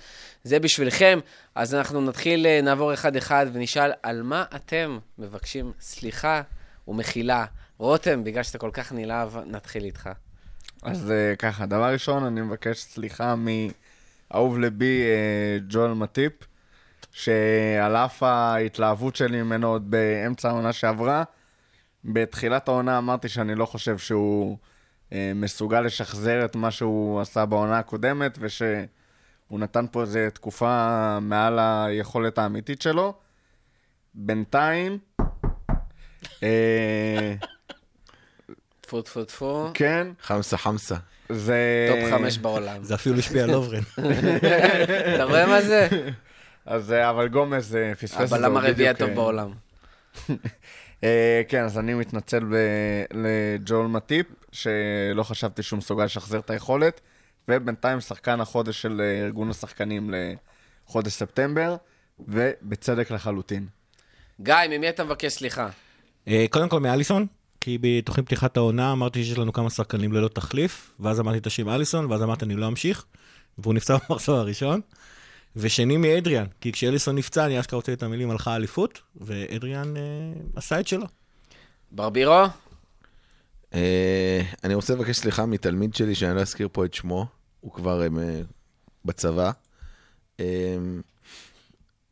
זה 0.43 0.59
בשבילכם. 0.59 1.19
אז 1.55 1.75
אנחנו 1.75 2.01
נתחיל, 2.01 2.45
אה, 2.45 2.61
נעבור 2.61 2.93
אחד-אחד 2.93 3.45
ונשאל 3.53 3.91
על 4.03 4.21
מה 4.21 4.43
אתם 4.55 4.99
מבקשים 5.17 5.71
סליחה 5.79 6.41
ומחילה. 6.87 7.45
רותם, 7.77 8.23
בגלל 8.23 8.43
שאתה 8.43 8.57
כל 8.57 8.69
כך 8.73 8.91
נלהב, 8.91 9.37
נתחיל 9.37 9.83
איתך. 9.83 10.09
אז 10.83 11.11
אה, 11.11 11.35
ככה, 11.35 11.65
דבר 11.65 11.93
ראשון, 11.93 12.23
אני 12.23 12.41
מבקש 12.41 12.79
סליחה 12.79 13.35
מאהוב 14.33 14.59
לבי 14.59 15.01
אה, 15.01 15.57
ג'ואל 15.69 15.93
מטיפ, 15.93 16.33
שעל 17.11 17.95
אף 17.95 18.23
ההתלהבות 18.23 19.15
שלי 19.15 19.41
ממנו 19.41 19.67
עוד 19.67 19.91
באמצע 19.91 20.49
העונה 20.49 20.73
שעברה, 20.73 21.23
בתחילת 22.05 22.67
העונה 22.67 22.97
אמרתי 22.97 23.29
שאני 23.29 23.55
לא 23.55 23.65
חושב 23.65 23.97
שהוא 23.97 24.57
אה, 25.13 25.31
מסוגל 25.35 25.81
לשחזר 25.81 26.45
את 26.45 26.55
מה 26.55 26.71
שהוא 26.71 27.21
עשה 27.21 27.45
בעונה 27.45 27.79
הקודמת, 27.79 28.37
ושהוא 28.41 29.59
נתן 29.59 29.85
פה 29.91 30.01
איזו 30.01 30.19
תקופה 30.33 31.17
מעל 31.21 31.59
היכולת 31.59 32.37
האמיתית 32.37 32.81
שלו. 32.81 33.13
בינתיים, 34.15 34.97
אה, 36.43 37.33
טפו 38.81 39.01
טפו 39.01 39.23
טפו. 39.23 39.71
כן, 39.73 40.07
חמסה 40.21 40.57
חמסה. 40.57 40.95
זה... 41.29 41.87
top 41.89 42.11
חמש 42.11 42.37
בעולם. 42.37 42.83
זה 42.83 42.95
אפילו 42.95 43.17
השפיע 43.17 43.43
על 43.43 43.53
לוברן. 43.53 43.81
אתה 45.15 45.23
רואה 45.23 45.47
מה 45.47 45.61
זה? 45.61 45.87
אז 46.65 46.91
אה, 46.91 47.09
אבל 47.09 47.27
גומז 47.27 47.75
אה, 47.75 47.95
פספס 47.95 48.21
את 48.21 48.29
זה. 48.29 48.35
הבלם 48.35 48.57
הרביעי 48.57 48.89
הטוב 48.89 49.09
אה, 49.09 49.15
בעולם. 49.15 49.51
כן, 51.49 51.63
אז 51.63 51.77
אני 51.77 51.93
מתנצל 51.93 52.43
ב- 52.43 53.03
לג'ואל 53.13 53.87
מאטיפ, 53.87 54.25
שלא 54.51 55.23
חשבתי 55.23 55.63
שהוא 55.63 55.77
מסוגל 55.77 56.03
לשחזר 56.03 56.39
את 56.39 56.49
היכולת, 56.49 57.01
ובינתיים 57.47 57.99
שחקן 57.99 58.41
החודש 58.41 58.81
של 58.81 59.01
ארגון 59.23 59.49
השחקנים 59.49 60.13
לחודש 60.87 61.13
ספטמבר, 61.13 61.75
ובצדק 62.19 63.11
לחלוטין. 63.11 63.67
גיא, 64.41 64.55
ממי 64.69 64.89
אתה 64.89 65.03
מבקש 65.03 65.33
סליחה? 65.33 65.69
קודם 66.49 66.69
כל 66.69 66.79
מאליסון, 66.79 67.27
כי 67.63 67.77
בתוכנית 67.81 68.25
פתיחת 68.25 68.57
העונה 68.57 68.91
אמרתי 68.91 69.23
שיש 69.23 69.37
לנו 69.37 69.53
כמה 69.53 69.69
שחקנים 69.69 70.13
ללא 70.13 70.27
תחליף, 70.27 70.91
ואז 70.99 71.19
אמרתי 71.19 71.37
את 71.37 71.47
השם 71.47 71.69
אליסון, 71.69 72.11
ואז 72.11 72.23
אמרתי 72.23 72.45
אני 72.45 72.55
לא 72.55 72.67
אמשיך, 72.67 73.05
והוא 73.57 73.73
נפצע 73.73 73.97
במחזור 74.09 74.35
הראשון. 74.35 74.81
ושני 75.55 75.97
מאדריאן, 75.97 76.45
כי 76.61 76.71
כשאליסון 76.71 77.15
נפצע 77.15 77.45
אני 77.45 77.59
אשכרה 77.59 77.77
רוצה 77.77 77.93
את 77.93 78.03
המילים 78.03 78.31
הלכה 78.31 78.55
אליפות, 78.55 79.01
ואדריאן 79.15 79.97
אה, 79.97 80.01
עשה 80.55 80.79
את 80.79 80.87
שלו. 80.87 81.05
ברבירו? 81.91 82.45
אה, 83.73 84.41
אני 84.63 84.73
רוצה 84.73 84.93
לבקש 84.93 85.17
סליחה 85.17 85.45
מתלמיד 85.45 85.95
שלי, 85.95 86.15
שאני 86.15 86.35
לא 86.35 86.41
אזכיר 86.41 86.67
פה 86.71 86.85
את 86.85 86.93
שמו, 86.93 87.25
הוא 87.59 87.71
כבר 87.71 88.01
אה, 88.01 88.41
בצבא. 89.05 89.51
אה, 90.39 90.77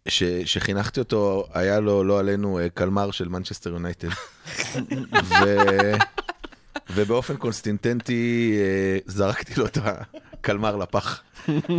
ש, 0.07 0.23
שחינכתי 0.23 0.99
אותו, 0.99 1.45
היה 1.53 1.79
לו, 1.79 2.03
לא 2.03 2.19
עלינו, 2.19 2.59
אה, 2.59 2.69
קלמר 2.69 3.11
של 3.11 3.27
מנצ'סטר 3.27 3.69
יונייטד. 3.69 4.07
ו, 5.29 5.35
ובאופן 6.89 7.37
קונסיסטנטי 7.37 8.53
אה, 8.59 8.97
זרקתי 9.05 9.53
לו 9.57 9.65
את 9.65 9.77
הקלמר 9.83 10.75
לפח. 10.75 11.21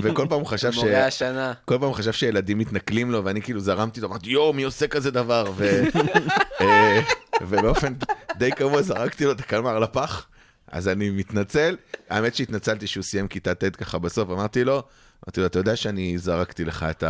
וכל 0.03 0.27
פעם 0.29 0.41
הוא 0.41 0.47
חשב 0.47 0.73
ש... 0.73 0.77
מורה 0.77 1.07
השנה. 1.07 1.53
כל 1.65 1.79
פעם 1.79 1.89
הוא 1.89 1.95
חשב 1.95 2.13
שילדים 2.13 2.59
מתנכלים 2.59 3.11
לו, 3.11 3.25
ואני 3.25 3.43
כאילו 3.43 3.61
זרמתי 3.61 4.01
איתו, 4.01 4.07
אמרתי, 4.07 4.31
יואו, 4.31 4.53
מי 4.53 4.63
עושה 4.63 4.89
כזה 4.89 5.11
דבר? 5.11 5.53
ו... 5.57 5.83
אה, 6.61 7.01
ובאופן 7.41 7.93
די 8.39 8.51
קבוע 8.51 8.83
זרקתי 8.83 9.25
לו 9.25 9.33
את 9.33 9.41
הקלמר 9.41 9.79
לפח, 9.79 10.27
אז 10.67 10.89
אני 10.89 11.11
מתנצל. 11.11 11.77
האמת 12.11 12.35
שהתנצלתי 12.35 12.87
שהוא 12.87 13.03
סיים 13.03 13.29
כיתה 13.29 13.55
ט' 13.55 13.77
ככה 13.77 13.99
בסוף, 13.99 14.31
אמרתי 14.31 14.65
לו, 14.65 14.83
אמרתי 15.27 15.41
לו, 15.41 15.47
אתה 15.47 15.59
יודע 15.59 15.77
שאני 15.77 16.19
זרקתי 16.19 16.65
לך 16.65 16.87
את 16.91 17.05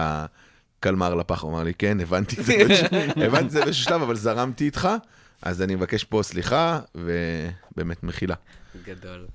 הקלמר 0.82 1.14
לפח? 1.14 1.42
הוא 1.42 1.50
אמר 1.50 1.62
לי, 1.62 1.74
כן, 1.74 2.00
הבנתי 2.00 2.36
את 2.40 2.44
זה, 2.44 2.54
הבנתי 3.26 3.46
את 3.46 3.50
זה 3.50 3.60
באיזשהו 3.60 3.84
שלב, 3.84 4.02
אבל 4.02 4.16
זרמתי 4.16 4.64
איתך, 4.64 4.88
אז 5.42 5.62
אני 5.62 5.74
מבקש 5.74 6.04
פה 6.04 6.22
סליחה, 6.22 6.80
ובאמת 6.94 8.02
מחילה. 8.02 8.34
גדול. 8.86 9.26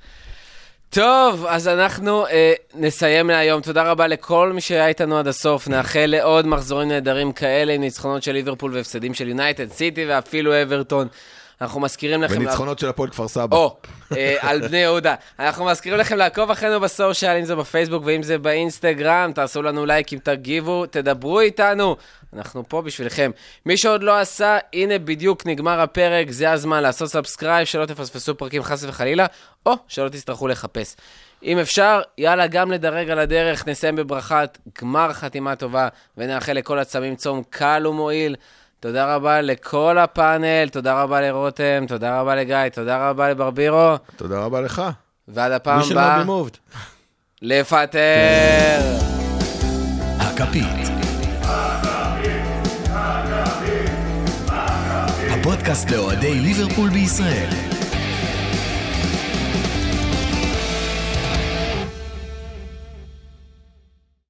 טוב, 0.90 1.46
אז 1.46 1.68
אנחנו 1.68 2.28
אה, 2.28 2.54
נסיים 2.76 3.30
להיום. 3.30 3.62
תודה 3.62 3.92
רבה 3.92 4.08
לכל 4.08 4.52
מי 4.54 4.62
שהיה 4.62 4.88
איתנו 4.88 5.18
עד 5.18 5.28
הסוף. 5.28 5.68
נאחל 5.68 6.06
לעוד 6.06 6.48
מחזורים 6.48 6.88
נהדרים 6.88 7.32
כאלה 7.32 7.74
עם 7.74 7.82
ניצחונות 7.82 8.24
של 8.24 8.32
ליברפול 8.32 8.74
והפסדים 8.74 9.14
של 9.14 9.28
יונייטד 9.28 9.72
סיטי 9.72 10.06
ואפילו 10.06 10.62
אברטון. 10.62 11.08
אנחנו 11.62 11.80
מזכירים 11.80 12.24
לכם... 12.24 12.36
וניצחונות 12.36 12.80
של 12.80 12.90
הפועל 12.90 13.10
כפר 13.10 13.28
סבא. 13.28 13.58
או, 13.58 13.76
אה, 14.18 14.36
על 14.40 14.68
בני 14.68 14.78
יהודה. 14.78 15.16
אנחנו 15.40 15.66
מזכירים 15.66 16.00
לכם 16.00 16.18
לעקוב 16.18 16.52
אחרינו 16.52 16.80
ב 16.80 16.87
social, 16.87 17.38
אם 17.38 17.46
זה 17.46 17.56
בפייסבוק 17.56 18.04
ואם 18.06 18.24
זה 18.24 18.38
באינסטגרם, 18.38 19.32
תעשו 19.36 19.62
לנו 19.62 19.86
לייקים, 19.86 20.20
תגיבו, 20.20 20.86
תדברו 20.86 21.40
איתנו. 21.40 21.96
אנחנו 22.34 22.64
פה 22.68 22.82
בשבילכם. 22.82 23.32
מי 23.66 23.78
שעוד 23.78 24.04
לא 24.04 24.20
עשה, 24.20 24.58
הנה 24.74 25.00
בדיוק 25.00 25.46
נגמר 25.46 25.82
הפרק, 25.82 26.32
זה 26.32 26.52
הזמן 26.52 26.84
לעשות 26.84 27.10
subscribe, 27.10 27.66
שלא 27.66 27.86
תפספסו 27.86 28.38
פרקים 28.38 28.64
חס 28.64 28.84
וחלילה, 28.84 29.26
או 29.66 29.74
שלא 29.88 30.10
תצטרכו 30.10 30.48
לחפש. 30.48 30.96
אם 31.44 31.60
אפשר, 31.60 32.02
יאללה, 32.18 32.48
גם 32.48 32.72
לדרג 32.72 33.10
על 33.10 33.20
הדרך, 33.20 33.68
נסיים 33.68 33.96
בברכת 33.96 34.58
גמר 34.82 35.14
חתימה 35.14 35.56
טובה, 35.56 35.88
ונאחל 36.18 36.54
לכל 36.54 36.80
הצמים 36.80 37.16
צום 37.16 37.44
קל 37.50 37.88
ומועיל. 37.88 38.36
תודה 38.80 39.16
רבה 39.16 39.42
לכל 39.42 39.98
הפאנל, 39.98 40.70
תודה 40.72 41.02
רבה 41.04 41.22
לרותם, 41.22 41.86
תודה 41.88 42.20
רבה 42.22 42.36
לגיא, 42.36 42.70
תודה 42.74 43.10
רבה 43.10 43.30
לברבירו, 43.30 43.96
תודה 44.16 44.40
רבה 44.40 44.62
לך. 44.62 44.82
ועד 45.28 45.52
הפעם 45.52 45.82
הבאה, 45.92 46.24
moved. 46.24 46.58
לפטר. 47.42 48.00
הכפית. 50.20 50.88
הפודקאסט 55.30 55.92
לאוהדי 55.92 56.34
ליברפול 56.34 56.90
בישראל. 56.90 57.77